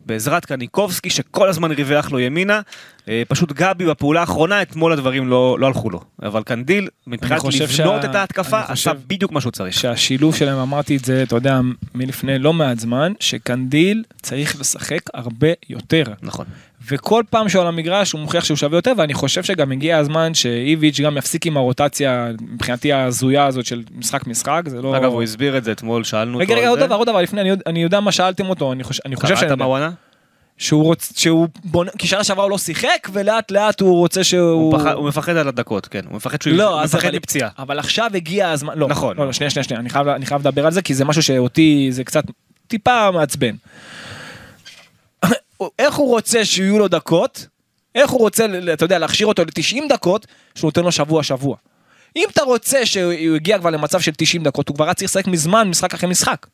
בעזרת 0.07 0.45
קניקובסקי 0.45 1.11
שכל 1.11 1.49
הזמן 1.49 1.71
ריווח 1.73 2.11
לו 2.13 2.19
ימינה, 2.21 2.61
אה, 3.09 3.23
פשוט 3.29 3.53
גבי 3.53 3.87
בפעולה 3.87 4.21
האחרונה 4.21 4.63
אתמול 4.63 4.93
הדברים 4.93 5.29
לא, 5.29 5.57
לא 5.61 5.67
הלכו 5.67 5.91
לו, 5.91 6.01
אבל 6.23 6.43
קנדיל 6.43 6.89
מבחינת 7.07 7.45
לבנות 7.45 7.71
שה- 8.03 8.11
את 8.11 8.15
ההתקפה 8.15 8.61
עשה 8.69 8.93
בדיוק 9.07 9.33
מה 9.33 9.41
שהוא 9.41 9.51
צריך. 9.51 9.75
שהשילוב 9.75 10.35
שלהם, 10.37 10.59
אמרתי 10.59 10.97
את 10.97 11.05
זה, 11.05 11.23
אתה 11.23 11.37
יודע, 11.37 11.61
מלפני 11.95 12.39
לא 12.39 12.53
מעט 12.53 12.79
זמן, 12.79 13.13
שקנדיל 13.21 14.03
צריך 14.23 14.61
לשחק 14.61 15.01
הרבה 15.15 15.49
יותר. 15.71 16.05
נכון. 16.23 16.47
וכל 16.89 17.23
פעם 17.31 17.49
שהוא 17.49 17.63
על 17.63 17.69
המגרש 17.69 18.13
הוא 18.13 18.21
מוכיח 18.21 18.45
שהוא 18.45 18.57
שווה 18.57 18.79
יותר, 18.79 18.93
ואני 18.97 19.15
חושב 19.15 19.43
שגם 19.45 19.73
הגיע 19.73 19.99
הזמן 19.99 20.35
שאיביץ' 20.35 21.01
גם 21.01 21.17
יפסיק 21.17 21.47
עם 21.47 21.57
הרוטציה, 21.57 22.27
מבחינתי 22.41 22.93
ההזויה 22.93 23.47
הזאת 23.47 23.67
של 23.67 23.83
משחק 23.99 24.27
משחק, 24.27 24.63
זה 24.67 24.83
לא... 24.83 24.97
אגב, 24.97 25.13
הוא 25.13 25.23
הסביר 25.23 25.57
את 25.59 25.65
זה 25.65 25.73
אתמול, 25.73 26.05
שאלנו 26.05 26.33
אותו 26.33 26.39
רגע, 26.39 26.55
רגע, 26.55 26.63
על 26.65 26.71
עוד 26.71 26.79
זה. 26.81 26.87
דבר, 26.87 26.97
עוד 26.97 27.09
דבר, 27.09 27.23
לפני, 27.23 27.41
אני, 27.41 27.49
יודע- 27.49 27.63
אני 27.67 27.83
יודע 27.83 28.01
מה 28.01 28.13
שאלתם 28.13 28.49
אותו, 28.49 28.73
אני 28.73 28.85
חושב, 28.85 29.03
אני 29.07 29.17
חושב 29.17 29.29
קראת 29.35 29.39
שאני 29.41 29.55
מה 29.55 29.65
הוא 29.65 29.77
ענה? 29.77 29.91
שהוא 30.59 30.85
רוצה, 30.85 31.13
שהוא 31.17 31.49
בונה, 31.65 31.91
כי 31.99 32.07
שנה 32.07 32.25
שעברה 32.25 32.45
הוא 32.45 32.51
לא 32.51 32.59
שיחק, 32.59 33.09
ולאט 33.13 33.51
לאט 33.51 33.81
הוא 33.81 33.97
רוצה 33.99 34.25
שהוא... 34.25 34.41
הוא 34.51 34.79
פחד- 34.79 34.93
הוא 34.93 35.09
מפחד 35.09 35.37
על 35.37 35.49
הדקות, 35.49 35.87
כן. 35.87 36.01
הוא 36.09 36.17
מפחד 36.17 36.43
שהוא 36.43 36.55
לא, 36.57 36.75
הוא 36.75 36.81
אז 36.81 36.95
מפחד 36.95 37.15
מפציעה. 37.15 37.49
אבל 37.59 37.79
עכשיו 37.79 38.11
הגיע 38.15 38.51
הזמן, 38.51 38.73
לא, 38.79 38.89
נכון. 38.89 39.17
לא, 39.17 39.27
לא, 39.27 39.33
שנייה, 39.33 39.51
שנייה, 39.51 39.65
שנייה, 39.65 39.81
אני 39.81 39.91
חייב, 39.91 40.09
אני 40.09 40.27
חייב 40.27 40.41
לדבר 40.41 40.67
על 40.67 40.73
זה, 40.73 40.83
כי 40.83 40.95
זה 40.95 41.05
משהו 41.05 41.23
שאותי, 41.23 41.89
זה 41.91 42.05
קצת, 42.05 42.25
טיפה 42.69 43.11
מעצבן. 43.11 43.55
איך 45.79 45.95
הוא 45.95 46.09
רוצה 46.09 46.45
שיהיו 46.45 46.79
לו 46.79 46.89
דקות, 46.89 47.47
איך 47.95 48.11
הוא 48.11 48.21
רוצה, 48.21 48.47
אתה 48.73 48.85
יודע, 48.85 48.99
להכשיר 48.99 49.27
אותו 49.27 49.43
ל-90 49.45 49.89
דקות, 49.89 50.27
שהוא 50.55 50.69
נותן 50.69 50.83
לו 50.83 50.93
שבוע 50.93 51.23
שבוע. 51.23 51.57
אם 52.17 52.25
אתה 52.33 52.43
רוצה 52.43 52.87
שהוא 52.87 53.13
יגיע 53.13 53.59
כבר 53.59 53.71
למצב 53.71 54.01
של 54.01 54.13
90 54.17 54.43
דקות, 54.43 54.69
הוא 54.69 54.77
כבר 54.77 54.85
היה 54.85 54.95
צריך 54.95 55.11
לשחק 55.11 55.27
מזמן, 55.27 55.69
משחק 55.69 55.95
אחרי 55.95 56.09
משחק. 56.09 56.47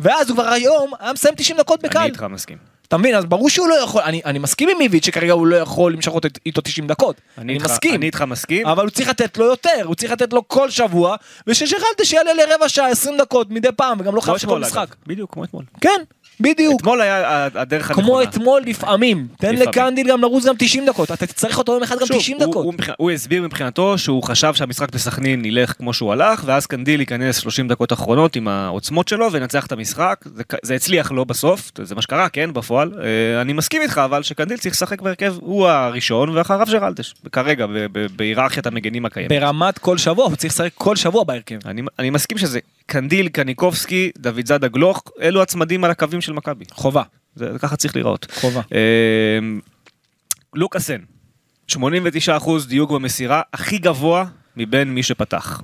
ואז 0.00 0.30
הוא 0.30 0.36
כבר 0.36 0.48
היום 0.48 0.90
היה 1.00 1.12
מסיים 1.12 1.34
90 1.34 1.58
דקות 1.58 1.80
אני 1.84 1.88
בקל. 1.88 2.02
איתך 2.02 2.22
מסכים. 2.30 2.58
אתה 2.88 2.96
מבין? 2.96 3.14
אז 3.14 3.24
ברור 3.24 3.50
שהוא 3.50 3.68
לא 3.68 3.74
יכול, 3.74 4.02
אני, 4.02 4.20
אני 4.24 4.38
מסכים 4.38 4.68
עם 4.68 4.80
איביץ' 4.80 5.06
שכרגע 5.06 5.32
הוא 5.32 5.46
לא 5.46 5.56
יכול 5.56 5.92
למשוך 5.92 6.16
איתו 6.46 6.60
90 6.60 6.86
דקות. 6.86 7.16
אני, 7.38 7.54
איתך- 7.58 7.64
מסכים. 7.64 7.94
אני 7.94 8.06
איתך 8.06 8.22
מסכים. 8.22 8.66
אבל 8.66 8.82
הוא 8.82 8.90
צריך 8.90 9.08
לתת 9.08 9.38
לו 9.38 9.44
יותר, 9.44 9.82
הוא 9.84 9.94
צריך 9.94 10.12
לתת 10.12 10.32
לו 10.32 10.48
כל 10.48 10.70
שבוע, 10.70 11.16
ושג'רלדה 11.46 12.04
שיעלה 12.04 12.30
לרבע 12.34 12.68
שעה, 12.68 12.88
20 12.88 13.16
דקות 13.18 13.50
מדי 13.50 13.68
פעם, 13.76 14.00
וגם 14.00 14.14
לא 14.14 14.20
חייב 14.20 14.36
אתמול, 14.36 14.60
משחק. 14.60 14.94
בדיוק, 15.06 15.32
כמו 15.34 15.44
אתמול. 15.44 15.64
כן, 15.80 16.00
בדיוק. 16.40 16.80
אתמול 16.80 17.00
היה 17.00 17.44
הדרך 17.54 17.88
הנכונה. 17.90 18.06
כמו 18.06 18.22
אתמול 18.22 18.62
לפעמים. 18.66 19.26
תן. 19.38 19.54
לקנדיל 19.56 20.08
גם 20.08 20.20
לרוץ 20.20 20.44
גם 20.46 20.54
90 20.58 20.86
דקות, 20.86 21.10
אתה 21.12 21.26
תצטרך 21.26 21.58
אותו 21.58 21.72
יום 21.72 21.82
אחד 21.82 21.96
גם 22.00 22.06
שוב, 22.06 22.16
90 22.18 22.36
הוא- 22.42 22.46
דקות. 22.50 22.66
הוא 22.98 23.10
הסביר 23.10 23.42
מבחינתו 23.42 23.98
שהוא 23.98 24.22
חשב 24.22 24.54
שהמשחק 24.54 24.90
בסכנין 24.92 25.44
ילך 25.44 25.72
כמו 25.78 25.92
שהוא 25.92 26.12
הלך, 26.12 26.42
ואז 26.46 26.66
קנדיל 26.66 27.00
ייכנס 27.00 27.36
30 27.38 27.68
דקות 27.68 27.92
אחרונות 27.92 28.36
עם 28.36 28.48
העוצמות 28.48 29.08
שלו 29.08 29.32
וינצח 29.32 29.66
את 29.66 29.72
המשחק. 29.72 30.24
זה- 30.62 30.74
הצליח 30.74 31.12
לו 31.12 31.24
בסוף, 31.24 31.70
זה 31.82 31.94
מה 31.94 32.02
שקרה, 32.02 32.28
כן, 32.28 32.52
בפועל. 32.52 32.92
אה, 33.02 33.40
אני 33.40 33.52
מסכים 33.52 33.82
איתך, 33.82 34.00
אבל 34.04 34.22
שקנדיל 34.22 34.56
צריך 34.58 34.74
לשחק 34.74 35.02
בהרכב, 35.02 35.34
הוא 35.40 35.68
הראשון, 35.68 36.28
ואחריו 36.28 36.66
ג'רלדש, 36.70 37.14
כרגע, 37.32 37.66
בהיררכיית 38.16 38.66
המגנים 38.66 39.04
הקיימת. 39.06 39.28
ברמת 39.32 39.78
כל 39.78 39.98
שבוע, 39.98 40.24
הוא 40.24 40.36
צריך 40.36 40.52
לשחק 40.52 40.70
כל 40.74 40.96
שבוע 40.96 41.24
בהרכב. 41.24 41.56
אני 41.98 42.10
מסכים 42.10 42.38
שזה 42.38 42.58
קנדיל, 42.86 43.28
קניקובסקי, 43.28 44.10
דוד 44.18 44.46
זאדה 44.46 44.68
גלוך, 44.68 45.02
אלו 45.20 45.42
הצמדים 45.42 45.84
על 45.84 45.90
הקווים 45.90 46.20
של 46.20 46.32
מכבי. 46.32 46.64
חובה, 46.72 47.02
זה 47.34 47.50
ככה 47.58 47.76
צריך 47.76 47.96
להיראות. 47.96 48.26
חובה. 48.40 48.60
אה, 48.72 49.38
לוקאסן, 50.54 51.00
89% 51.72 51.76
דיוק 52.68 52.90
במסירה, 52.90 53.42
הכי 53.52 53.78
גבוה 53.78 54.24
מבין 54.56 54.94
מי 54.94 55.02
שפתח. 55.02 55.62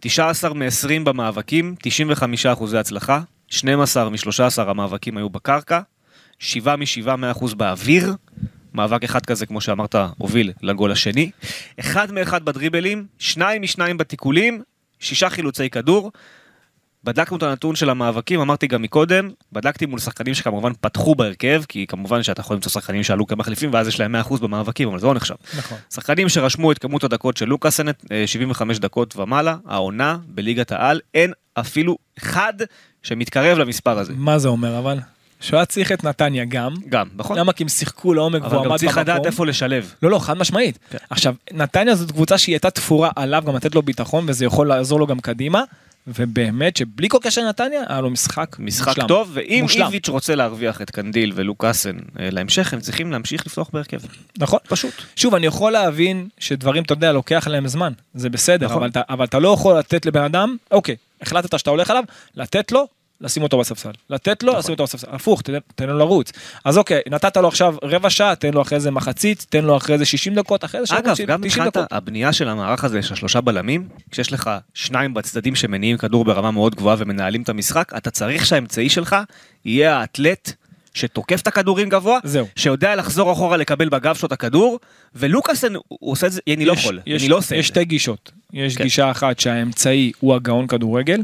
19 0.00 0.54
מ-20 0.54 1.04
במאבקים, 1.04 1.74
95% 2.58 2.76
הצלחה, 2.76 3.20
12 3.48 4.10
מ-13 4.10 4.62
המאבקים 4.62 5.16
היו 5.16 5.30
בקרקע, 5.30 5.80
7 6.38 6.76
מ-7 6.76 7.06
100% 7.38 7.54
באוויר, 7.54 8.14
מאבק 8.74 9.04
אחד 9.04 9.26
כזה, 9.26 9.46
כמו 9.46 9.60
שאמרת, 9.60 9.94
הוביל 10.18 10.52
לגול 10.62 10.92
השני, 10.92 11.30
1 11.80 12.10
מ-1 12.10 12.38
בדריבלים, 12.38 13.06
2 13.18 13.62
מ-2 13.62 13.94
בתיקולים, 13.96 14.62
6 14.98 15.24
חילוצי 15.24 15.70
כדור, 15.70 16.12
בדקנו 17.04 17.36
את 17.36 17.42
הנתון 17.42 17.76
של 17.76 17.90
המאבקים, 17.90 18.40
אמרתי 18.40 18.66
גם 18.66 18.82
מקודם, 18.82 19.30
בדקתי 19.52 19.86
מול 19.86 19.98
שחקנים 19.98 20.34
שכמובן 20.34 20.72
פתחו 20.80 21.14
בהרכב, 21.14 21.62
כי 21.68 21.86
כמובן 21.86 22.22
שאתה 22.22 22.40
יכול 22.40 22.56
למצוא 22.56 22.72
שחקנים 22.72 23.02
שעלו 23.02 23.26
כמחליפים 23.26 23.70
ואז 23.72 23.88
יש 23.88 24.00
להם 24.00 24.16
100% 24.16 24.40
במאבקים, 24.40 24.88
אבל 24.88 24.98
זה 24.98 25.06
לא 25.06 25.14
נחשב. 25.14 25.34
נכון. 25.58 25.78
שחקנים 25.94 26.28
שרשמו 26.28 26.72
את 26.72 26.78
כמות 26.78 27.04
הדקות 27.04 27.36
של 27.36 27.46
לוקאסן, 27.46 27.88
אה, 27.88 27.92
75 28.26 28.78
דקות 28.78 29.16
ומעלה, 29.16 29.56
העונה 29.66 30.16
בליגת 30.26 30.72
העל, 30.72 31.00
אין 31.14 31.32
אפילו 31.54 31.96
אחד 32.18 32.54
שמתקרב 33.02 33.58
למספר 33.58 33.98
הזה. 33.98 34.12
מה 34.16 34.38
זה 34.38 34.48
אומר 34.48 34.78
אבל? 34.78 34.98
שהוא 35.40 35.56
היה 35.56 35.66
צריך 35.66 35.92
את 35.92 36.04
נתניה 36.04 36.44
גם. 36.44 36.74
גם, 36.88 37.08
נכון? 37.16 37.38
למה? 37.38 37.52
כי 37.52 37.62
הם 37.62 37.68
שיחקו 37.68 38.14
לעומק 38.14 38.42
והוא 38.42 38.52
אבל 38.52 38.58
גם 38.58 38.70
עמד 38.70 38.76
צריך 38.76 38.98
לדעת 38.98 39.16
במקום. 39.16 39.26
איפה 39.26 39.46
לשלב. 39.46 39.94
לא, 40.02 40.10
לא, 40.10 40.18
חד 40.18 40.38
משמעית. 40.38 40.78
כן. 40.90 40.98
עכשיו, 41.10 41.34
נתניה 41.52 41.94
זאת 41.94 42.10
קבוצה 42.10 42.38
שהיא 42.38 42.52
הייתה 42.54 42.70
תפורה 42.70 43.10
עליו, 43.16 43.42
גם 43.46 43.56
לתת 43.56 43.74
לו 43.74 43.82
ביטחון, 43.82 44.24
וזה 44.28 44.44
יכול 44.44 44.68
לעזור 44.68 45.00
לו 45.00 45.06
גם 45.06 45.20
קדימה. 45.20 45.62
ובאמת 46.06 46.76
שבלי 46.76 47.08
כל 47.08 47.18
קשר 47.22 47.40
לנתניה, 47.44 47.82
היה 47.88 48.00
לו 48.00 48.10
משחק 48.10 48.56
משחק 48.58 48.88
מושלם. 48.88 49.06
טוב, 49.06 49.30
ואם 49.32 49.60
מושלם. 49.62 49.86
איביץ' 49.86 50.08
רוצה 50.08 50.34
להרוויח 50.34 50.82
את 50.82 50.90
קנדיל 50.90 51.32
ולוקאסן 51.34 51.96
אה, 52.20 52.30
להמשך, 52.30 52.74
הם 52.74 52.80
צריכים 52.80 53.12
להמשיך 53.12 53.46
לפתוח 53.46 53.70
בהרכב. 53.72 53.98
נכון. 54.38 54.58
פשוט. 54.68 54.94
שוב, 55.16 55.34
אני 55.34 55.46
יכול 55.46 55.72
להבין 55.72 56.28
שדברים, 56.38 56.82
אתה 56.82 56.92
יודע, 56.92 57.12
לוקח 57.12 57.46
להם 57.46 57.68
זמן, 57.68 57.92
זה 58.14 58.30
בסדר, 58.30 58.66
נכון. 58.66 58.76
אבל, 58.78 58.88
אתה, 58.88 59.00
אבל 59.08 59.24
אתה 59.24 59.38
לא 59.38 59.48
יכול 59.48 59.78
לתת 59.78 60.06
לבן 60.06 60.24
אדם, 60.24 60.56
אוקיי, 60.70 60.96
החלטת 61.20 61.58
שאתה 61.58 61.70
הולך 61.70 61.90
עליו, 61.90 62.04
לתת 62.34 62.72
לו, 62.72 62.86
לשים 63.22 63.42
אותו 63.42 63.58
בספסל. 63.58 63.90
לתת 64.10 64.42
לו, 64.42 64.48
נכון. 64.48 64.58
לשים 64.60 64.72
אותו 64.72 64.84
בספסל. 64.84 65.06
הפוך, 65.10 65.42
תן, 65.42 65.52
תן 65.74 65.86
לו 65.86 65.98
לרוץ. 65.98 66.32
אז 66.64 66.78
אוקיי, 66.78 67.00
נתת 67.10 67.36
לו 67.36 67.48
עכשיו 67.48 67.74
רבע 67.82 68.10
שעה, 68.10 68.34
תן 68.34 68.54
לו 68.54 68.62
אחרי 68.62 68.80
זה 68.80 68.90
מחצית, 68.90 69.46
תן 69.50 69.64
לו 69.64 69.76
אחרי 69.76 69.98
זה 69.98 70.04
60 70.04 70.34
דקות, 70.34 70.64
אחרי 70.64 70.80
זה 70.86 70.98
אגב, 70.98 71.14
שירוץ 71.14 71.30
גם 71.30 71.38
90 71.40 71.46
מבחינת 71.62 71.66
דקות. 71.76 71.92
הבנייה 71.92 72.32
של 72.32 72.48
המערך 72.48 72.84
הזה 72.84 73.02
של 73.02 73.14
שלושה 73.14 73.40
בלמים, 73.40 73.88
כשיש 74.10 74.32
לך 74.32 74.50
שניים 74.74 75.14
בצדדים 75.14 75.54
שמניעים 75.54 75.96
כדור 75.98 76.24
ברמה 76.24 76.50
מאוד 76.50 76.74
גבוהה 76.74 76.96
ומנהלים 76.98 77.42
את 77.42 77.48
המשחק, 77.48 77.92
אתה 77.96 78.10
צריך 78.10 78.46
שהאמצעי 78.46 78.88
שלך 78.88 79.16
יהיה 79.64 79.96
האתלט 79.96 80.52
שתוקף 80.94 81.40
את 81.40 81.46
הכדורים 81.46 81.88
גבוה, 81.88 82.18
זהו. 82.24 82.46
שיודע 82.56 82.94
לחזור 82.96 83.32
אחורה 83.32 83.56
לקבל 83.56 83.88
בגב 83.88 84.14
שלו 84.14 84.26
את 84.26 84.32
הכדור, 84.32 84.78
ולוקאסן 85.14 85.74
הוא 85.88 86.10
עושה 86.12 86.26
את 86.26 86.32
זה, 86.32 86.40
אני 86.54 86.64
לא 86.64 86.72
יש- 86.72 86.80
יכול, 86.84 87.00
יש, 87.06 87.22
אני 87.22 87.28
לא 87.28 87.36
עושה 87.36 87.54
את 87.54 87.58
יש 87.58 87.66
זה. 87.66 87.68
שתי 87.68 87.84
גישות. 87.84 88.30
יש 88.52 88.76
כן. 88.76 88.84
גישה 88.84 89.10
אחת 89.10 89.40
שהאמצעי 89.40 90.12
הוא 90.20 90.34
הגאון 90.34 90.66
כדורגל, 90.66 91.20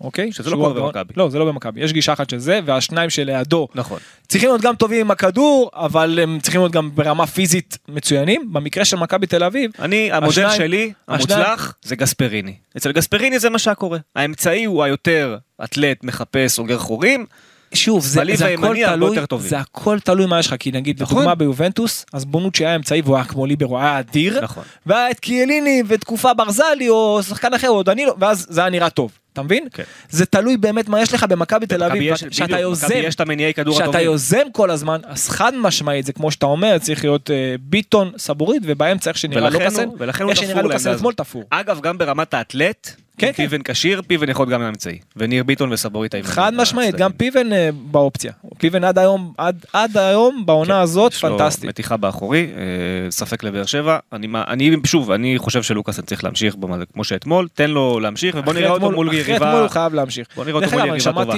אוקיי? 0.00 0.32
שזה 0.32 0.50
לא 0.50 0.56
קורה 0.56 0.72
במכבי. 0.74 1.12
לא, 1.16 1.30
זה 1.30 1.38
לא 1.38 1.44
במכבי. 1.44 1.80
יש 1.80 1.92
גישה 1.92 2.12
אחת 2.12 2.30
של 2.30 2.38
זה, 2.38 2.60
והשניים 2.64 3.10
שלידו 3.10 3.68
נכון. 3.74 3.98
צריכים 4.28 4.48
להיות 4.50 4.60
גם 4.60 4.76
טובים 4.76 5.00
עם 5.00 5.10
הכדור, 5.10 5.70
אבל 5.74 6.18
הם 6.22 6.38
צריכים 6.42 6.60
להיות 6.60 6.72
גם 6.72 6.90
ברמה 6.94 7.26
פיזית 7.26 7.78
מצוינים. 7.88 8.52
במקרה 8.52 8.84
של 8.84 8.96
מכבי 8.96 9.26
תל 9.26 9.44
אביב, 9.44 9.70
אני, 9.78 10.12
המודל 10.12 10.28
השניים- 10.28 10.50
שלי, 10.56 10.92
השניים- 11.08 11.38
המוצלח, 11.40 11.74
זה 11.82 11.96
גספריני. 11.96 12.54
אצל 12.76 12.92
גספריני 12.92 13.38
זה 13.38 13.50
מה 13.50 13.58
שהיה 13.58 13.74
קורה. 13.74 13.98
האמצעי 14.16 14.64
הוא 14.64 14.82
היותר 14.84 15.36
אתלט, 15.64 16.04
מחפש, 16.04 16.52
סוגר 16.52 16.78
חורים, 16.78 17.26
שוב, 17.74 18.02
זה, 18.04 18.20
זה 18.34 18.46
הכל 18.54 18.76
תלוי. 18.86 19.18
זה 19.38 19.58
הכל 19.58 19.98
תלוי 20.00 20.26
מה 20.26 20.38
יש 20.38 20.46
לך, 20.46 20.54
כי 20.58 20.72
נגיד, 20.72 21.02
נכון. 21.02 21.16
לדוגמה 21.16 21.34
ביובנטוס, 21.34 22.06
אז 22.12 22.24
בונוצ'י 22.24 22.66
היה 22.66 22.76
אמצעי 22.76 23.00
והוא 23.00 23.16
היה 23.16 23.24
כמו 23.24 23.46
ליברו, 23.46 23.78
היה 23.78 23.98
אדיר, 23.98 24.40
נכון. 24.42 24.62
והיה 24.86 25.10
את 25.10 25.20
קיאליני 25.20 25.82
ותקופה 25.88 26.34
ברזלי 26.34 26.88
או 26.88 27.20
שחקן 27.22 27.54
אחר 27.54 27.68
או 27.68 27.82
דנילו, 27.82 28.14
ואז 28.18 28.46
זה 28.50 28.60
היה 28.60 28.70
נראה 28.70 28.90
טוב, 28.90 29.10
אתה 29.36 29.44
מבין? 29.44 29.68
כן. 29.72 29.82
זה 30.10 30.26
תלוי 30.26 30.56
באמת 30.56 30.88
מה 30.88 31.00
יש 31.00 31.14
לך 31.14 31.24
במכבי 31.24 31.66
תל 31.66 31.82
אביב, 31.82 32.16
שאתה 32.16 32.60
יוזם, 32.60 32.86
במכבי 32.86 33.06
יש 33.06 33.14
את 33.14 33.20
המניעי 33.20 33.54
כדור 33.54 33.78
שאתה. 33.78 34.00
יוזם 34.00 34.50
כל 34.52 34.70
הזמן, 34.70 35.00
אז 35.04 35.28
חד 35.28 35.52
משמעית, 35.54 36.06
זה 36.06 36.12
כמו 36.12 36.30
שאתה 36.30 36.46
אומר, 36.46 36.78
צריך 36.78 37.04
להיות 37.04 37.30
אה, 37.30 37.54
ביטון, 37.60 38.12
סבורית, 38.18 38.62
ובאמצע 38.66 39.10
איך 39.10 39.18
שנראה 39.18 39.50
לוקאסן, 39.50 39.88
איך 40.28 40.36
שנראה 40.36 40.62
לוקאסן 40.62 40.94
אתמול. 40.94 41.12
תפור. 41.14 41.44
אגב, 41.50 41.80
גם 41.80 41.98
ברמת 41.98 42.34
האתלט, 42.34 42.90
כן, 43.18 43.26
כן, 43.26 43.32
כן. 43.32 43.48
פיבן 43.48 43.62
כשיר, 43.62 44.02
פיבן 44.06 44.28
יכול 44.28 44.50
גם 44.50 44.60
עם 44.60 44.66
האמצעי. 44.66 44.98
וניר 45.16 45.44
ביטון 45.44 45.72
וסבורית 45.72 46.14
הימני. 46.14 46.30
חד 46.30 46.52
משמעית. 46.54 46.94
גם 46.94 47.12
פיבן 47.12 47.52
אה, 47.52 47.68
באופציה. 47.90 48.32
פיבן 48.58 48.84
עד 48.84 48.98
היום, 48.98 49.32
עד, 49.38 49.64
עד 49.72 49.96
היום, 49.96 50.42
בעונה 50.46 50.80
הזאת, 50.80 51.12
כן, 51.12 51.16
יש 51.16 51.24
לו 51.24 51.38
פנטסטי. 51.38 51.66
מתיחה 51.66 51.96
באחורי, 51.96 52.46
אה, 52.56 52.62
ספק 53.10 53.42
לבאר 53.44 53.64
שבע. 53.66 53.98
אני, 54.12 54.26
אני, 54.48 54.70
שוב, 54.86 55.10
אני 55.10 55.38
חושב 55.38 55.62
שלוקאסן 55.62 56.02
צריך 56.02 56.24
להמשיך 56.24 56.56
במה- 56.56 56.76
כמו 56.92 57.04
שאתמול, 57.04 57.48
תן 57.54 57.70
לו 57.70 58.00
להמשיך, 58.00 58.34
ובוא 58.38 58.52
נראה 58.52 58.70
אותו 58.70 58.90
מול 58.90 59.08
אחרי 59.08 59.20
אתמול 59.20 59.30
יריבה. 59.30 59.60
הוא 59.60 59.68
חייב 59.68 59.94
להמשיך. 59.94 60.26
בוא 60.36 60.44
נראה 60.44 60.56
אותו 60.56 60.70
מול 60.70 60.86
יריבה 60.86 61.12
טובה. 61.12 61.34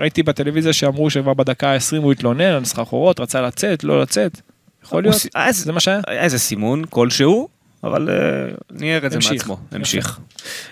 ראיתי 0.00 0.22
בטלוויזיה 0.22 0.72
שאמרו 0.72 1.10
שכבר 1.10 1.34
בדקה 1.34 1.72
ה-20 1.72 1.96
הוא 2.02 2.12
התלונן 2.12 2.40
על 2.44 2.64
סחרחורות, 2.64 3.20
רצה 3.20 3.40
לצאת, 3.40 3.84
לא 3.84 4.02
לצאת. 4.02 4.40
יכול 4.84 5.02
להיות, 5.02 5.16
אה, 5.36 5.52
זה 5.52 5.72
מה 5.72 5.80
שהיה. 5.80 6.00
היה 6.06 6.22
איזה 6.22 6.38
סימון 6.38 6.82
כלשהו, 6.90 7.48
אבל 7.84 8.10
אה, 8.10 8.14
ניער 8.70 9.06
את 9.06 9.10
זה. 9.10 9.18
מעצמו. 9.30 9.58
המשיך. 9.72 10.18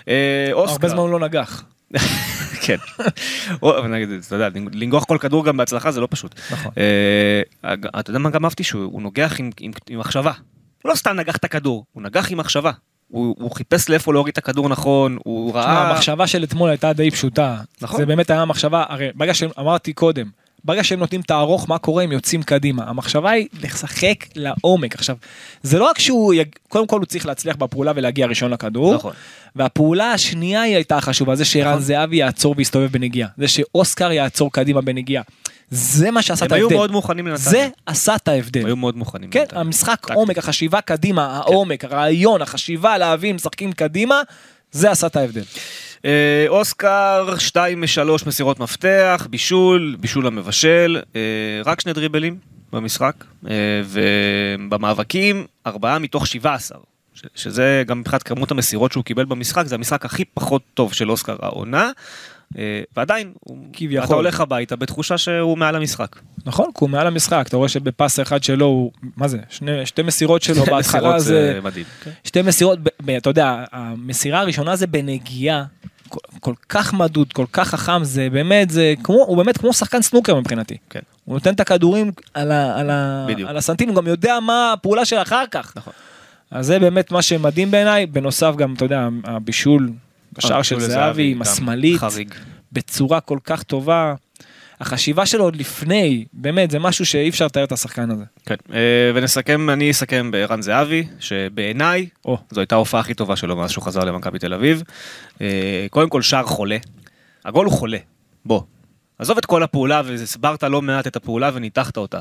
אה, 0.07 0.49
אוסקר. 0.51 0.73
הרבה 0.73 0.87
זמן 0.89 0.97
הוא 0.97 1.09
לא 1.09 1.19
נגח. 1.19 1.63
כן. 2.65 2.75
אתה 4.27 4.35
יודע, 4.35 4.49
לנגוח 4.73 5.03
כל 5.05 5.17
כדור 5.21 5.45
גם 5.45 5.57
בהצלחה 5.57 5.91
זה 5.91 6.01
לא 6.01 6.07
פשוט. 6.11 6.35
נכון. 6.51 6.71
אה, 6.77 7.73
אתה 7.99 8.09
יודע 8.09 8.19
מה 8.19 8.29
גם 8.29 8.45
אהבתי? 8.45 8.63
שהוא 8.63 9.01
נוגח 9.01 9.35
עם- 9.59 9.71
מחשבה. 9.91 10.31
הוא 10.83 10.89
לא 10.89 10.95
סתם 10.95 11.11
נגח 11.15 11.37
את 11.37 11.43
הכדור, 11.43 11.85
הוא 11.91 12.03
נגח 12.03 12.31
עם 12.31 12.37
מחשבה. 12.37 12.71
הוא 13.07 13.35
הוא 13.39 13.51
חיפש 13.51 13.89
לאיפה 13.89 14.13
להוריד 14.13 14.31
את 14.31 14.37
הכדור 14.37 14.69
נכון, 14.69 15.17
הוא 15.23 15.49
תשמע, 15.51 15.61
ראה... 15.61 15.89
המחשבה 15.89 16.27
של 16.27 16.43
אתמול 16.43 16.69
הייתה 16.69 16.93
די 16.93 17.11
פשוטה. 17.11 17.57
נכון. 17.81 17.99
זה 17.99 18.05
באמת 18.05 18.29
היה 18.29 18.45
מחשבה, 18.45 18.83
הרי 18.89 19.09
ברגע 19.15 19.33
שאמרתי 19.33 19.93
קודם, 19.93 20.29
ברגע 20.65 20.83
שהם 20.83 20.99
נותנים 20.99 21.21
את 21.21 21.31
הארוך, 21.31 21.69
מה 21.69 21.77
קורה? 21.77 22.03
הם 22.03 22.11
יוצאים 22.11 22.43
קדימה. 22.43 22.83
המחשבה 22.83 23.29
היא 23.29 23.47
לשחק 23.63 24.15
לעומק. 24.35 24.95
עכשיו, 24.95 25.17
זה 25.63 25.79
לא 25.79 25.85
רק 25.85 25.99
שהוא, 25.99 26.33
יג... 26.33 26.47
קודם 26.69 26.87
כל 26.87 26.97
הוא 26.97 27.05
צריך 27.05 27.25
להצליח 27.25 27.55
בפעולה 27.55 27.91
ולהגיע 27.95 28.27
ראשון 28.27 28.51
לכדור. 28.51 28.95
נכון. 28.95 29.13
והפעולה 29.55 30.11
השנייה 30.11 30.61
היא 30.61 30.75
הייתה 30.75 31.01
חשובה, 31.01 31.35
זה 31.35 31.45
שערן 31.45 31.69
נכון. 31.69 31.81
זהבי 31.81 32.15
יעצור 32.15 32.55
ויסתובב 32.57 32.91
בנגיעה. 32.91 33.29
זה 33.37 33.47
שאוסקר 33.47 34.11
יעצור 34.11 34.51
קדימה 34.51 34.81
בנגיעה. 34.81 35.23
זה 35.71 36.11
מה 36.11 36.21
שעשה 36.21 36.45
את 36.45 36.51
הם 36.51 36.55
היו 36.55 36.65
ההבדל. 36.65 36.77
מאוד 36.77 36.91
מוכנים 36.91 37.27
לנתניה. 37.27 37.51
זה 37.51 37.69
עשה 37.85 38.15
את 38.15 38.27
ההבדל. 38.27 38.65
היו 38.65 38.75
מאוד 38.75 38.97
מוכנים. 38.97 39.29
כן, 39.29 39.39
לנתניה. 39.39 39.61
המשחק 39.61 39.99
טקטית. 40.01 40.15
עומק, 40.15 40.37
החשיבה 40.37 40.81
קדימה, 40.81 41.37
העומק, 41.37 41.85
הרעיון, 41.85 42.41
החשיבה 42.41 42.97
להבין, 42.97 43.35
משחקים 43.35 43.71
קדימה, 43.71 44.21
זה 44.71 44.91
עשה 44.91 45.07
את 45.07 45.15
ההבדל. 45.15 45.43
אה, 46.05 46.45
אוסקר, 46.47 47.35
2 47.37 47.81
מ-3 47.81 47.87
מסירות 48.27 48.59
מפתח, 48.59 49.27
בישול, 49.29 49.95
בישול 49.99 50.27
המבשל, 50.27 51.01
אה, 51.15 51.21
רק 51.65 51.81
שני 51.81 51.93
דריבלים 51.93 52.37
במשחק, 52.73 53.13
אה, 53.49 53.53
ובמאבקים, 53.85 55.45
4 55.67 55.97
מתוך 55.99 56.27
17. 56.27 56.77
ש- 57.13 57.25
שזה 57.35 57.83
גם 57.87 57.99
מבחינת 57.99 58.23
כמות 58.23 58.51
המסירות 58.51 58.91
שהוא 58.91 59.03
קיבל 59.03 59.25
במשחק, 59.25 59.65
זה 59.65 59.75
המשחק 59.75 60.05
הכי 60.05 60.25
פחות 60.25 60.61
טוב 60.73 60.93
של 60.93 61.11
אוסקר 61.11 61.35
העונה, 61.41 61.91
ועדיין, 62.97 63.33
כביכול. 63.73 64.05
אתה 64.05 64.13
הולך 64.13 64.39
הביתה 64.41 64.75
בתחושה 64.75 65.17
שהוא 65.17 65.57
מעל 65.57 65.75
המשחק. 65.75 66.15
נכון, 66.45 66.65
כי 66.65 66.77
הוא 66.79 66.89
מעל 66.89 67.07
המשחק, 67.07 67.43
אתה 67.47 67.57
רואה 67.57 67.69
שבפס 67.69 68.19
אחד 68.19 68.43
שלו 68.43 68.65
הוא, 68.65 68.91
מה 69.17 69.27
זה, 69.27 69.37
שני, 69.49 69.85
שתי 69.85 70.01
מסירות 70.01 70.41
שלו 70.41 70.55
בהתחלה 70.65 70.81
מסירות 71.01 71.19
זה, 71.19 71.59
מדהים. 71.63 71.85
שתי 72.23 72.41
מסירות, 72.41 72.79
אתה 73.17 73.29
יודע, 73.29 73.63
המסירה 73.71 74.39
הראשונה 74.39 74.75
זה 74.75 74.87
בנגיעה, 74.87 75.63
כל, 76.41 76.53
כך 76.69 76.93
מדוד, 76.93 77.33
כל 77.33 77.45
כך 77.53 77.67
חכם, 77.67 78.03
זה 78.03 78.27
באמת, 78.31 78.69
זה 78.69 78.93
כמו, 79.03 79.15
הוא 79.15 79.37
באמת 79.37 79.57
כמו 79.57 79.73
שחקן 79.73 80.01
סנוקר 80.01 80.35
מבחינתי. 80.35 80.77
כן. 80.89 80.99
הוא 81.25 81.33
נותן 81.33 81.53
את 81.53 81.59
הכדורים 81.59 82.11
על, 82.33 82.51
ה, 82.51 82.79
על, 82.79 82.89
ה, 82.89 83.25
בדיוק. 83.29 83.49
על 83.49 83.57
הסנטים, 83.57 83.89
הוא 83.89 83.95
גם 83.95 84.07
יודע 84.07 84.39
מה 84.39 84.73
הפעולה 84.73 85.05
של 85.05 85.17
אחר 85.17 85.43
כך. 85.51 85.73
נכון. 85.75 85.93
אז 86.51 86.65
זה 86.65 86.79
באמת 86.79 87.11
מה 87.11 87.21
שמדהים 87.21 87.71
בעיניי, 87.71 88.05
בנוסף 88.05 88.55
גם, 88.55 88.73
אתה 88.73 88.85
יודע, 88.85 89.07
הבישול 89.23 89.89
בשער 90.33 90.61
של 90.61 90.75
הבישול 90.75 90.93
זהבי 90.93 91.31
עם 91.31 91.41
השמאלית, 91.41 91.99
חריג. 91.99 92.33
בצורה 92.71 93.19
כל 93.19 93.39
כך 93.43 93.63
טובה. 93.63 94.13
החשיבה 94.81 95.25
שלו 95.25 95.43
עוד 95.43 95.55
לפני, 95.55 96.25
באמת, 96.33 96.71
זה 96.71 96.79
משהו 96.79 97.05
שאי 97.05 97.29
אפשר 97.29 97.45
לתאר 97.45 97.63
את 97.63 97.71
השחקן 97.71 98.11
הזה. 98.11 98.23
כן, 98.45 98.55
אה, 98.73 98.79
ונסכם, 99.15 99.69
אני 99.69 99.91
אסכם 99.91 100.31
בערן 100.31 100.61
זהבי, 100.61 101.03
שבעיניי, 101.19 102.07
או. 102.25 102.37
זו 102.51 102.61
הייתה 102.61 102.75
ההופעה 102.75 103.01
הכי 103.01 103.13
טובה 103.13 103.35
שלו 103.35 103.55
מאז 103.55 103.71
שהוא 103.71 103.83
חזר 103.83 104.03
למכבי 104.03 104.39
תל 104.39 104.53
אביב. 104.53 104.83
אה, 105.41 105.85
קודם 105.89 106.09
כל 106.09 106.21
שער 106.21 106.45
חולה, 106.45 106.77
הגול 107.45 107.65
הוא 107.65 107.73
חולה, 107.73 107.97
בוא. 108.45 108.61
עזוב 109.19 109.37
את 109.37 109.45
כל 109.45 109.63
הפעולה 109.63 110.01
והסברת 110.05 110.63
לא 110.63 110.81
מעט 110.81 111.07
את 111.07 111.15
הפעולה 111.15 111.51
וניתחת 111.53 111.97
אותה. 111.97 112.19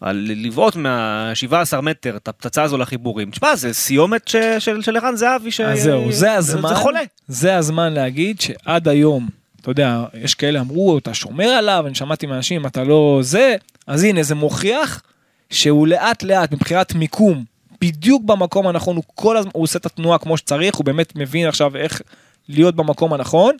על 0.00 0.26
לבעוט 0.36 0.76
מה-17 0.76 1.80
מטר 1.80 2.16
את 2.16 2.28
הפצצה 2.28 2.62
הזו 2.62 2.78
לחיבורים. 2.78 3.30
תשמע, 3.30 3.56
זה 3.56 3.72
סיומת 3.74 4.28
ש- 4.28 4.36
של 4.58 4.82
של 4.82 4.96
ערן 4.96 5.16
זהבי, 5.16 5.50
ש... 5.50 5.60
אז 5.60 5.82
זהו, 5.82 6.12
זה 6.12 6.32
הזמן, 6.32 6.68
זה 6.68 6.74
חולה. 6.74 7.00
זה 7.28 7.56
הזמן 7.56 7.92
להגיד 7.92 8.40
שעד 8.40 8.88
היום, 8.88 9.28
אתה 9.62 9.70
יודע, 9.70 10.04
יש 10.14 10.34
כאלה 10.34 10.60
אמרו, 10.60 10.98
אתה 10.98 11.14
שומר 11.14 11.48
עליו, 11.48 11.84
אני 11.86 11.94
שמעתי 11.94 12.26
מאנשים, 12.26 12.66
אתה 12.66 12.84
לא 12.84 13.18
זה, 13.22 13.56
אז 13.86 14.04
הנה, 14.04 14.22
זה 14.22 14.34
מוכיח 14.34 15.02
שהוא 15.50 15.86
לאט 15.86 16.22
לאט, 16.22 16.52
מבחינת 16.52 16.94
מיקום, 16.94 17.44
בדיוק 17.80 18.22
במקום 18.24 18.66
הנכון, 18.66 18.96
הוא 18.96 19.04
כל 19.14 19.36
הזמן, 19.36 19.50
הוא 19.54 19.62
עושה 19.62 19.78
את 19.78 19.86
התנועה 19.86 20.18
כמו 20.18 20.36
שצריך, 20.36 20.74
הוא 20.74 20.84
באמת 20.84 21.16
מבין 21.16 21.48
עכשיו 21.48 21.76
איך 21.76 22.02
להיות 22.48 22.76
במקום 22.76 23.12
הנכון. 23.12 23.56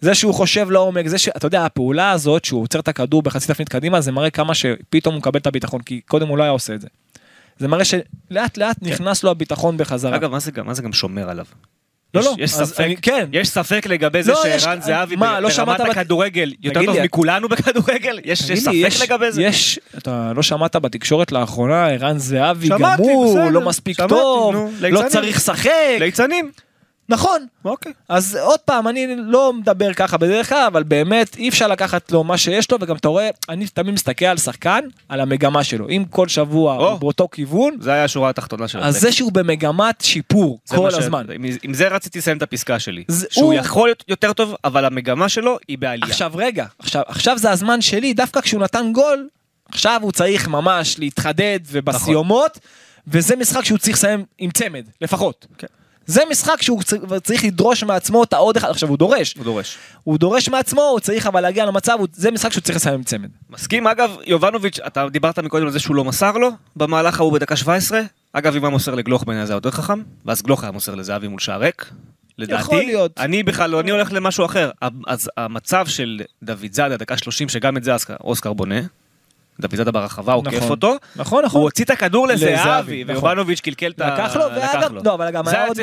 זה 0.00 0.14
שהוא 0.14 0.34
חושב 0.34 0.70
לעומק, 0.70 1.06
זה 1.06 1.18
שאתה 1.18 1.46
יודע, 1.46 1.64
הפעולה 1.64 2.10
הזאת 2.10 2.44
שהוא 2.44 2.62
עוצר 2.62 2.78
את 2.78 2.88
הכדור 2.88 3.22
בחצי 3.22 3.46
תפנית 3.46 3.68
קדימה, 3.68 4.00
זה 4.00 4.12
מראה 4.12 4.30
כמה 4.30 4.54
שפתאום 4.54 5.14
הוא 5.14 5.18
מקבל 5.20 5.40
את 5.40 5.46
הביטחון, 5.46 5.80
כי 5.80 6.00
קודם 6.00 6.28
הוא 6.28 6.38
לא 6.38 6.42
היה 6.42 6.52
עושה 6.52 6.74
את 6.74 6.80
זה. 6.80 6.88
זה 7.58 7.68
מראה 7.68 7.84
שלאט 7.84 8.56
לאט 8.56 8.76
נכנס 8.82 9.24
לו 9.24 9.30
הביטחון 9.30 9.76
בחזרה. 9.76 10.16
אגב, 10.16 10.30
מה 10.30 10.38
זה 10.38 10.50
מה 10.64 10.74
זה 10.74 10.82
גם 10.82 10.92
שומר 10.92 11.30
עליו? 11.30 11.46
לא, 12.14 12.20
יש- 12.20 12.26
לא, 12.26 12.44
יש 12.44 12.54
ספק, 12.54 12.80
אני- 12.80 12.96
כן. 12.96 13.26
יש 13.32 13.48
ספק 13.48 13.86
לגבי 13.86 14.22
זה 14.22 14.32
לא, 14.32 14.42
יש- 14.48 14.62
שערן 14.62 14.80
זהבי 14.80 15.16
מה, 15.16 15.40
לא 15.40 15.48
ברמת 15.48 15.80
הכדורגל 15.80 16.52
יותר 16.62 16.84
טוב 16.86 16.96
מכולנו 17.04 17.48
בכדורגל? 17.48 18.20
יש 18.24 18.50
יש 18.50 18.60
ספק 18.60 19.02
לגבי 19.02 19.32
זה? 19.32 19.42
יש, 19.42 19.78
אתה 19.98 20.32
לא 20.36 20.42
שמעת 20.42 20.76
בתקשורת 20.76 21.32
לאחרונה, 21.32 21.86
ערן 21.88 22.18
זהבי 22.18 22.68
גמור, 22.68 23.36
לא 23.50 23.60
מספיק 23.60 24.00
טוב, 24.08 24.54
לא. 24.54 25.02
צריך 25.08 25.36
לשחק. 25.36 25.70
ליצנים. 25.98 26.50
נכון. 27.08 27.46
אוקיי. 27.64 27.92
אז 28.08 28.36
עוד 28.36 28.60
פעם, 28.60 28.88
אני 28.88 29.06
לא 29.16 29.52
מדבר 29.52 29.92
ככה 29.94 30.16
בדרך 30.16 30.48
כלל, 30.48 30.64
אבל 30.66 30.82
באמת 30.82 31.36
אי 31.36 31.48
אפשר 31.48 31.66
לקחת 31.68 32.12
לו 32.12 32.24
מה 32.24 32.38
שיש 32.38 32.70
לו, 32.70 32.78
וגם 32.80 32.96
אתה 32.96 33.08
רואה, 33.08 33.30
אני 33.48 33.66
תמיד 33.68 33.94
מסתכל 33.94 34.24
על 34.24 34.36
שחקן, 34.38 34.80
על 35.08 35.20
המגמה 35.20 35.64
שלו. 35.64 35.88
אם 35.88 36.04
כל 36.10 36.28
שבוע 36.28 36.76
או. 36.76 36.90
הוא 36.90 36.98
באותו 37.00 37.28
כיוון, 37.32 37.76
זה 37.80 37.92
היה 37.92 38.04
השורה 38.04 38.30
התחתונה 38.30 38.68
של 38.68 38.78
אז. 38.80 39.00
זה 39.00 39.12
שהוא 39.12 39.32
במגמת 39.32 40.00
שיפור 40.00 40.58
כל 40.68 40.76
מה 40.82 40.90
ש- 40.90 40.94
הזמן. 40.94 41.26
עם- 41.34 41.44
עם 41.62 41.74
זה 41.74 41.88
רציתי 41.88 42.18
לסיים 42.18 42.36
את 42.36 42.42
הפסקה 42.42 42.78
שלי. 42.78 43.04
זה- 43.08 43.26
שהוא 43.30 43.44
הוא- 43.44 43.54
יכול 43.54 43.88
להיות 43.88 44.04
יותר 44.08 44.32
טוב, 44.32 44.54
אבל 44.64 44.84
המגמה 44.84 45.28
שלו 45.28 45.58
היא 45.68 45.78
בעלייה. 45.78 46.10
עכשיו 46.10 46.32
רגע, 46.34 46.66
עכשיו, 46.78 47.02
עכשיו 47.06 47.38
זה 47.38 47.50
הזמן 47.50 47.80
שלי, 47.80 48.12
דווקא 48.14 48.40
כשהוא 48.40 48.60
נתן 48.62 48.90
גול, 48.92 49.28
עכשיו 49.68 50.00
הוא 50.02 50.12
צריך 50.12 50.48
ממש 50.48 50.98
להתחדד 50.98 51.60
ובסיומות, 51.66 52.58
וזה 53.08 53.36
משחק 53.36 53.64
שהוא 53.64 53.78
צריך 53.78 53.96
לסיים 53.96 54.24
עם 54.38 54.50
צמד, 54.50 54.84
לפחות. 55.00 55.46
כן. 55.58 55.66
זה 56.06 56.22
משחק 56.30 56.62
שהוא 56.62 56.82
צ- 56.82 56.92
צריך 57.24 57.44
לדרוש 57.44 57.84
מעצמו 57.84 58.24
את 58.24 58.32
העוד 58.32 58.56
אחד, 58.56 58.70
עכשיו 58.70 58.88
הוא 58.88 58.98
דורש, 58.98 59.34
הוא 59.36 59.44
דורש. 59.44 59.78
הוא 60.04 60.18
דורש 60.18 60.48
מעצמו, 60.48 60.82
הוא 60.82 61.00
צריך 61.00 61.26
אבל 61.26 61.40
להגיע 61.40 61.66
למצב, 61.66 61.96
הוא- 61.98 62.08
זה 62.12 62.30
משחק 62.30 62.52
שהוא 62.52 62.62
צריך 62.62 62.76
לסיים 62.76 62.94
עם 62.94 63.02
צמד. 63.02 63.28
מסכים 63.50 63.86
אגב, 63.86 64.16
יובנוביץ', 64.26 64.78
אתה 64.86 65.06
דיברת 65.08 65.38
מקודם 65.38 65.66
על 65.66 65.72
זה 65.72 65.78
שהוא 65.78 65.96
לא 65.96 66.04
מסר 66.04 66.32
לו 66.32 66.48
במהלך 66.76 67.20
ההוא 67.20 67.32
בדקה 67.32 67.56
17. 67.56 68.00
אגב, 68.32 68.56
אם 68.56 68.64
היה 68.64 68.70
מוסר 68.70 68.94
לגלוך 68.94 69.24
בעיניי 69.24 69.46
זה 69.46 69.52
היה 69.52 69.56
יותר 69.56 69.70
חכם, 69.70 70.02
ואז 70.26 70.42
גלוך 70.42 70.62
היה 70.64 70.72
מוסר 70.72 70.94
לזהבי 70.94 71.28
מול 71.28 71.40
שער 71.40 71.60
ריק. 71.60 71.90
לדעתי, 72.38 72.60
יכול 72.62 72.78
להיות. 72.78 73.12
אני 73.18 73.42
בכלל 73.42 73.70
לא, 73.70 73.80
אני 73.80 73.90
הולך 73.90 74.12
למשהו 74.12 74.44
אחר. 74.44 74.70
אז 75.06 75.30
המצב 75.36 75.86
של 75.86 76.20
דוד 76.42 76.66
זאדה, 76.72 76.96
דקה 76.96 77.16
30, 77.16 77.48
שגם 77.48 77.76
את 77.76 77.84
זה 77.84 77.92
אוסקר 78.24 78.52
בונה, 78.52 78.80
דוד 79.60 79.74
זאדה 79.74 79.90
ברחבה, 79.90 80.32
הוא 80.32 80.44
נכון. 80.44 80.60
כיף 80.60 80.70
אותו, 80.70 80.96
נכון, 81.16 81.44
נכון. 81.44 81.60
הוא 81.60 81.66
הוציא 81.66 81.84
את 81.84 81.90
הכדור 81.90 82.28
לזהבי, 82.28 83.04
נכון. 83.04 83.14
ויובנוביץ' 83.14 83.60
קלקל 83.60 83.90
את 83.90 84.00
ה... 84.00 84.14
לקח 84.14 84.36
לו, 84.36 84.44
ואגב, 84.56 85.06
לא, 85.06 85.14
אבל 85.14 85.30
גם 85.30 85.48
היה 85.48 85.66
עוד 85.66 85.78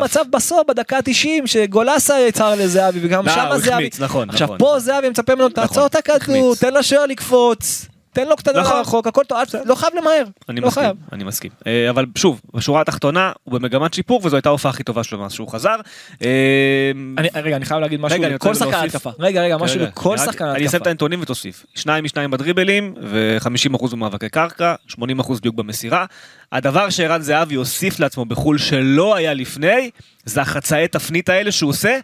מצב, 0.00 0.24
בסוף, 0.30 0.60
בדקה 0.68 0.96
ה-90, 0.96 1.46
שגולסה 1.46 2.20
יצר 2.20 2.54
לזהבי, 2.54 2.98
וגם 3.02 3.26
לא, 3.26 3.32
שם 3.32 3.48
זהבי. 3.56 3.90
נכון, 3.98 4.30
עכשיו 4.30 4.46
נכון. 4.46 4.58
פה 4.58 4.78
זהבי 4.78 5.08
מצפה 5.08 5.34
ממנו, 5.34 5.48
תעצור 5.48 5.86
את 5.86 5.94
הכדור. 5.94 6.54
תן 6.54 6.74
לשוער 6.74 7.06
לקפוץ, 7.06 7.86
תן 8.18 8.28
לו 8.28 8.36
קטנה 8.36 8.60
נכון. 8.60 8.80
רחוק, 8.80 9.06
הכל 9.06 9.22
טוב, 9.28 9.38
לא 9.64 9.74
חייב 9.74 9.92
למהר. 9.96 10.24
אני 10.48 10.60
לא 10.60 10.68
מסכים, 10.68 10.82
חייב. 10.82 10.96
אני 11.12 11.24
מסכים. 11.24 11.50
אה, 11.66 11.90
אבל 11.90 12.06
שוב, 12.18 12.40
בשורה 12.54 12.80
התחתונה, 12.80 13.32
הוא 13.44 13.54
במגמת 13.54 13.94
שיפור, 13.94 14.20
וזו 14.24 14.36
הייתה 14.36 14.48
ההופעה 14.48 14.70
הכי 14.70 14.82
טובה 14.82 15.04
שלו 15.04 15.18
מאז 15.18 15.32
שהוא 15.32 15.48
חזר. 15.48 15.76
אה, 16.22 16.90
אני, 17.18 17.28
רגע, 17.34 17.56
אני 17.56 17.64
חייב 17.64 17.80
להגיד 17.80 18.00
משהו 18.00 18.22
לכל 18.22 18.54
שחקן. 18.54 18.74
התקפה. 18.74 19.10
רגע, 19.18 19.42
רגע, 19.42 19.56
משהו 19.56 19.80
לכל 19.80 20.18
שחקן 20.18 20.44
אני 20.44 20.54
אסיים 20.54 20.68
את 20.68 20.74
התקפה. 20.74 20.90
הנתונים 20.90 21.22
ותוסיף. 21.22 21.66
שניים 21.74 22.04
משניים 22.04 22.30
בדריבלים, 22.30 22.94
ו-50% 23.02 23.90
במאבקי 23.90 24.28
קרקע, 24.28 24.74
80% 24.90 25.40
דיוק 25.42 25.54
במסירה. 25.54 26.04
הדבר 26.52 26.90
שערן 26.90 27.22
זהבי 27.22 27.54
הוסיף 27.54 28.00
לעצמו 28.00 28.24
בחו"ל 28.24 28.58
שלא 28.58 29.14
היה 29.14 29.34
לפני, 29.34 29.90
זה 30.24 30.40
החצאי 30.42 30.88
תפנית 30.88 31.28
האלה 31.28 31.52
שהוא 31.52 31.70
עושה, 31.70 31.98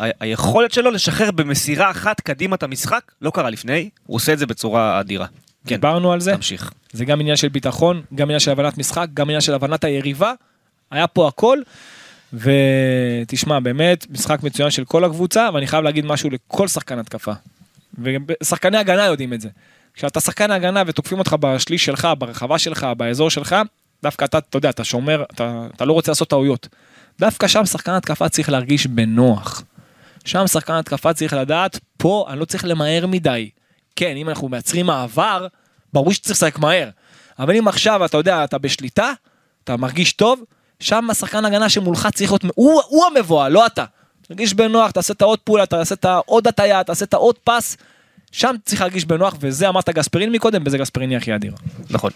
והיכולת 0.00 0.72
שלו 0.72 0.90
לשחרר 0.90 1.30
במסירה 1.30 1.90
אחת 1.90 2.20
קדימה 2.20 2.56
את 2.56 2.62
המשחק, 2.62 3.12
לא 3.22 3.30
קרה 3.30 3.50
לפני, 3.50 3.90
הוא 4.06 4.16
עושה 4.16 4.32
את 4.32 4.38
זה 4.38 4.46
בצורה 4.46 5.00
אדירה. 5.00 5.26
כן, 5.66 5.74
דיברנו 5.74 6.12
על 6.12 6.20
זה, 6.20 6.34
תמשיך. 6.34 6.72
זה 6.92 7.04
גם 7.04 7.20
עניין 7.20 7.36
של 7.36 7.48
ביטחון, 7.48 8.02
גם 8.14 8.26
עניין 8.26 8.40
של 8.40 8.50
הבנת 8.50 8.78
משחק, 8.78 9.06
גם 9.14 9.26
עניין 9.26 9.40
של 9.40 9.54
הבנת 9.54 9.84
היריבה. 9.84 10.32
היה 10.90 11.06
פה 11.06 11.28
הכל. 11.28 11.58
ותשמע, 12.32 13.60
באמת, 13.60 14.06
משחק 14.10 14.42
מצוין 14.42 14.70
של 14.70 14.84
כל 14.84 15.04
הקבוצה, 15.04 15.48
ואני 15.54 15.66
חייב 15.66 15.84
להגיד 15.84 16.06
משהו 16.06 16.30
לכל 16.30 16.68
שחקן 16.68 16.98
התקפה. 16.98 17.32
ושחקני 17.98 18.78
הגנה 18.78 19.04
יודעים 19.04 19.32
את 19.32 19.40
זה. 19.40 19.48
כשאתה 19.94 20.20
שחקן 20.20 20.50
הגנה 20.50 20.82
ותוקפים 20.86 21.18
אותך 21.18 21.36
בשליש 21.40 21.84
שלך, 21.84 22.08
ברחבה 22.18 22.58
שלך, 22.58 22.86
באזור 22.96 23.30
שלך, 23.30 23.56
דווקא 24.02 24.24
אתה, 24.24 24.38
אתה 24.38 24.56
יודע, 24.56 24.70
אתה 24.70 24.84
שומר, 24.84 25.22
אתה, 25.34 25.66
אתה 25.76 25.84
לא 25.84 25.92
רוצה 25.92 26.10
לעשות 26.10 26.28
טעויות. 26.28 26.68
דווקא 27.20 27.48
שם 27.48 27.66
שחקן 27.66 27.92
התקפה 27.92 28.28
צריך 28.28 28.50
להרגיש 28.50 28.86
בנוח. 28.86 29.62
שם 30.26 30.46
שחקן 30.46 30.72
התקפה 30.72 31.12
צריך 31.12 31.32
לדעת, 31.32 31.78
פה 31.96 32.26
אני 32.28 32.40
לא 32.40 32.44
צריך 32.44 32.64
למהר 32.64 33.06
מדי. 33.06 33.50
כן, 33.96 34.16
אם 34.16 34.28
אנחנו 34.28 34.48
מייצרים 34.48 34.86
מעבר, 34.86 35.46
ברור 35.92 36.12
שצריך 36.12 36.36
לשחק 36.36 36.58
מהר. 36.58 36.88
אבל 37.38 37.56
אם 37.56 37.68
עכשיו, 37.68 38.04
אתה 38.04 38.16
יודע, 38.16 38.44
אתה 38.44 38.58
בשליטה, 38.58 39.12
אתה 39.64 39.76
מרגיש 39.76 40.12
טוב, 40.12 40.40
שם 40.80 41.10
השחקן 41.10 41.44
הגנה 41.44 41.68
שמולך 41.68 42.08
צריך 42.14 42.30
להיות, 42.30 42.44
הוא, 42.54 42.82
הוא 42.88 43.04
המבואה, 43.06 43.48
לא 43.48 43.66
אתה. 43.66 43.84
תרגיש 44.28 44.54
בנוח, 44.54 44.90
תעשה 44.90 45.12
את 45.12 45.22
העוד 45.22 45.38
פעולה, 45.38 45.66
תעשה 45.66 45.94
את 45.94 46.04
העוד 46.04 46.48
הטיה, 46.48 46.84
תעשה 46.84 47.04
את 47.04 47.14
העוד 47.14 47.34
פס. 47.44 47.76
שם 48.32 48.54
צריך 48.64 48.80
להרגיש 48.80 49.04
בנוח, 49.04 49.36
וזה 49.40 49.68
אמרת 49.68 49.88
גספרין 49.88 50.32
מקודם, 50.32 50.62
וזה 50.66 50.78
גספריני 50.78 51.16
הכי 51.16 51.34
אדיר. 51.34 51.52
נכון. 51.90 52.10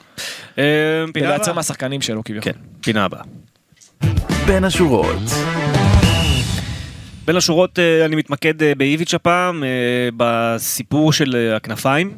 אה, 0.58 0.64
פינה 1.12 1.26
ולייצר 1.26 1.42
הבאה. 1.44 1.54
מהשחקנים 1.54 2.02
שלו 2.02 2.24
כביכול. 2.24 2.52
כן, 2.52 2.58
פינה 2.80 3.04
הבאה. 3.04 3.22
בין 4.46 4.64
השורות. 4.64 5.16
בין 7.30 7.36
השורות 7.36 7.78
אה, 7.78 8.04
אני 8.04 8.16
מתמקד 8.16 8.62
אה, 8.62 8.74
באיביץ' 8.74 9.14
הפעם, 9.14 9.64
אה, 9.64 9.68
בסיפור 10.16 11.12
של 11.12 11.52
הכנפיים. 11.56 12.16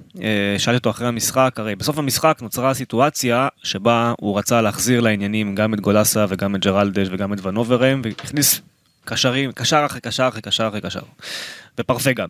שאלתי 0.58 0.76
אותו 0.78 0.90
אחרי 0.90 1.08
המשחק, 1.08 1.54
הרי 1.56 1.76
בסוף 1.76 1.98
המשחק 1.98 2.38
נוצרה 2.42 2.74
סיטואציה 2.74 3.48
שבה 3.62 4.14
הוא 4.20 4.38
רצה 4.38 4.60
להחזיר 4.60 5.00
לעניינים 5.00 5.54
גם 5.54 5.74
את 5.74 5.80
גולסה 5.80 6.26
וגם 6.28 6.56
את 6.56 6.60
ג'רלדש 6.60 7.08
וגם 7.10 7.32
את 7.32 7.46
ונוברם, 7.46 8.02
והכניס 8.04 8.60
קשרים, 9.04 9.52
קשר 9.52 9.82
אחרי 9.86 10.00
קשר 10.00 10.28
אחרי 10.28 10.42
קשר 10.42 10.68
אחרי 10.68 10.80
קשר. 10.80 11.00
ופרפה 11.78 12.12
גם. 12.12 12.28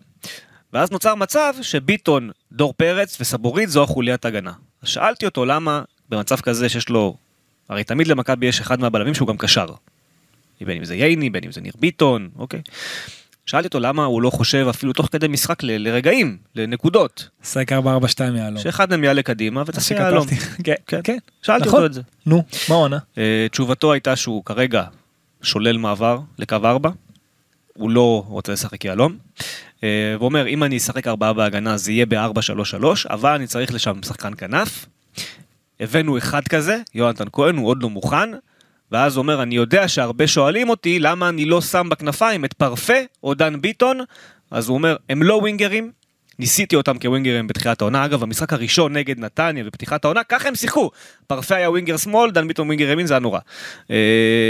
ואז 0.73 0.91
נוצר 0.91 1.15
מצב 1.15 1.55
שביטון, 1.63 2.31
דור 2.53 2.75
פרץ 2.77 3.21
וסבורית 3.21 3.69
זו 3.69 3.83
החוליית 3.83 4.25
הגנה. 4.25 4.53
אז 4.83 4.89
שאלתי 4.89 5.27
אותו 5.27 5.45
למה 5.45 5.83
במצב 6.09 6.41
כזה 6.41 6.69
שיש 6.69 6.89
לו, 6.89 7.17
הרי 7.69 7.85
תמיד 7.85 8.07
למכבי 8.07 8.47
יש 8.47 8.61
אחד 8.61 8.81
מהבלמים 8.81 9.15
שהוא 9.15 9.29
גם 9.29 9.37
קשר. 9.37 9.67
בין 10.65 10.77
אם 10.77 10.85
זה 10.85 10.95
ייני, 10.95 11.31
בין 11.31 11.45
אם 11.45 11.53
זה 11.53 11.61
ניר 11.61 11.73
ביטון, 11.81 12.29
אוקיי. 12.39 12.61
שאלתי 13.47 13.67
אותו 13.67 13.81
למה 13.81 14.05
הוא 14.05 14.23
לא 14.23 14.31
חושב 14.31 14.67
אפילו 14.71 14.93
תוך 14.93 15.09
כדי 15.13 15.29
משחק 15.29 15.63
ל- 15.63 15.89
לרגעים, 15.89 16.37
לנקודות, 16.57 17.29
שחק 17.45 17.73
4-4-2 17.73 17.77
יעלום. 18.37 18.63
שאחד 18.63 18.91
מהם 18.91 19.05
יעלה 19.05 19.23
קדימה 19.23 19.63
ותעשה 19.67 19.95
יהלום. 19.95 20.27
כן, 20.65 20.75
כן. 20.87 21.01
כן. 21.05 21.19
שאלתי 21.43 21.69
נכון. 21.69 21.79
אותו 21.79 21.87
את 21.87 21.93
זה. 21.93 22.01
נו, 22.27 22.43
מה 22.69 22.75
הוא 22.75 22.85
ענה? 22.85 22.99
אה, 23.19 23.47
תשובתו 23.51 23.93
הייתה 23.93 24.17
שהוא 24.17 24.45
כרגע 24.45 24.85
שולל 25.43 25.77
מעבר 25.77 26.19
לקו 26.39 26.57
4, 26.65 26.91
הוא 27.75 27.91
לא 27.91 28.25
רוצה 28.29 28.53
לשחק 28.53 28.85
יהלום. 28.85 29.17
אה, 29.85 30.15
ואומר 30.21 30.47
אם 30.47 30.65
אני 30.65 30.77
אשחק 30.77 31.07
ארבעה 31.07 31.33
בהגנה 31.33 31.77
זה 31.77 31.93
יהיה 31.93 32.07
ב-4-3-3, 32.07 32.85
אבל 33.11 33.31
אני 33.35 33.47
צריך 33.47 33.75
לשם 33.75 34.03
שחקן 34.05 34.33
כנף. 34.39 34.87
הבאנו 35.81 36.19
אחד 36.19 36.49
כזה, 36.49 36.79
יונתן 36.95 37.25
כהן, 37.33 37.57
הוא 37.57 37.69
עוד 37.69 37.83
לא 37.83 37.91
מוכן. 37.91 38.31
ואז 38.93 39.17
אומר, 39.17 39.43
אני 39.43 39.55
יודע 39.55 39.89
שהרבה 39.89 40.27
שואלים 40.27 40.69
אותי 40.69 40.99
למה 40.99 41.29
אני 41.29 41.45
לא 41.45 41.61
שם 41.61 41.89
בכנפיים 41.91 42.45
את 42.45 42.53
פרפה 42.53 42.99
או 43.23 43.35
דן 43.35 43.61
ביטון. 43.61 44.01
אז 44.51 44.69
הוא 44.69 44.75
אומר, 44.75 44.97
הם 45.09 45.23
לא 45.23 45.35
ווינגרים, 45.35 45.91
ניסיתי 46.39 46.77
אותם 46.77 46.99
כווינגרים 46.99 47.47
בתחילת 47.47 47.81
העונה. 47.81 48.05
אגב, 48.05 48.23
המשחק 48.23 48.53
הראשון 48.53 48.93
נגד 48.93 49.19
נתניה 49.19 49.65
בפתיחת 49.65 50.05
העונה, 50.05 50.21
ככה 50.29 50.49
הם 50.49 50.55
שיחקו. 50.55 50.91
פרפה 51.27 51.55
היה 51.55 51.71
ווינגר 51.71 51.97
שמאל, 51.97 52.31
דן 52.31 52.49
ביטון 52.49 52.67
ווינגר 52.67 52.91
ימין, 52.91 53.07
זה 53.07 53.15
היה 53.15 53.19
נורא. 53.21 53.39
אה, 53.91 53.97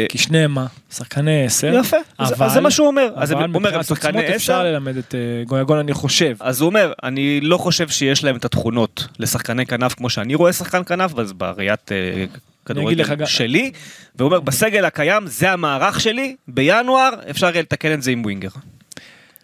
כי 0.08 0.18
שניהם 0.18 0.52
מה? 0.54 0.66
שחקני 0.92 1.44
10? 1.44 1.72
יפה, 1.80 1.96
אז- 2.18 2.34
אז 2.42 2.52
זה 2.52 2.60
מה 2.60 2.70
שהוא 2.70 2.86
אומר. 2.86 3.08
אז 3.16 3.32
אבל 3.32 3.44
הוא 3.48 3.54
אומר, 3.54 3.74
הם 3.76 3.82
שחקני 3.82 4.18
עוצמות 4.18 4.34
אפשר 4.36 4.52
עשר. 4.52 4.64
ללמד 4.64 4.96
את 4.96 5.14
אה, 5.14 5.44
גויגון 5.46 5.78
אני 5.78 5.92
חושב. 5.92 6.36
אז 6.40 6.60
הוא 6.60 6.66
אומר, 6.68 6.92
אני 7.02 7.40
לא 7.40 7.58
חושב 7.58 7.88
שיש 7.88 8.24
להם 8.24 8.36
את 8.36 8.44
התכונות 8.44 9.06
לשחקני 9.18 9.66
כנף 9.66 9.94
כמו 9.94 10.10
שאני 10.10 10.34
רואה 10.34 10.52
שחקן 10.52 10.82
כנף, 10.84 11.18
אז 11.18 11.32
בראיית 11.32 11.92
אה, 11.92 12.24
כדורגל 12.66 13.04
שלי, 13.26 13.72
והוא 14.16 14.26
אומר, 14.26 14.40
בסגל 14.40 14.84
הקיים 14.84 15.26
זה 15.26 15.52
המערך 15.52 16.00
שלי, 16.00 16.36
בינואר 16.48 17.10
אפשר 17.30 17.46
יהיה 17.50 17.62
לתקן 17.62 17.92
את 17.92 18.02
זה 18.02 18.10
עם 18.10 18.22
ווינגר. 18.24 18.48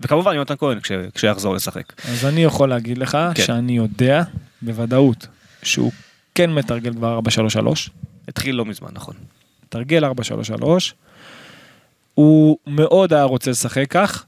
וכמובן 0.01 0.34
יונתן 0.34 0.55
כהן 0.59 0.80
כש- 0.80 0.92
כשיחזור 1.14 1.55
לשחק. 1.55 1.92
אז 2.09 2.24
אני 2.24 2.44
יכול 2.44 2.68
להגיד 2.68 2.99
לך 2.99 3.18
כן. 3.34 3.42
שאני 3.42 3.76
יודע 3.76 4.22
בוודאות 4.62 5.26
שהוא 5.62 5.92
כן 6.34 6.51
מתרגל 6.53 6.92
כבר 6.94 7.14
433, 7.14 7.90
התחיל 8.28 8.55
לא 8.55 8.64
מזמן, 8.64 8.88
נכון. 8.92 9.14
מתרגל 9.66 10.05
433, 10.05 10.94
הוא 12.14 12.59
מאוד 12.66 13.12
היה 13.12 13.22
רוצה 13.24 13.51
לשחק 13.51 13.86
כך, 13.90 14.24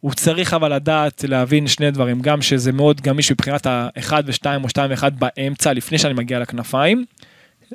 הוא 0.00 0.12
צריך 0.12 0.54
אבל 0.54 0.74
לדעת 0.74 1.24
להבין 1.28 1.66
שני 1.66 1.90
דברים, 1.90 2.20
גם 2.20 2.42
שזה 2.42 2.72
מאוד 2.72 3.00
גמיש 3.00 3.32
מבחינת 3.32 3.66
ה-1 3.66 4.12
ו-2 4.26 4.46
או 4.62 4.68
2 4.68 4.90
ו-1 4.90 5.10
באמצע, 5.10 5.72
לפני 5.72 5.98
שאני 5.98 6.14
מגיע 6.14 6.38
לכנפיים. 6.38 7.04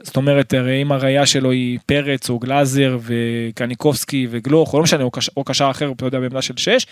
זאת 0.03 0.15
אומרת, 0.17 0.53
הרי 0.53 0.81
אם 0.81 0.91
הראייה 0.91 1.25
שלו 1.25 1.51
היא 1.51 1.79
פרץ 1.85 2.29
או 2.29 2.39
גלאזר 2.39 2.97
וקניקובסקי 3.01 4.27
וגלוך, 4.29 4.73
או 4.73 4.77
לא 4.79 4.83
משנה, 4.83 5.03
או, 5.03 5.11
קש, 5.11 5.29
או 5.37 5.43
קשר 5.43 5.67
אחר, 5.71 5.91
אתה 5.95 6.05
יודע, 6.05 6.19
בעמדה 6.19 6.41
של 6.41 6.57
6, 6.57 6.85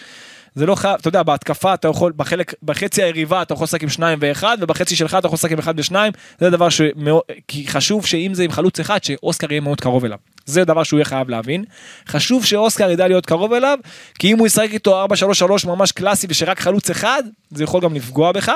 זה 0.56 0.66
לא 0.66 0.76
חייב, 0.76 0.95
אתה 0.99 1.08
יודע, 1.08 1.24
בהתקפה 1.24 1.74
אתה 1.74 1.88
יכול, 1.88 2.14
בחלק, 2.16 2.53
בחצי 2.64 3.03
היריבה 3.03 3.41
אתה 3.41 3.53
יכול 3.53 3.64
לשחק 3.64 3.84
עם 3.84 3.89
2 3.89 4.20
ו-1, 4.22 4.43
ובחצי 4.62 4.95
שלך 4.95 5.16
אתה 5.20 5.28
יכול 5.28 5.36
לשחק 5.36 5.51
עם 5.51 5.60
1 5.60 5.76
ו-2, 5.78 5.95
זה 6.39 6.49
דבר 6.49 6.70
שמאוד, 6.70 7.22
כי 7.47 7.68
חשוב 7.68 8.06
שאם 8.06 8.32
זה 8.34 8.43
עם 8.43 8.51
חלוץ 8.51 8.80
אחד, 8.80 9.03
שאוסקר 9.03 9.51
יהיה 9.51 9.62
מאוד 9.62 9.82
קרוב 9.82 10.06
אליו. 10.06 10.18
זה 10.45 10.66
דבר 10.66 10.84
שהוא 10.84 10.97
יהיה 10.97 11.06
חייב 11.06 11.30
להבין. 11.30 11.64
חשוב 12.08 12.45
שאוסקר 12.45 12.91
ידע 12.91 13.08
להיות 13.08 13.26
קרוב 13.26 13.53
אליו, 13.53 13.78
כי 14.20 14.32
אם 14.32 14.39
הוא 14.39 14.47
ישחק 14.47 14.70
איתו 14.74 15.06
4-3-3 15.06 15.68
ממש 15.68 15.91
קלאסי 15.91 16.28
ושרק 16.30 16.60
חלוץ 16.60 16.89
אחד, 16.89 17.24
זה 17.51 17.64
יכול 17.64 17.82
גם 17.82 17.93
לפגוע 17.93 18.32
בך. 18.32 18.51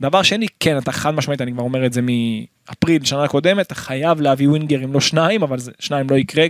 דבר 0.00 0.22
שני, 0.22 0.46
כן, 0.60 0.78
אתה 0.78 0.92
חד 0.92 1.10
משמעית, 1.10 1.40
אני 1.40 1.52
כבר 1.52 1.62
אומר 1.62 1.86
את 1.86 1.92
זה 1.92 2.00
מאפריל 2.02 3.04
שנה 3.04 3.28
קודמת, 3.28 3.66
אתה 3.66 3.74
חייב 3.74 4.20
להביא 4.20 4.48
ווינגר 4.48 4.84
אם 4.84 4.92
לא 4.92 5.00
שניים, 5.00 5.42
אבל 5.42 5.58
זה, 5.58 5.70
שניים 5.78 6.10
לא 6.10 6.16
יקרה. 6.16 6.46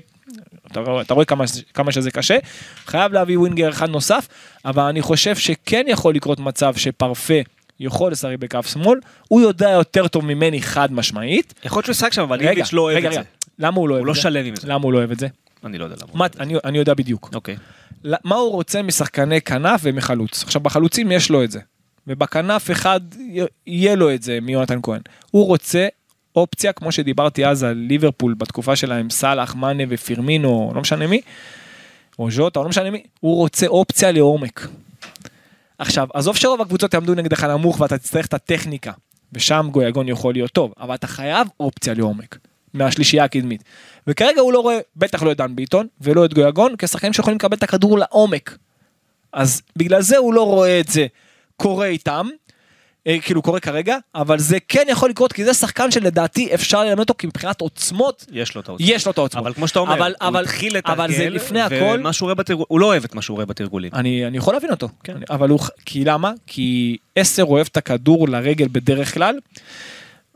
אתה 0.73 0.81
רואה, 0.81 1.03
אתה 1.03 1.15
רואה 1.15 1.25
כמה, 1.25 1.45
כמה 1.75 1.93
שזה 1.93 2.11
קשה, 2.11 2.39
חייב 2.87 3.13
להביא 3.13 3.39
ווינגר 3.39 3.69
אחד 3.69 3.89
נוסף, 3.89 4.29
אבל 4.65 4.83
אני 4.83 5.03
חושב 5.03 5.37
שכן 5.37 5.85
יכול 5.89 6.15
לקרות 6.15 6.41
מצב 6.41 6.75
שפרפה 6.77 7.35
יכול 7.81 8.13
לשחק 8.13 8.37
בכף 8.39 8.67
שמאל, 8.67 8.99
הוא 9.29 9.41
יודע 9.41 9.71
יותר 9.71 10.09
טוב 10.09 10.25
ממני 10.25 10.63
חד 10.63 10.93
משמעית. 10.93 11.55
יכול 11.65 11.77
להיות 11.77 11.85
שהוא 11.85 11.93
ישחק 11.93 12.13
שם, 12.13 12.23
אבל 12.23 12.41
איביץ' 12.41 12.73
לא 12.73 12.83
אוהב 12.83 12.97
רגע, 12.97 13.09
את 13.09 13.13
זה. 13.13 13.21
רגע, 13.21 13.29
למה 13.59 13.77
הוא 13.77 13.89
לא 13.89 13.95
אוהב 13.95 14.01
הוא 14.01 14.07
לא 14.07 14.13
את 14.13 14.17
זה? 14.17 14.23
שלם 14.23 14.47
עם 14.47 14.57
זה. 14.57 14.69
למה 14.69 14.85
הוא 14.85 14.93
לא 14.93 14.99
אוהב 14.99 15.11
את 15.11 15.19
זה? 15.19 15.29
אני 15.65 15.79
לא 15.79 15.85
יודע 15.85 15.97
למה. 16.03 16.11
מה, 16.15 16.27
אני, 16.41 16.55
אני 16.65 16.79
יודע 16.79 16.95
בדיוק. 16.95 17.31
אוקיי. 17.35 17.57
מה 18.25 18.37
הוא 18.37 18.53
רוצה 18.53 18.83
משחקני 18.83 19.41
כנף 19.41 19.81
ומחלוץ. 19.85 20.43
עכשיו 20.43 20.61
בחלוצים 20.63 21.13
יש 21.13 21.31
לו 21.31 21.45
את 21.45 21.51
זה. 21.51 21.61
ובכנף 22.07 22.71
אחד 22.71 23.01
יהיה 23.67 23.95
לו 23.95 24.15
את 24.15 24.23
זה 24.23 24.39
מיונתן 24.43 24.79
כהן. 24.83 25.01
הוא 25.31 25.47
רוצה 25.47 25.89
אופציה 26.37 26.73
כמו 26.73 26.93
שדיברתי 26.93 27.47
אז 27.47 27.63
על 27.63 27.77
ליברפול 27.77 28.35
בתקופה 28.35 28.77
שלה 28.77 28.97
עם 28.97 29.11
סאלח, 29.11 29.55
מאנה 29.55 29.83
ופירמינו, 29.89 30.73
לא 30.75 30.81
משנה 30.81 31.07
מי, 31.07 31.21
או 32.19 32.31
ז'וטה, 32.31 32.61
לא 32.61 32.69
משנה 32.69 32.91
מי, 32.91 33.03
הוא 33.21 33.37
רוצה 33.37 33.67
אופציה 33.67 34.13
לעומק. 34.13 34.69
עכשיו, 35.79 36.09
עזוב 36.15 36.37
שרוב 36.37 36.61
הקבוצות 36.61 36.95
יעמדו 36.95 37.15
נגדך 37.15 37.45
נמוך 37.45 37.81
ואתה 37.81 37.99
תצטרך 37.99 38.27
את 38.27 38.35
הטכניקה, 38.35 38.93
ושם 39.33 39.69
גויגון 39.73 40.09
יכול 40.09 40.35
להיות 40.35 40.51
טוב, 40.51 40.73
אבל 40.81 40.95
אתה 40.95 41.07
חייב 41.07 41.49
אופציה 41.61 41.95
לעומק, 41.95 42.39
מהשלישייה 42.75 43.25
הקדמית. 43.25 43.65
וכרגע 44.07 44.41
הוא 44.41 44.53
לא 44.53 44.61
רואה, 44.61 44.79
בטח 44.97 45.23
לא 45.23 45.33
את 45.33 45.37
דן 45.37 45.57
ביטון, 45.57 45.87
ולא 46.01 46.25
את 46.25 46.35
גויגון, 46.35 46.75
כשחקנים 46.79 47.13
שיכולים 47.13 47.37
לקבל 47.37 47.57
את 47.57 47.63
הכדור 47.63 47.99
לעומק. 47.99 48.59
אז 49.33 49.63
בגלל 49.77 50.03
זה 50.03 50.17
הוא 50.17 50.35
לא 50.35 50.47
רואה 50.47 50.81
את 50.81 50.89
זה 50.89 51.07
קורה 51.57 51.87
איתם, 51.87 52.29
כאילו 53.23 53.43
קורה 53.43 53.61
כרגע, 53.61 53.97
אבל 54.15 54.39
זה 54.39 54.59
כן 54.69 54.87
יכול 54.89 55.11
לקרות, 55.11 55.33
כי 55.33 55.45
זה 55.45 55.55
שחקן 55.55 55.91
שלדעתי 55.91 56.55
אפשר 56.55 56.85
ללמד 56.85 56.99
אותו, 56.99 57.15
כי 57.19 57.27
מבחינת 57.27 57.61
עוצמות, 57.61 58.27
יש 58.33 58.55
לו 58.55 58.61
את 58.61 58.69
העוצמה. 58.69 58.87
יש 58.91 59.07
לו 59.07 59.13
את 59.13 59.19
העוצמות. 59.19 59.45
אבל 59.45 59.55
כמו 59.55 59.69
שאתה 59.69 59.79
אומר, 59.79 59.95
אבל- 59.95 60.15
הוא 60.21 60.29
אבל- 60.29 60.43
התחיל 60.45 60.77
אבל 60.85 61.09
זה 61.09 61.13
לתרגל, 61.15 61.35
לפני 61.37 61.61
הכל- 61.61 61.97
ומה 62.01 62.13
שהוא 62.13 62.27
רואה 62.27 62.35
בתרגול, 62.35 62.67
הוא 62.69 62.81
לא 62.81 62.87
אוהב 62.87 63.05
את 63.05 63.15
מה 63.15 63.23
שהוא 63.23 63.35
רואה 63.35 63.47
בתרגולים. 63.47 63.91
אני, 63.95 64.27
אני 64.27 64.37
יכול 64.39 64.55
להבין 64.55 64.71
אותו, 64.71 64.89
כן. 65.05 65.17
אני- 65.17 65.25
אבל 65.31 65.49
הוא, 65.49 65.59
כי 65.87 66.05
למה? 66.05 66.33
כי 66.47 66.97
עשר 67.17 67.43
אוהב 67.43 67.67
את 67.73 67.77
הכדור 67.77 68.29
לרגל 68.29 68.69
בדרך 68.73 69.15
כלל, 69.15 69.35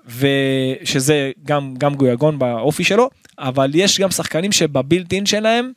ושזה 0.06 1.30
גם, 1.44 1.74
גם 1.78 1.94
גויגון 1.94 2.38
באופי 2.38 2.84
שלו, 2.84 3.10
אבל 3.38 3.70
יש 3.74 4.00
גם 4.00 4.10
שחקנים 4.10 4.52
שבבילט 4.52 5.12
אין 5.12 5.26
שלהם, 5.26 5.72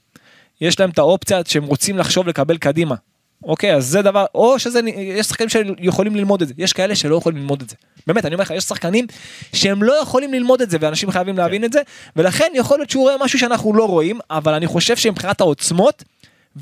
יש 0.61 0.79
להם 0.79 0.89
את 0.89 0.97
האופציה 0.99 1.41
שהם 1.45 1.63
רוצים 1.63 1.97
לחשוב 1.97 2.27
לקבל 2.27 2.57
קדימה. 2.57 2.95
אוקיי, 3.43 3.75
אז 3.75 3.85
זה 3.85 4.01
דבר, 4.01 4.25
או 4.35 4.59
שזה, 4.59 4.79
יש 4.97 5.25
שחקנים 5.25 5.49
שיכולים 5.49 6.15
ללמוד 6.15 6.41
את 6.41 6.47
זה, 6.47 6.53
יש 6.57 6.73
כאלה 6.73 6.95
שלא 6.95 7.15
יכולים 7.15 7.39
ללמוד 7.39 7.61
את 7.61 7.69
זה. 7.69 7.75
באמת, 8.07 8.25
אני 8.25 8.35
אומר 8.35 8.41
לך, 8.41 8.51
יש 8.51 8.63
שחקנים 8.63 9.07
שהם 9.53 9.83
לא 9.83 10.01
יכולים 10.01 10.33
ללמוד 10.33 10.61
את 10.61 10.69
זה, 10.69 10.77
ואנשים 10.81 11.11
חייבים 11.11 11.37
להבין 11.37 11.63
את 11.63 11.73
זה, 11.73 11.81
ולכן 12.15 12.47
יכול 12.53 12.79
להיות 12.79 12.89
שהוא 12.89 13.03
רואה 13.03 13.15
משהו 13.21 13.39
שאנחנו 13.39 13.73
לא 13.73 13.87
רואים, 13.87 14.19
אבל 14.29 14.53
אני 14.53 14.67
חושב 14.67 14.95
שמבחינת 14.95 15.41
העוצמות, 15.41 16.03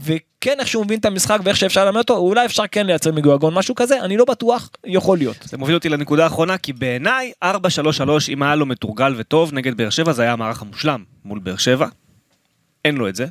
וכן 0.03 0.59
איך 0.59 0.67
שהוא 0.67 0.86
מבין 0.86 0.99
את 0.99 1.05
המשחק 1.05 1.39
ואיך 1.43 1.57
שאפשר 1.57 1.86
ללמד 1.86 1.97
אותו, 1.97 2.17
אולי 2.17 2.45
אפשר 2.45 2.63
כן 2.71 2.88
לייצר 2.88 3.11
מגויגון 3.11 3.53
משהו 3.53 3.76
כזה, 3.76 4.01
אני 4.01 4.17
לא 4.17 4.26
בטוח, 4.26 4.69
יכול 4.86 5.17
להיות. 5.17 5.38
זה 5.43 5.57
מוביל 5.57 5.76
אותי 5.76 5.89
לנקודה 5.89 6.23
האחרונה, 6.23 6.57
כי 6.57 6.73
בעיניי 6.73 7.32
4-3-3, 7.43 7.47
אם 8.30 8.43
היה 8.43 8.55
לו 8.55 8.65
מתורגל 8.65 9.13
וטוב 9.17 9.53
נגד 9.53 9.78
באר 9.78 9.89
שבע, 9.89 10.11
זה 10.11 10.21
היה 10.21 10.34
המערך 10.34 10.61
המושלם 10.61 11.03
מול 11.26 11.39
באר 11.39 11.57
שבע. 11.57 11.88
אין 12.86 12.95
לו 12.95 13.09
את 13.09 13.15
זה. 13.15 13.26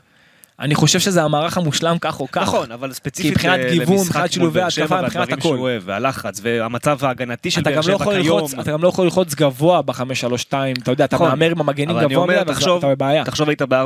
אני 0.61 0.75
חושב 0.75 1.01
שזה 1.01 1.23
המערך 1.23 1.57
המושלם 1.59 1.97
כך 2.01 2.21
או 2.21 2.27
כך. 2.33 2.43
נכון, 2.43 2.73
אבל 2.73 2.93
ספציפית 2.93 3.33
מבחינת 3.33 3.61
גיוון, 3.71 3.95
למשחק 3.97 4.07
מבחינת 4.09 4.23
מול 4.23 4.29
שילובי 4.33 4.61
באר 4.61 4.69
שבע 4.69 4.85
התקפה, 4.85 5.03
מבחינת 5.03 5.33
הכל. 5.33 5.79
והלחץ, 5.83 6.41
והמצב 6.43 6.99
ההגנתי 7.05 7.51
של 7.51 7.63
באר 7.63 7.77
לא 7.77 7.83
שבע 7.83 8.05
כיום. 8.05 8.47
אתה 8.61 8.73
גם 8.73 8.83
לא 8.83 8.89
יכול 8.89 9.05
ללחוץ 9.05 9.35
גבוה 9.35 9.83
ב-5-3-2, 9.83 10.53
אתה 10.83 10.91
יודע, 10.91 11.05
אתה 11.05 11.17
נכון. 11.17 11.29
מהמר 11.29 11.51
עם 11.51 11.61
המגנים 11.61 12.01
גבוה 12.01 12.27
מדי, 12.27 12.41
אתה 12.41 12.55
בבעיה. 12.89 13.25
תחשוב 13.25 13.49
היית 13.49 13.63
ב-4-3-3, 13.63 13.77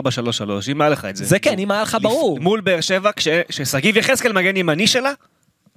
אם 0.72 0.80
היה 0.80 0.90
לך 0.90 1.04
את 1.04 1.16
זה. 1.16 1.24
זה 1.24 1.38
כן, 1.38 1.58
אם 1.58 1.70
היה 1.70 1.82
לך 1.82 1.96
ברור. 2.02 2.38
מול 2.40 2.60
באר 2.60 2.80
שבע, 2.80 3.10
כש- 3.16 3.28
כששגיב 3.48 3.96
יחזקאל 3.96 4.32
מגן 4.32 4.56
ימני 4.56 4.86
שלה, 4.86 5.12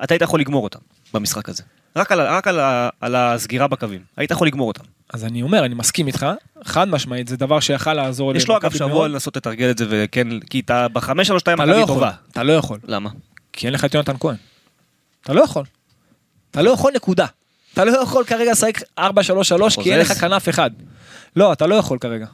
אתה 0.04 0.14
היית 0.14 0.22
יכול 0.22 0.40
לגמור 0.40 0.64
אותם 0.64 0.80
במשחק 1.14 1.50
הזה. 1.50 1.64
רק 1.96 2.12
על 2.12 2.22
רק 2.22 2.48
על 2.48 2.60
על 3.02 3.16
הסגירה 3.16 3.68
בקווים. 3.68 4.02
היית 4.18 4.32
יכול 4.32 4.48
לגמור 4.48 4.68
אותם. 4.68 4.84
אז 5.14 5.26
אני 5.26 5.42
אומר, 5.42 5.66
אני 5.66 5.76
מסכים 5.76 6.08
איתך, 6.08 6.26
חד 6.64 6.88
משמעית, 6.88 7.28
זה 7.28 7.38
דבר 7.38 7.60
שיכל 7.60 7.94
לעזור 7.94 8.36
יש 8.36 8.48
לו 8.48 8.58
אגב 8.58 8.74
שבוע. 8.74 9.08
לנסות 9.08 9.38
לתרגל 9.38 9.72
את 9.72 9.78
זה, 9.78 9.86
וכן, 9.90 10.40
כי 10.40 10.60
אתה 10.60 10.88
בחמש 10.88 11.28
שלוש 11.28 11.40
שתיים 11.40 11.58
אתה 11.58 11.66
לא 11.66 11.78
מכבי 11.78 11.88
טובה. 11.88 12.12
אתה 12.32 12.44
לא 12.44 12.54
יכול, 12.54 12.80
למה? 12.88 13.10
כי 13.54 13.66
אין 13.66 13.74
לך 13.74 13.86
את 13.86 13.94
יונתן 13.94 14.16
כהן. 14.20 14.36
אתה 15.24 15.34
לא 15.34 15.42
יכול. 15.44 15.66
אתה 16.52 16.62
לא 16.62 16.70
יכול 16.72 16.92
נקודה. 16.96 17.26
אתה 17.74 17.86
לא 17.86 17.98
יכול 18.04 18.24
כרגע 18.26 18.52
לשחק 18.52 18.82
4-3-3 19.00 19.04
כי 19.84 19.92
אין 19.92 20.00
לך? 20.00 20.12
כנף 20.12 20.50
אחד. 20.50 20.72
לא, 21.36 21.54
אתה 21.54 21.68
לא 21.68 21.76
יכול 21.76 21.98
כרגע. 21.98 22.26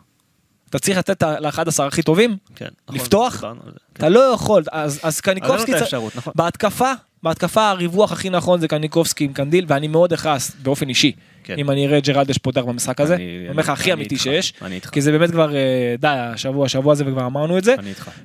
אתה 0.70 0.80
צריך 0.80 0.98
לתת 0.98 1.24
ל-11 1.24 1.60
הכי 1.84 2.02
טובים, 2.02 2.38
כן. 2.56 2.66
נכון, 2.88 2.96
לפתוח? 3.02 3.40
זה. 3.42 3.48
אתה 3.94 4.10
לא 4.10 4.20
יכול, 4.20 4.64
אז, 4.72 4.94
אז 4.96 5.00
אז 5.04 5.22
קניקובסקי, 5.22 5.72
צריך- 5.72 5.82
האפשרות, 5.82 6.16
נכון. 6.16 6.34
בהתקפה, 6.36 6.92
בהתקפה 7.24 7.70
הריווח 7.70 8.12
הכי 8.12 8.30
נכון 8.30 8.60
זה 8.60 8.68
קניקובסקי 8.68 9.24
עם 9.24 9.34
קנדיל, 9.34 9.66
ואני 9.68 9.88
מאוד 9.88 10.14
אכעס 10.14 10.52
באופן 10.64 10.90
אישי, 10.90 11.12
כן. 11.44 11.56
אם 11.58 11.72
אני 11.72 11.88
אראה 11.88 11.98
את 11.98 12.08
ג'רלדש 12.08 12.38
פותח 12.38 12.62
במשחק 12.62 13.02
הזה, 13.02 13.16
אני- 13.16 13.46
אומר 13.50 13.60
לך 13.60 13.70
הכי 13.70 13.94
אמיתי 13.94 14.16
איתך, 14.16 14.24
שיש. 14.24 14.54
כי 14.92 15.02
זה 15.02 15.12
באמת 15.12 15.32
כבר, 15.32 15.56
אה, 15.56 15.62
די, 16.00 16.08
השבוע, 16.08 16.66
השבוע 16.66 16.94
הזה 16.94 17.04
וכבר 17.08 17.26
אמרנו 17.26 17.58
את 17.58 17.64
זה. 17.64 17.76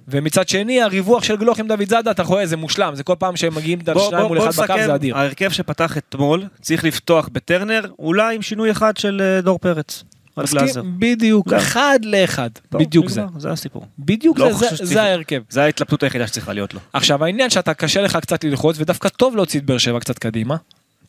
ומצד 0.09 0.49
שני 0.49 0.83
הריווח 0.83 1.25
של 1.25 1.37
גלוך 1.37 1.59
עם 1.59 1.69
דוד 1.69 1.89
זאדה, 1.89 2.11
אתה 2.11 2.23
רואה, 2.23 2.47
זה 2.47 2.57
מושלם, 2.57 2.95
זה 2.95 3.03
כל 3.03 3.15
פעם 3.19 3.37
שהם 3.37 3.55
מגיעים 3.55 3.79
בוא, 3.79 4.07
השניים 4.07 4.27
בוא, 4.29 4.37
מול 4.37 4.49
אחד 4.49 4.63
בקו 4.63 4.75
זה 4.87 4.95
אדיר. 4.95 5.17
ההרכב 5.17 5.51
שפתח 5.51 5.97
אתמול 5.99 6.45
צריך 6.61 6.85
לפתוח 6.85 7.29
בטרנר, 7.33 7.81
אולי 7.99 8.35
עם 8.37 8.43
שינוי 8.43 8.71
אחד 8.71 8.97
של 8.97 9.21
אה, 9.25 9.41
דור 9.41 9.59
פרץ. 9.59 10.05
גלאזר. 10.39 10.83
בדיוק. 10.99 11.53
אחד 11.53 11.99
לאחד, 12.03 12.51
בדיוק 12.73 13.09
זה, 13.09 13.23
זה 13.39 13.51
הסיפור. 13.51 13.87
בדיוק 13.99 14.39
לא 14.39 14.53
זה, 14.83 15.03
ההרכב. 15.03 15.43
זה 15.51 15.63
ההתלבטות 15.63 16.03
היחידה 16.03 16.27
שצריכה 16.27 16.53
להיות 16.53 16.75
לו. 16.75 16.81
עכשיו 16.93 17.25
העניין 17.25 17.51
שאתה 17.51 17.75
קשה 17.75 18.03
לך 18.03 18.17
קצת 18.17 18.45
ללחוץ, 18.45 18.77
ודווקא 18.79 19.09
טוב 19.09 19.37
להוציא 19.37 19.61
את 19.61 19.65
באר 19.65 19.79
שבע 19.79 20.01
קצת 20.01 20.19
קדימה. 20.19 20.57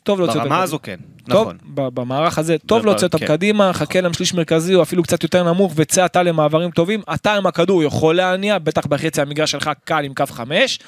טוב 0.02 0.20
להוציא 0.20 0.40
אותם 0.40 0.48
ברמה. 0.48 0.62
הזו 0.62 0.78
כן, 0.82 0.96
נכון. 1.28 1.58
במערך 1.74 2.38
הזה, 2.38 2.56
טוב 2.66 2.86
להוציא 2.86 3.06
אותם 3.06 3.18
כן. 3.18 3.26
קדימה, 3.26 3.72
חכה 3.72 4.00
להם 4.00 4.12
שליש 4.12 4.34
מרכזי 4.34 4.74
או 4.74 4.82
אפילו 4.82 5.02
קצת 5.02 5.22
יותר 5.22 5.42
נמוך 5.42 5.72
וצא 5.76 6.04
אתה 6.04 6.22
למעברים 6.22 6.70
טובים, 6.70 7.02
אתה 7.14 7.34
עם 7.34 7.46
הכדור 7.46 7.82
יכול 7.82 8.16
להניע, 8.16 8.58
בטח 8.58 8.86
בחצי 8.86 9.22
המגרש 9.22 9.50
שלך 9.50 9.70
קל 9.84 10.04
עם 10.04 10.14
קו 10.14 10.24
חמש, 10.26 10.78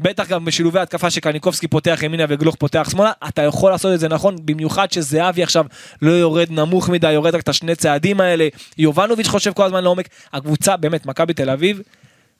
בטח 0.00 0.28
גם 0.28 0.44
בשילובי 0.44 0.80
התקפה 0.80 1.10
שקניקובסקי 1.10 1.68
פותח 1.68 2.00
ימינה 2.02 2.24
וגלוך 2.28 2.56
פותח 2.56 2.88
שמאלה, 2.90 3.12
אתה 3.28 3.42
יכול 3.42 3.70
לעשות 3.70 3.94
את 3.94 4.00
זה 4.00 4.08
נכון, 4.08 4.36
במיוחד 4.44 4.92
שזהבי 4.92 5.42
עכשיו 5.42 5.66
לא 6.02 6.10
יורד 6.10 6.46
נמוך 6.50 6.88
מדי, 6.88 7.12
יורד 7.12 7.34
רק 7.34 7.40
את 7.40 7.48
השני 7.48 7.74
צעדים 7.74 8.20
האלה, 8.20 8.48
יובנוביץ' 8.78 9.26
חושב 9.28 9.52
כל 9.52 9.64
הזמן 9.64 9.84
לעומק, 9.84 10.08
הקבוצה 10.32 10.76
באמת, 10.76 11.06
מכבי 11.06 11.34
תל 11.34 11.50
אביב, 11.50 11.80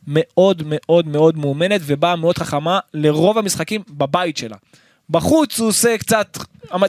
מאוד 0.06 0.62
מאוד 0.66 1.08
מאוד 1.08 1.36
מאומנת 1.36 1.80
ובאה 1.84 2.16
מאוד 2.16 2.38
חכמה 2.38 2.78
לרוב 2.94 3.38
המשחקים 3.38 3.82
בבית 3.90 4.36
שלה. 4.36 4.56
בחוץ 5.10 5.58
הוא 5.60 5.68
עושה 5.68 5.98
קצת, 5.98 6.38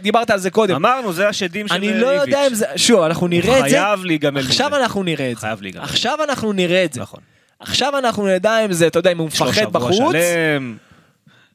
דיברת 0.01 0.29
על 0.29 0.39
זה 0.39 0.49
קודם, 0.49 0.75
אמרנו, 0.75 1.13
זה 1.13 1.27
השדים 1.27 1.67
של 1.67 1.73
אני 1.73 1.87
איביץ'. 1.87 2.01
לא 2.01 2.07
יודע 2.07 2.47
אם 2.47 2.53
זה, 2.53 2.65
שוב, 2.75 3.01
אנחנו 3.01 3.27
נראה 3.27 3.59
את 3.59 3.63
זה, 3.63 3.69
חייב 3.69 4.05
להיגמל 4.05 4.39
עכשיו. 4.39 4.75
אנחנו 4.75 5.03
נראה 5.03 5.31
את 5.31 5.35
זה, 5.35 5.41
חייב 5.41 5.61
להיגמל. 5.61 5.83
עכשיו 5.83 6.17
אנחנו 6.23 6.53
נראה 6.53 6.85
את 6.85 6.93
זה, 6.93 7.01
נכון. 7.01 7.19
עכשיו 7.63 7.97
אנחנו 7.97 8.27
נדע 8.27 8.65
אם 8.65 8.73
זה, 8.73 8.87
אתה 8.87 8.99
יודע, 8.99 9.11
אם 9.11 9.17
הוא 9.17 9.27
מפחד 9.27 9.73
בחוץ, 9.73 10.15
שלם. 10.15 10.77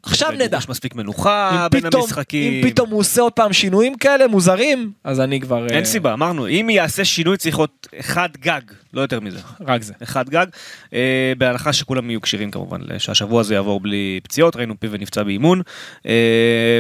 עכשיו 0.03 0.31
נדע. 0.31 0.59
יש 0.59 0.69
מספיק 0.69 0.95
מנוחה 0.95 1.67
בין 1.71 1.81
פתאום, 1.81 2.03
המשחקים. 2.03 2.53
אם 2.53 2.71
פתאום 2.71 2.91
הוא 2.91 3.01
עושה 3.01 3.23
עוד 3.23 3.33
פעם 3.33 3.53
שינויים 3.53 3.97
כאלה 3.97 4.27
מוזרים, 4.27 4.93
אז 5.05 5.21
אני 5.21 5.41
כבר... 5.41 5.67
אין 5.67 5.79
אה, 5.79 5.85
סיבה, 5.85 6.13
אמרנו, 6.13 6.49
אם 6.49 6.71
יעשה 6.71 7.05
שינוי 7.05 7.37
צריך 7.37 7.59
להיות 7.59 7.87
אחד 8.01 8.29
גג, 8.41 8.61
לא 8.95 9.01
יותר 9.01 9.21
מזה. 9.21 9.39
רק 9.61 9.83
זה. 9.83 9.93
אחד 10.03 10.29
גג, 10.29 10.47
אה, 10.95 11.33
בהנחה 11.39 11.73
שכולם 11.73 12.11
יהיו 12.11 12.21
כשירים 12.21 12.51
כמובן, 12.51 12.81
שהשבוע 12.99 13.41
הזה 13.41 13.55
יעבור 13.55 13.81
בלי 13.81 14.21
פציעות, 14.23 14.57
ראינו 14.57 14.75
פיבן 14.81 15.01
נפצע 15.01 15.23
באימון. 15.23 15.63
אה, 16.07 16.79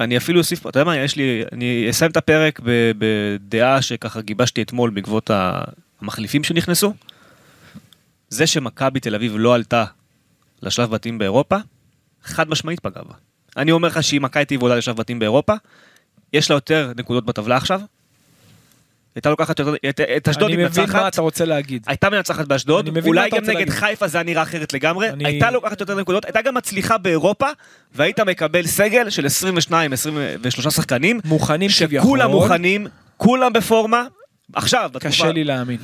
אני 0.00 0.16
אפילו 0.16 0.38
אוסיף 0.38 0.60
פה, 0.60 0.68
אתה 0.68 0.78
יודע 0.78 0.84
מה, 0.84 0.96
יש 0.98 1.16
לי, 1.16 1.42
אני 1.52 1.86
אסיים 1.90 2.10
את 2.10 2.16
הפרק 2.16 2.60
בדעה 2.98 3.82
שככה 3.82 4.20
גיבשתי 4.20 4.62
אתמול 4.62 4.90
בעקבות 4.90 5.30
המחליפים 6.00 6.44
שנכנסו. 6.44 6.94
זה 8.28 8.46
שמכבי 8.46 9.00
תל 9.00 9.14
אביב 9.14 9.32
לא 9.36 9.54
עלתה 9.54 9.84
לשלב 10.62 10.90
בתים 10.90 11.18
באירופה, 11.18 11.56
חד 12.24 12.48
משמעית 12.48 12.80
פגע 12.80 13.00
בה. 13.08 13.14
אני 13.56 13.72
אומר 13.72 13.88
לך 13.88 14.02
שאם 14.02 14.22
מכבי 14.22 14.44
תל 14.44 14.54
אביב 14.54 14.62
עולה 14.62 14.76
לשלב 14.76 14.96
בתים 14.96 15.18
באירופה, 15.18 15.52
יש 16.32 16.50
לה 16.50 16.56
יותר 16.56 16.92
נקודות 16.96 17.24
בטבלה 17.26 17.56
עכשיו. 17.56 17.80
הייתה 19.14 19.30
לוקחת 19.30 19.58
יותר, 19.58 19.74
את- 19.88 20.00
את 20.00 20.28
אשדוד 20.28 20.50
אני 20.50 20.62
היא 20.62 20.66
מבין 20.66 20.84
מה 20.84 20.92
מנצחת, 20.92 21.12
אתה 21.12 21.20
רוצה 21.22 21.44
להגיד. 21.44 21.82
הייתה 21.86 22.10
מנצחת 22.10 22.46
באשדוד, 22.46 22.88
אני 22.88 23.00
אולי 23.06 23.30
גם 23.30 23.38
נגד 23.44 23.48
להגיד. 23.54 23.70
חיפה 23.70 24.08
זה 24.08 24.18
היה 24.18 24.24
נראה 24.24 24.42
אחרת 24.42 24.72
לגמרי, 24.72 25.08
אני- 25.10 25.24
הייתה 25.26 25.50
לוקחת 25.50 25.80
יותר 25.80 25.94
נקודות, 26.00 26.24
הייתה 26.24 26.42
גם 26.42 26.54
מצליחה 26.54 26.98
באירופה, 26.98 27.46
והיית 27.94 28.20
מקבל 28.20 28.66
סגל 28.66 29.10
של 29.10 29.26
22, 29.26 29.92
23 29.92 30.68
שחקנים, 30.74 31.20
מוכנים 31.24 31.70
כביכול. 31.78 32.06
שכולם 32.18 32.30
מוכנים, 32.30 32.86
כולם 33.16 33.52
בפורמה, 33.52 34.06
עכשיו, 34.52 34.90
בתקופה... 34.92 35.08
קשה 35.08 35.32
לי 35.32 35.44
להאמין. 35.44 35.78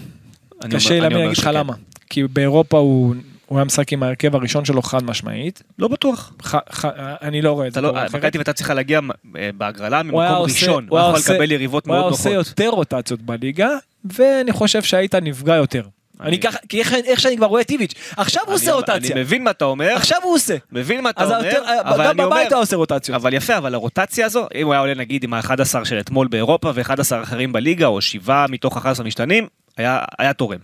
אני 0.63 0.75
קשה 0.75 0.91
לי 0.91 1.01
להאמין, 1.01 1.19
אני 1.19 1.27
אגיד 1.27 1.39
לך. 1.39 1.51
למה. 1.53 1.75
כי 2.13 2.23
באירופה 2.25 2.79
הוא 2.79 3.15
הוא 3.47 3.59
היה 3.59 3.65
משחק 3.65 3.93
עם 3.93 4.03
ההרכב 4.03 4.35
הראשון 4.37 4.65
שלו 4.65 4.83
חד 4.83 5.05
משמעית. 5.05 5.63
לא 5.79 5.89
בטוח. 5.89 6.33
ח- 6.43 6.55
ח- 6.73 6.85
אני 7.23 7.43
לא 7.43 7.53
רואה 7.53 7.67
את 7.67 7.73
זה 7.73 7.81
אתה 7.81 7.87
לא, 7.89 7.95
מכבי 8.15 8.39
הייתה 8.39 8.53
צריכה 8.53 8.75
להגיע 8.75 9.01
אה, 9.37 9.51
בהגרלה 9.57 9.99
הוא 9.99 10.05
ממקום 10.07 10.21
ראשון, 10.43 10.87
הוא 10.89 10.99
הוא 10.99 11.09
היה 11.09 11.19
יכול 11.19 11.35
לקבל 11.35 11.53
יריבות 11.53 11.87
הוא 11.87 11.95
היה 11.95 12.01
מאוד 12.01 12.13
עושה 12.13 12.31
נוחות. 12.31 12.47
יותר 12.49 12.69
רוטציות 12.69 13.23
בליגה, 13.23 13.69
ואני 14.05 14.53
חושב 14.53 14.83
שהיית 14.83 15.15
נפגע 15.15 15.55
יותר. 15.57 15.83
אני 16.21 16.41
ככה, 16.41 16.59
כי 16.69 16.79
איך- 16.81 16.95
איך 16.95 17.21
שאני 17.21 17.37
כבר 17.37 17.47
רואה 17.47 17.61
את 17.61 17.71
איביץ', 17.71 17.95
עכשיו 18.17 18.43
הוא 18.47 18.55
עושה 18.55 18.73
רוטציה. 18.73 19.13
אני 19.15 19.21
מבין 19.21 19.45
מה 19.45 19.51
אתה 19.51 19.65
אומר, 19.65 19.89
עכשיו 19.97 20.19
הוא 20.23 20.35
עושה. 20.35 20.57
מבין 20.73 21.01
מה 21.01 21.11
אתה 21.11 21.25
אומר, 21.25 21.51
אבל 21.81 22.05
גם 22.05 22.11
אני 22.11 22.23
אומר, 22.25 22.37
בבית 22.37 22.47
אתה 22.49 22.57
עושה 22.57 22.77
רוטציות. 22.77 23.15
אבל 23.15 23.35
יפה, 23.35 23.57
אבל 23.59 23.75
הרוטציה 23.75 24.27
הזו, 24.27 24.47
אם 24.55 24.67
הוא 24.67 24.73
היה 24.73 24.81
עולה 24.81 24.95
נגיד 24.95 25.25
עם 25.25 25.35
ה-11 25.35 25.55
של 25.85 25.99
אתמול 26.01 26.27
באירופה 26.29 26.71
ו-11 26.75 26.93
אחרים 27.23 27.53
בליגה, 27.53 27.87
או 27.87 28.01
שבעה 28.01 28.47
מתוך 28.49 28.77
11 28.77 29.07
משתנים, 29.07 29.47
היה 29.77 29.99
היה 30.19 30.33
תורם. 30.33 30.59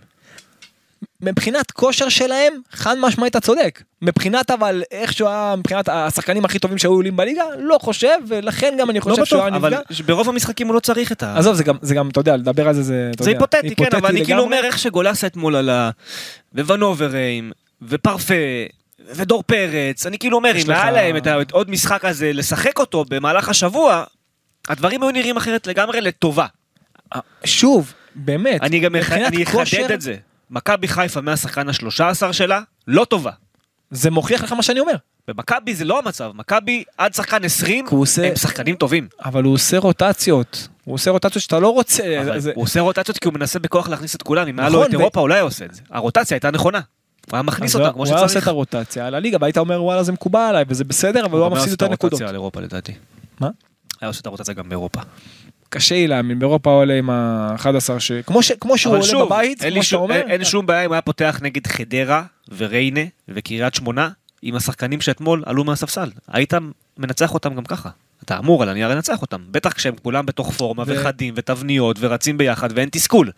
מבחינת 1.21 1.71
כושר 1.71 2.09
שלהם, 2.09 2.53
חד 2.71 2.95
משמעית 2.99 3.31
אתה 3.31 3.39
צודק. 3.39 3.83
מבחינת 4.01 4.51
אבל 4.51 4.83
איך 4.91 5.13
שהוא 5.13 5.29
היה, 5.29 5.55
מבחינת 5.57 5.89
השחקנים 5.89 6.45
הכי 6.45 6.59
טובים 6.59 6.77
שהיו 6.77 6.91
עולים 6.91 7.15
בליגה, 7.17 7.43
לא 7.57 7.77
חושב, 7.81 8.17
ולכן 8.27 8.75
גם 8.79 8.89
אני 8.89 8.99
לא 8.99 9.03
חושב 9.03 9.25
שהוא 9.25 9.39
בטוח, 9.39 9.47
היה 9.47 9.55
אבל 9.57 9.77
נפגע. 9.89 10.05
ברוב 10.05 10.29
המשחקים 10.29 10.67
הוא 10.67 10.75
לא 10.75 10.79
צריך 10.79 11.11
את 11.11 11.23
ה... 11.23 11.37
עזוב, 11.37 11.55
זה 11.55 11.63
גם, 11.63 11.77
זה 11.81 11.95
גם, 11.95 12.09
אתה 12.09 12.19
יודע, 12.19 12.37
לדבר 12.37 12.67
על 12.67 12.73
זה, 12.75 12.83
זה, 12.83 13.11
זה 13.19 13.31
יודע, 13.31 13.39
היפותטי, 13.45 13.75
כן, 13.75 13.95
אבל 13.97 14.09
אני 14.09 14.25
כאילו. 14.25 14.41
אומר 14.41 14.61
איך 14.63 14.79
שגולסה 14.79 15.27
אתמול 15.27 15.55
עלה, 15.55 15.89
וונוברים, 16.55 17.51
ופרפה, 17.81 18.33
ודור 19.11 19.43
פרץ, 19.43 20.05
אני 20.05 20.19
כאילו 20.19 20.37
אומר, 20.37 20.51
אם 20.55 20.69
היה 20.69 20.91
להם 20.91 21.17
את 21.17 21.27
ה- 21.27 21.41
את 21.41 21.51
עוד 21.51 21.69
משחק 21.71 22.05
הזה, 22.05 22.33
לשחק 22.33 22.79
אותו 22.79 23.05
במהלך 23.09 23.49
השבוע, 23.49 24.03
הדברים 24.67 25.03
היו 25.03 25.11
נראים 25.11 25.37
אחרת 25.37 25.67
לגמרי 25.67 26.01
לטובה. 26.01 26.45
שוב, 27.43 27.93
באמת, 28.15 28.61
אני 28.61 28.79
גם 28.79 28.95
אחדד 28.95 29.91
את 29.91 30.01
זה. 30.01 30.15
מכבי 30.51 30.87
חיפה 30.87 31.21
מהשחקן 31.21 31.69
השלושה 31.69 32.09
עשר 32.09 32.31
שלה, 32.31 32.61
לא 32.87 33.05
טובה. 33.05 33.31
זה 33.91 34.11
מוכיח 34.11 34.43
לך 34.43 34.51
מה 34.51 34.63
שאני 34.63 34.79
אומר. 34.79 34.93
במכבי 35.27 35.75
זה 35.75 35.85
לא 35.85 35.99
המצב, 35.99 36.31
מכבי 36.35 36.83
עד 36.97 37.13
שחקן 37.13 37.43
20 37.43 37.87
כי 37.87 37.95
הוא 37.95 38.01
עושה- 38.01 38.27
הם 38.29 38.35
שחקנים 38.35 38.75
טובים. 38.75 39.07
אבל 39.25 39.43
הוא 39.43 39.53
עושה 39.53 39.77
רוטציות. 39.77 40.67
הוא 40.83 40.93
עושה 40.95 41.11
רוטציות 41.11 41.43
שאתה 41.43 41.59
לא 41.59 41.69
רוצה. 41.69 42.21
אבל 42.21 42.39
זה- 42.39 42.51
הוא 42.55 42.63
עושה 42.63 42.79
רוטציות 42.79 43.17
כי 43.17 43.27
הוא 43.27 43.33
מנסה 43.33 43.59
בכוח 43.59 43.89
להכניס 43.89 44.15
את 44.15 44.21
כולם, 44.21 44.47
אם 44.47 44.59
היה 44.59 44.69
לו 44.69 44.75
נכון, 44.79 44.89
את 44.89 44.95
ו- 44.95 44.99
אירופה 44.99 45.19
אולי 45.19 45.33
היה 45.35 45.41
עושה 45.43 45.65
את 45.65 45.73
זה. 45.73 45.81
הרוטציה 45.89 46.35
הייתה 46.35 46.51
נכונה. 46.51 46.77
הוא 46.77 47.35
היה 47.35 47.41
מכניס 47.43 47.75
אותה 47.75 47.85
הוא- 47.85 47.93
כמו 47.93 48.03
הוא 48.05 48.13
היה 48.13 48.21
עושה 48.21 48.27
שצריך. 48.31 48.43
את 48.43 48.47
הרוטציה 48.47 49.07
על 49.07 49.15
הליגה, 49.15 49.37
והיית 49.41 49.57
אומר 49.57 49.83
וואלה 49.83 50.03
זה 50.03 50.11
מקובל 50.11 50.39
עליי 50.39 50.63
וזה 50.67 50.83
בסדר, 50.83 51.25
אבל 51.25 51.31
הוא 51.33 51.39
היה 51.39 51.49
גם 51.49 51.53
היה 51.53 51.61
מפסיד 51.61 51.73
עושה 51.73 51.75
את 51.75 51.81
יותר 51.81 51.93
נקודות. 51.93 52.13
הרוטציה 52.13 52.29
על 52.29 52.35
אירופה 52.35 52.59
לדעתי. 52.61 52.93
מה? 53.39 53.49
היה 54.01 54.07
עושה 54.07 54.19
את 54.21 54.25
הרוטציה 54.25 54.53
גם 54.53 54.69
באירופה. 54.69 55.01
קשה 55.69 55.95
לי 55.95 56.07
להאמין, 56.07 56.39
באירופה 56.39 56.69
עולה 56.71 56.93
עם 56.97 57.09
ה-11 57.09 57.65
ש... 57.99 58.11
כמו 58.11 58.43
ש- 58.43 58.51
כמו 58.51 58.77
שהוא 58.77 58.93
עולה 58.93 59.03
שוב, 59.03 59.25
בבית, 59.25 59.63
כמו 59.73 59.83
שאתה 59.83 59.95
אומר. 59.95 60.15
אין- 60.15 60.31
אין 60.31 60.43
שום 60.43 60.65
בעיה 60.65 60.85
אם 60.85 60.91
היה 60.91 61.01
פותח 61.01 61.39
נגד 61.41 61.67
חדרה 61.67 62.23
וריינה 62.57 63.01
וקריית 63.29 63.73
שמונה 63.75 64.09
עם 64.41 64.55
השחקנים 64.55 65.01
שאתמול 65.01 65.43
עלו 65.45 65.63
מהספסל. 65.63 66.09
היית 66.27 66.53
מנצח 66.97 67.33
אותם 67.33 67.55
גם 67.55 67.63
ככה. 67.63 67.89
אתה 68.23 68.37
אמור 68.37 68.63
על 68.63 68.69
הנייר 68.69 68.89
לנצח 68.89 69.21
אותם. 69.21 69.41
בטח 69.51 69.73
כשהם 69.73 69.93
כולם 70.03 70.25
בתוך 70.25 70.51
פורמה 70.53 70.83
ו- 70.87 70.91
וחדים 70.95 71.33
ותבניות 71.37 71.97
ורצים 71.99 72.37
ביחד 72.37 72.69
ואין 72.75 72.89
תסכול. 72.91 73.31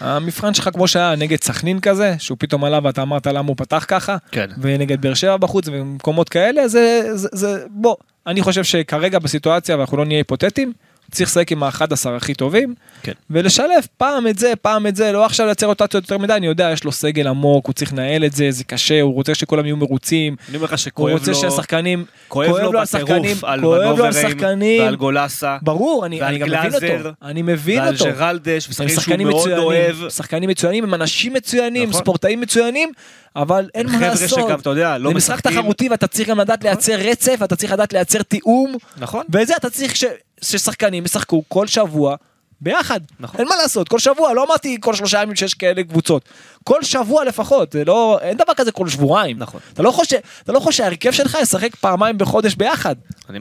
המבחן 0.00 0.54
שלך 0.54 0.68
כמו 0.72 0.88
שהיה 0.88 1.14
נגד 1.16 1.42
סכנין 1.42 1.80
כזה, 1.80 2.14
שהוא 2.18 2.36
פתאום 2.40 2.64
עלה 2.64 2.78
ואתה 2.84 3.02
אמרת 3.02 3.26
למה 3.26 3.48
הוא 3.48 3.56
פתח 3.56 3.84
ככה, 3.88 4.16
כן. 4.30 4.46
ונגד 4.60 5.00
באר 5.00 5.14
שבע 5.14 5.36
בחוץ 5.36 5.64
ומקומות 5.72 6.28
כאלה, 6.28 6.68
זה, 6.68 7.02
זה, 7.14 7.28
זה, 7.32 7.64
בוא, 7.70 7.96
אני 8.26 8.42
חושב 8.42 8.64
שכרגע 8.64 9.18
בסיטואציה, 9.18 9.76
ואנחנו 9.78 9.96
לא 9.96 10.04
נהיה 10.04 10.18
היפותטיים, 10.20 10.72
צריך 11.14 11.30
לשחק 11.30 11.52
עם 11.52 11.62
ה-11 11.62 11.84
הכי 12.16 12.34
טובים, 12.34 12.74
כן. 13.02 13.12
ולשלב 13.30 13.68
פעם 13.96 14.26
את 14.26 14.38
זה, 14.38 14.52
פעם 14.62 14.86
את 14.86 14.96
זה, 14.96 15.12
לא 15.12 15.24
עכשיו 15.24 15.46
לייצר 15.46 15.66
רוטציות 15.66 16.04
יותר 16.04 16.18
מדי, 16.18 16.32
אני 16.32 16.46
יודע, 16.46 16.70
יש 16.72 16.84
לו 16.84 16.92
סגל 16.92 17.26
עמוק, 17.28 17.66
הוא 17.66 17.72
צריך 17.74 17.92
לנהל 17.92 18.24
את 18.24 18.32
זה, 18.32 18.50
זה 18.50 18.64
קשה, 18.64 19.00
הוא 19.00 19.14
רוצה 19.14 19.34
שכולם 19.34 19.64
יהיו 19.66 19.76
מרוצים, 19.76 20.36
אני 20.48 20.56
אומר 20.56 20.64
לך 20.64 20.70
הוא 20.70 20.76
שכואב 20.76 21.12
רוצה 21.12 21.30
לו, 21.30 21.36
שהשחקנים, 21.36 22.04
כואב 22.28 22.56
לו 22.56 22.72
בטירוף 22.80 23.44
על 23.44 23.60
כואב 23.60 23.80
ונוברים 24.00 24.38
ועל 24.80 24.96
גולסה 24.96 25.58
ברור, 25.62 26.06
אני, 26.06 26.20
ועל 26.20 26.28
אני 26.28 26.38
גם 26.38 26.48
מבין 26.48 26.74
אותו, 26.98 27.08
אני 27.22 27.42
מבין 27.42 27.78
ועל 27.80 27.94
אותו. 27.94 28.04
ג'רלדש, 28.04 28.68
הם 28.80 28.86
ושחקנים 28.86 29.30
שהוא 29.30 29.48
מאוד 29.48 29.58
אוהב. 29.58 29.90
מצוינים, 29.90 30.10
שחקנים 30.10 30.50
מצוינים, 30.50 30.84
הם 30.84 30.94
אנשים 30.94 31.32
מצוינים, 31.32 31.88
נכון. 31.88 32.00
ספורטאים 32.02 32.40
מצוינים, 32.40 32.92
אבל 33.36 33.68
אין 33.74 33.86
מה 33.86 33.92
חבר'ה 33.92 34.08
לעשות. 34.08 34.28
שגם, 34.48 34.58
אתה 34.60 34.70
יודע, 34.70 34.98
לא 34.98 35.10
זה 35.10 35.16
משחק. 35.16 35.40
תחרותי 35.40 35.88
ואתה 35.88 36.06
צריך 36.06 36.28
גם 36.28 36.40
לדעת 36.40 36.64
לייצר 36.64 36.94
רצף, 36.98 37.40
אתה 37.44 37.56
צריך 37.56 37.72
לדעת 37.72 37.92
לייצר 37.92 38.22
תיאום, 38.22 38.74
נכון. 38.96 39.24
ואת 39.28 39.46
זה 39.46 39.56
אתה 39.56 39.70
צריך 39.70 39.96
ש- 39.96 40.04
ששחקנים 40.44 41.04
ישחקו 41.04 41.42
כל 41.48 41.66
שבוע 41.66 42.16
ביחד. 42.60 43.00
נכון. 43.20 43.40
אין 43.40 43.48
מה 43.48 43.56
לעשות, 43.56 43.88
כל 43.88 43.98
שבוע, 43.98 44.32
לא 44.34 44.44
אמרתי 44.46 44.76
כל 44.80 44.94
שלושה 44.94 45.22
ימים 45.22 45.36
שיש 45.36 45.54
כאלה 45.54 45.82
קבוצות. 45.82 46.28
כל 46.64 46.82
שבוע 46.82 47.24
לפחות, 47.24 47.72
זה 47.72 47.84
לא, 47.84 48.18
אין 48.22 48.36
דבר 48.36 48.54
כזה 48.56 48.72
כל 48.72 48.88
שבועיים. 48.88 49.38
נכון. 49.38 49.60
אתה 49.72 49.82
לא 49.82 49.90
חושב, 49.90 50.16
אתה 50.42 50.52
לא 50.52 50.60
חושב 50.60 50.76
שההרכב 50.78 51.10
שלך 51.12 51.38
ישחק 51.42 51.74
פעמיים 51.76 52.18
בחודש 52.18 52.54
ביחד. 52.54 52.94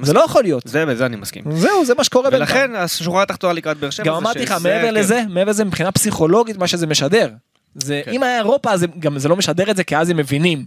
זה. 0.03 0.13
לא 0.13 0.19
יכול 0.19 0.43
להיות. 0.43 0.63
זה 0.67 0.85
בזה 0.85 1.05
אני 1.05 1.15
מסכים. 1.15 1.43
זהו, 1.57 1.85
זה 1.85 1.93
מה 1.95 2.03
שקורה 2.03 2.29
בינתיים. 2.29 2.41
ולכן 2.71 2.75
השורה 2.75 3.23
התחתונה 3.23 3.53
לקראת 3.53 3.77
באר 3.77 3.89
שבע 3.89 4.05
גם 4.05 4.13
זה 4.13 4.17
אמרתי 4.19 4.39
לך, 4.39 4.51
מעבר 4.51 4.69
ההרכב. 4.69 4.93
לזה, 4.97 5.23
מעבר 5.29 5.49
לזה 5.49 5.65
מבחינה 5.65 5.91
פסיכולוגית, 5.91 6.57
מה 6.57 6.67
שזה 6.67 6.87
משדר. 6.87 7.29
זה, 7.75 8.01
כן. 8.05 8.11
אם 8.11 8.23
היה 8.23 8.37
אירופה, 8.37 8.71
אז 8.71 8.83
הם- 8.83 8.91
גם 8.99 9.19
זה 9.19 9.29
לא 9.29 9.35
משדר 9.35 9.71
את 9.71 9.75
זה, 9.75 9.83
כי 9.83 9.97
אז 9.97 10.09
הם 10.09 10.17
מבינים. 10.17 10.65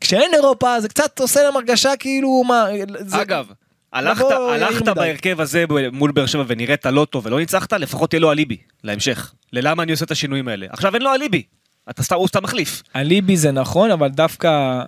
כשאין 0.00 0.34
אירופה, 0.34 0.80
זה 0.80 0.88
קצת 0.88 1.20
עושה 1.20 1.42
להם 1.42 1.56
הרגשה 1.56 1.90
כאילו, 1.98 2.44
מה... 2.44 2.66
זה, 3.00 3.22
אגב, 3.22 3.46
הלכת, 3.92 4.24
לבוא 4.24 4.52
הלכת. 4.52 4.88
בהרכב 4.88 5.40
הזה 5.40 5.64
מול 5.92 6.12
באר 6.12 6.26
שבע 6.26 6.44
ונראית 6.46 6.86
לא 6.86 7.04
טוב 7.10 7.26
ולא 7.26 7.38
ניצחת, 7.38 7.72
לפחות 7.72 8.12
יהיה 8.12 8.20
לו 8.20 8.32
אליבי 8.32 8.56
להמשך. 8.84 9.32
ללמה 9.52 9.82
אני 9.82 9.92
עושה 9.92 10.04
את 10.04 10.10
השינויים 10.10 10.48
האלה? 10.48 10.66
עכשיו 10.70 10.94
אין 10.94 11.02
לו 11.02 11.14
אליבי. 11.14 11.42
אתה 11.90 12.02
סתם, 12.02 12.16
הוא 12.16 12.28
סתם 12.28 12.42
מחליף. 12.42 12.82
אליבי 12.96 13.36
זה 13.36 13.50
נכון, 13.52 13.90
אבל 13.90 14.08
דווקא 14.08 14.82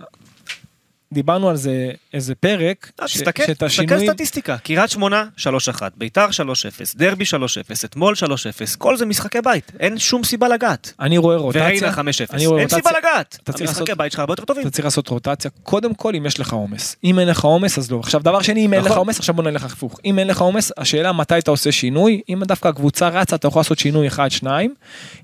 דיברנו 1.13 1.49
על 1.49 1.55
זה 1.55 1.91
איזה 2.13 2.35
פרק, 2.35 2.91
אה, 3.01 3.05
תסתכל, 3.05 3.53
תסתכל 3.53 3.99
סטטיסטיקה. 3.99 4.57
קריית 4.57 4.89
שמונה, 4.89 5.25
3-1, 5.37 5.81
ביתר 5.97 6.27
3-0, 6.31 6.95
דרבי 6.95 7.23
3-0, 7.25 7.85
אתמול 7.85 8.15
3-0, 8.15 8.75
כל 8.77 8.97
זה 8.97 9.05
משחקי 9.05 9.41
בית. 9.41 9.71
אין 9.79 9.99
שום 9.99 10.23
סיבה 10.23 10.47
לגעת. 10.47 10.93
אני 10.99 11.17
רואה 11.17 11.35
רוטציה, 11.35 11.63
וריינה 11.63 11.93
5-0. 11.93 12.33
אני 12.33 12.45
רואה 12.45 12.59
אין 12.59 12.69
סיבה 12.69 12.91
לגעת. 12.99 13.49
המשחקי 13.59 13.95
בית 13.97 14.11
שלך 14.11 14.19
הרבה 14.19 14.31
יותר 14.31 14.45
טובים. 14.45 14.61
אתה 14.61 14.71
צריך 14.71 14.85
לעשות 14.85 15.07
רוטציה, 15.07 15.51
קודם 15.63 15.93
כל 15.93 16.15
אם 16.15 16.25
יש 16.25 16.39
לך 16.39 16.53
עומס. 16.53 16.95
אם 17.03 17.19
אין 17.19 17.27
לך 17.27 17.43
עומס 17.43 17.77
אז 17.77 17.91
לא. 17.91 17.99
עכשיו 17.99 18.21
דבר 18.23 18.41
שני, 18.41 18.65
אם 18.65 18.73
אין 18.73 18.81
לך 18.81 18.87
נכון. 18.87 18.97
עומס, 18.97 19.19
עכשיו 19.19 19.35
בוא 19.35 19.43
נלך 19.43 19.65
הפוך. 19.65 19.99
אם 20.05 20.19
אין 20.19 20.27
לך 20.27 20.41
עומס, 20.41 20.71
השאלה 20.77 21.13
מתי 21.13 21.37
אתה 21.37 21.51
עושה 21.51 21.71
שינוי. 21.71 22.21
אם 22.29 22.43
דווקא 22.43 22.67
הקבוצה 22.67 23.07
רצה, 23.07 23.35
אתה 23.35 23.47
יכול 23.47 23.59
לעשות 23.59 23.79
שינוי 23.79 24.07
אחד, 24.07 24.31
שניים. 24.31 24.73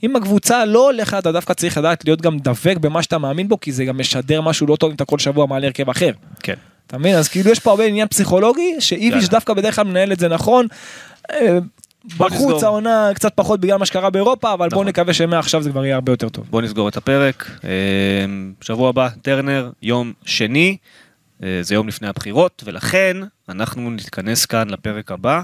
אם 0.04 0.16
הקבוצה 0.16 0.66
לא 0.66 0.86
הולכת, 0.86 1.18
אתה 1.18 1.32
דווקא 1.32 1.54
צריך 1.54 1.78
לדעת 1.78 2.06
להיות 2.06 2.22
גם 2.22 2.38
דבק 2.40 2.78
במה 2.78 3.04
שאתה 3.04 3.18
מאמין 3.18 3.48
בו, 3.48 3.60
כי 3.60 3.72
זה 3.72 3.86
גם 3.86 3.98
משדר 3.98 4.42
משהו 4.42 4.68
לא 4.68 4.76
טוב 4.76 4.90
אם 4.90 4.96
אתה 4.96 5.06
כל 5.06 5.20
שבוע 5.20 5.46
מעלה 5.46 5.75
הרכב 5.76 5.90
אחר. 5.90 6.12
כן. 6.44 6.54
אתה 6.88 6.98
מבין? 6.98 7.16
אז 7.16 7.28
כאילו 7.28 7.52
יש 7.52 7.60
פה 7.60 7.72
הרבה 7.72 7.86
עניין 7.86 8.08
פסיכולוגי, 8.08 8.76
שאיביש. 8.80 9.30
דווקא 9.30 9.54
בדרך 9.54 9.76
כלל 9.76 9.84
מנהל 9.84 10.12
את 10.12 10.20
זה 10.20 10.28
נכון. 10.28 10.68
אה, 11.32 11.58
בחוץ. 12.18 12.64
העונה 12.64 13.12
קצת 13.14 13.34
פחות 13.36 13.60
בגלל 13.60 13.78
מה 13.78 13.86
שקרה 13.86 14.10
באירופה, 14.10 14.54
אבל 14.54 14.70
בואו 14.70 14.82
נכון. 14.82 14.88
נקווה 14.88 15.14
שמעכשיו 15.14 15.62
זה 15.62 15.70
כבר 15.70 15.86
יהיה 15.86 15.96
הרבה 15.96 16.12
יותר 16.12 16.30
טוב. 16.30 16.46
בוא 16.50 16.62
נסגור 16.62 16.90
את 16.90 16.98
הפרק. 16.98 17.50
אה, 17.64 17.70
שבוע 18.62 18.90
הבא, 18.90 19.10
טרנר, 19.22 19.72
יום 19.82 20.14
שני, 20.26 20.78
אה, 21.44 21.60
זה 21.62 21.76
יום 21.76 21.88
לפני 21.88 22.08
הבחירות, 22.08 22.64
ולכן 22.66 23.18
אנחנו 23.50 23.92
נתכנס 23.92 24.46
כאן 24.46 24.70
לפרק 24.70 25.12
הבא 25.12 25.42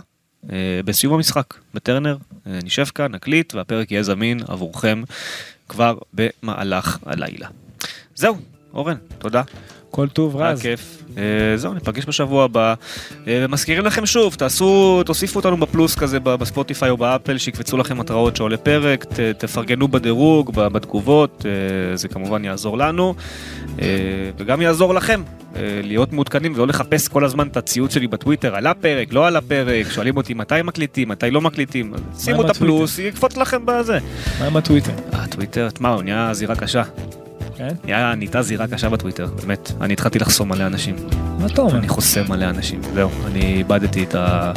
בסיום 0.86 1.14
המשחק 1.14 1.54
בטרנר. 1.74 2.18
נשב 2.46 2.86
כאן, 2.86 3.12
נקליט, 3.12 3.56
והפרק 3.56 3.92
יהיה 3.92 4.04
זמין 4.04 4.40
עבורכם 4.48 5.04
כבר 5.70 5.98
במהלך 6.14 6.98
הלילה. 7.06 7.48
זהו, 8.16 8.38
אורן, 8.74 8.96
תודה. 9.18 9.42
כל 9.92 10.08
טוב 10.08 10.42
היה 10.42 10.52
רז. 10.52 10.62
כיף. 10.62 11.04
אה, 11.18 11.58
זהו, 11.58 11.74
ניפגש 11.74 12.06
בשבוע 12.06 12.44
הבא. 12.44 12.74
אה, 13.28 13.42
ומזכירים 13.46 13.86
לכם 13.86 14.06
שוב, 14.06 14.36
תעשו, 14.36 15.02
תוסיפו 15.06 15.40
אותנו 15.40 15.58
בפלוס 15.58 15.96
כזה 15.96 16.20
בספוטיפיי 16.20 16.90
או 16.90 16.98
באפל, 16.98 17.38
שיקפצו 17.38 17.78
לכם 17.78 18.00
התראות 18.02 18.36
שעולה 18.36 18.58
פרק, 18.58 19.04
ת, 19.04 19.20
תפרגנו 19.20 19.88
בדירוג, 19.88 20.52
בתגובות, 20.54 21.46
אה, 21.46 21.98
זה 21.98 22.08
כמובן 22.08 22.46
יעזור 22.46 22.78
לנו, 22.78 23.16
וגם 24.38 24.62
יעזור 24.62 24.94
לכם. 24.94 25.22
להיות 25.84 26.14
מעודכנים 26.14 26.54
ולא 26.56 26.68
לחפש 26.68 27.08
כל 27.08 27.26
הזמן 27.26 27.48
את 27.48 27.58
הציוץ 27.58 27.94
שלי 27.94 28.08
בטוויטר, 28.08 28.56
עלה 28.56 28.74
פרק, 28.74 29.14
לא 29.14 29.28
עלה 29.28 29.42
פרק, 29.42 29.92
שואלים 29.92 30.18
אותי 30.18 30.34
מתי 30.34 30.56
מקליטים, 30.64 31.10
מתי 31.10 31.32
לא 31.32 31.42
מקליטים, 31.42 31.94
שימו 32.20 32.46
את 32.46 32.50
הפלוס, 32.50 33.00
יקפוץ 33.00 33.38
לכם 33.38 33.66
בזה. 33.66 34.00
מה 34.40 34.46
עם 34.46 34.58
הטוויטר? 34.58 34.92
הטוויטר, 35.12 35.70
תשמע, 35.70 35.90
הוא 35.90 36.04
נהיה 36.04 36.34
זירה 36.34 36.56
קשה, 36.56 36.84
כן? 37.62 37.76
נהיה, 37.84 38.16
נהייתה 38.16 38.42
זירה 38.42 38.68
קשה 38.68 38.90
בטוויטר, 38.90 39.28
באמת, 39.42 39.72
אני 39.82 39.94
התחלתי 39.94 40.20
לחסום 40.20 40.50
מלא 40.50 40.66
אנשים. 40.68 40.96
מה 41.40 41.46
אתה 41.46 41.62
אומר? 41.62 41.78
אני 41.78 41.88
חוסם 41.88 42.24
מלא 42.30 42.46
אנשים, 42.50 42.82
זהו, 42.94 43.10
אני 43.26 43.42
איבדתי 43.58 44.04
את 44.04 44.16
ה... 44.16 44.52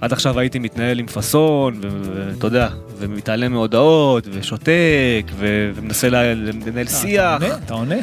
עד 0.00 0.12
עכשיו 0.12 0.38
הייתי 0.38 0.58
מתנהל 0.58 0.98
עם 0.98 1.06
פאסון, 1.06 1.80
ואתה 1.82 2.46
יודע, 2.46 2.68
ומתעלם 2.98 3.52
מהודעות, 3.52 4.28
ושותק, 4.32 5.26
ו- 5.36 5.70
ומנסה 5.74 6.08
לנהל 6.08 6.86
שיח. 6.86 7.42
אתה 7.42 7.44
עונה? 7.44 7.56
אתה 7.64 7.74
עונה? 7.74 7.96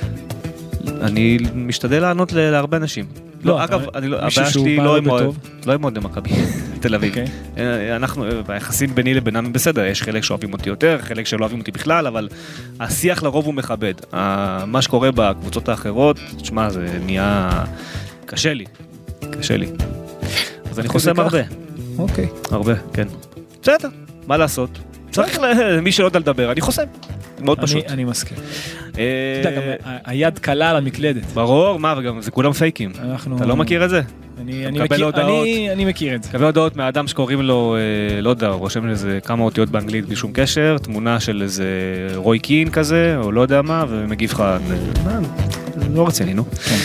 אני 1.01 1.37
משתדל 1.55 1.99
לענות 2.01 2.33
להרבה 2.33 2.77
אנשים. 2.77 3.05
לא, 3.43 3.53
לא, 3.53 3.63
אגב, 3.63 3.81
לא- 4.01 4.17
הבעיה 4.17 4.49
שלי 4.49 4.77
לא 4.77 4.97
עם. 4.97 5.09
אוהד, 5.09 5.25
לא 5.65 5.73
עם 5.73 5.83
אוהדי 5.83 5.99
מכבי 5.99 6.29
תל 6.81 6.95
אביב. 6.95 7.09
אוקיי. 7.09 7.25
אה, 7.57 7.95
אנחנו, 7.95 8.25
אה, 8.25 8.29
היחסים 8.47 8.95
ביני 8.95 9.13
לבינם 9.13 9.53
בסדר, 9.53 9.85
יש 9.85 10.03
חלק 10.03 10.23
שאוהבים 10.23 10.53
אותי 10.53 10.69
יותר, 10.69 10.97
חלק 11.01 11.25
שלא 11.25 11.39
אוהבים 11.39 11.59
אותי 11.59 11.71
בכלל, 11.71 12.07
אבל 12.07 12.29
השיח 12.79 13.23
לרוב 13.23 13.45
הוא 13.45 13.53
מכבד. 13.53 13.93
ה- 14.13 14.65
מה 14.65 14.81
שקורה 14.81 15.09
בקבוצות 15.11 15.69
האחרות, 15.69 16.17
תשמע, 16.37 16.69
זה 16.69 16.87
נהיה... 17.05 17.49
קשה 18.25 18.53
לי, 18.53 18.65
קשה 19.39 19.57
לי. 19.57 19.67
אז 20.71 20.79
אני 20.79 20.87
חוסם. 20.87 21.19
הרבה, 21.19 21.41
אוקיי. 21.97 22.27
הרבה, 22.51 22.73
כן. 22.93 23.07
בסדר, 23.61 23.89
מה 24.27 24.37
לעשות? 24.37 24.79
צריך 25.11 25.39
ל... 25.39 25.43
מי 25.83 25.91
שלא 25.91 26.05
יודע 26.05 26.19
לדבר, 26.19 26.51
אני 26.51 26.61
חוסם. 26.61 26.83
מאוד 27.45 27.59
פשוט. 27.61 27.85
אני 27.89 28.03
מסכים. 28.03 28.37
אה, 28.97 29.03
אתה 29.41 29.49
יודע, 29.49 29.61
גם 29.61 29.61
היד 30.05 30.39
קלה 30.39 30.69
על 30.69 30.75
המקלדת. 30.75 31.23
ברור, 31.33 31.79
מה, 31.79 31.93
וגם 31.97 32.21
זה 32.21 32.31
כולם 32.31 32.51
פייקים. 32.53 32.91
אנחנו... 33.03 33.37
אתה 33.37 33.45
לא 33.45 33.55
מכיר 33.55 33.85
את 33.85 33.89
זה? 33.89 34.01
אני 34.41 34.65
אני 34.67 34.79
מקבל 34.79 34.95
מכיר- 34.95 35.05
הודעות. 35.05 35.43
אני- 35.47 35.71
אני 35.71 35.85
מכיר 35.85 36.15
את 36.15 36.23
זה. 36.23 36.29
מקבל 36.29 36.45
הודעות 36.45 36.75
מהאדם 36.75 37.07
שקוראים 37.07 37.41
לו, 37.41 37.75
אה, 38.15 38.21
לא 38.21 38.29
יודע, 38.29 38.47
הוא 38.47 38.59
רושם 38.59 38.89
איזה 38.89 39.19
כמה 39.25 39.43
אותיות 39.43 39.69
באנגלית 39.69 40.05
בלי 40.05 40.15
שום 40.15 40.31
קשר, 40.33 40.77
תמונה 40.83 41.19
של 41.19 41.41
איזה 41.41 41.65
רוי 42.15 42.39
קין 42.39 42.69
כזה, 42.69 43.15
או 43.23 43.31
לא 43.31 43.41
יודע 43.41 43.61
מה, 43.61 43.85
ומגיב 43.89 44.31
לך, 44.31 44.39
אה, 44.39 44.57
לא 45.93 46.07
רציני, 46.07 46.33
נו. 46.33 46.45
כן. 46.51 46.75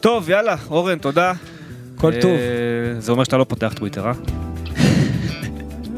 טוב, 0.00 0.30
יאללה, 0.30 0.56
אורן, 0.70 0.98
תודה. 0.98 1.32
כל 1.96 2.12
אה, 2.12 2.20
טוב. 2.20 2.30
זה 2.98 3.12
אומר 3.12 3.24
שאתה 3.24 3.36
לא 3.36 3.44
פותח 3.44 3.72
טוויטר, 3.76 4.06
אה? 4.06 4.12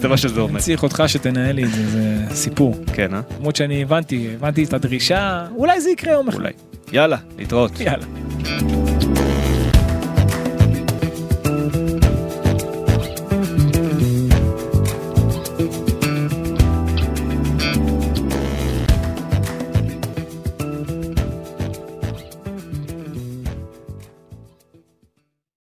זה 0.01 0.09
מה 0.09 0.17
שזה 0.17 0.41
אומר. 0.41 0.61
צריך 0.61 0.83
אותך 0.83 1.03
שתנהל 1.07 1.57
לי 1.57 1.65
את 1.65 1.73
זה, 1.73 1.87
זה 1.91 2.35
סיפור. 2.35 2.75
כן, 2.93 3.15
אה? 3.15 3.21
למרות 3.39 3.57
שאני 3.57 3.83
הבנתי, 3.83 4.31
הבנתי 4.35 4.65
את 4.65 4.73
הדרישה, 4.73 5.47
אולי 5.57 5.81
זה 5.81 5.91
יקרה 5.91 6.13
יום 6.13 6.29
אחד. 6.29 6.39
אולי. 6.39 6.53
יאללה, 6.93 7.17
להתראות. 7.39 7.81
יאללה. 7.81 8.07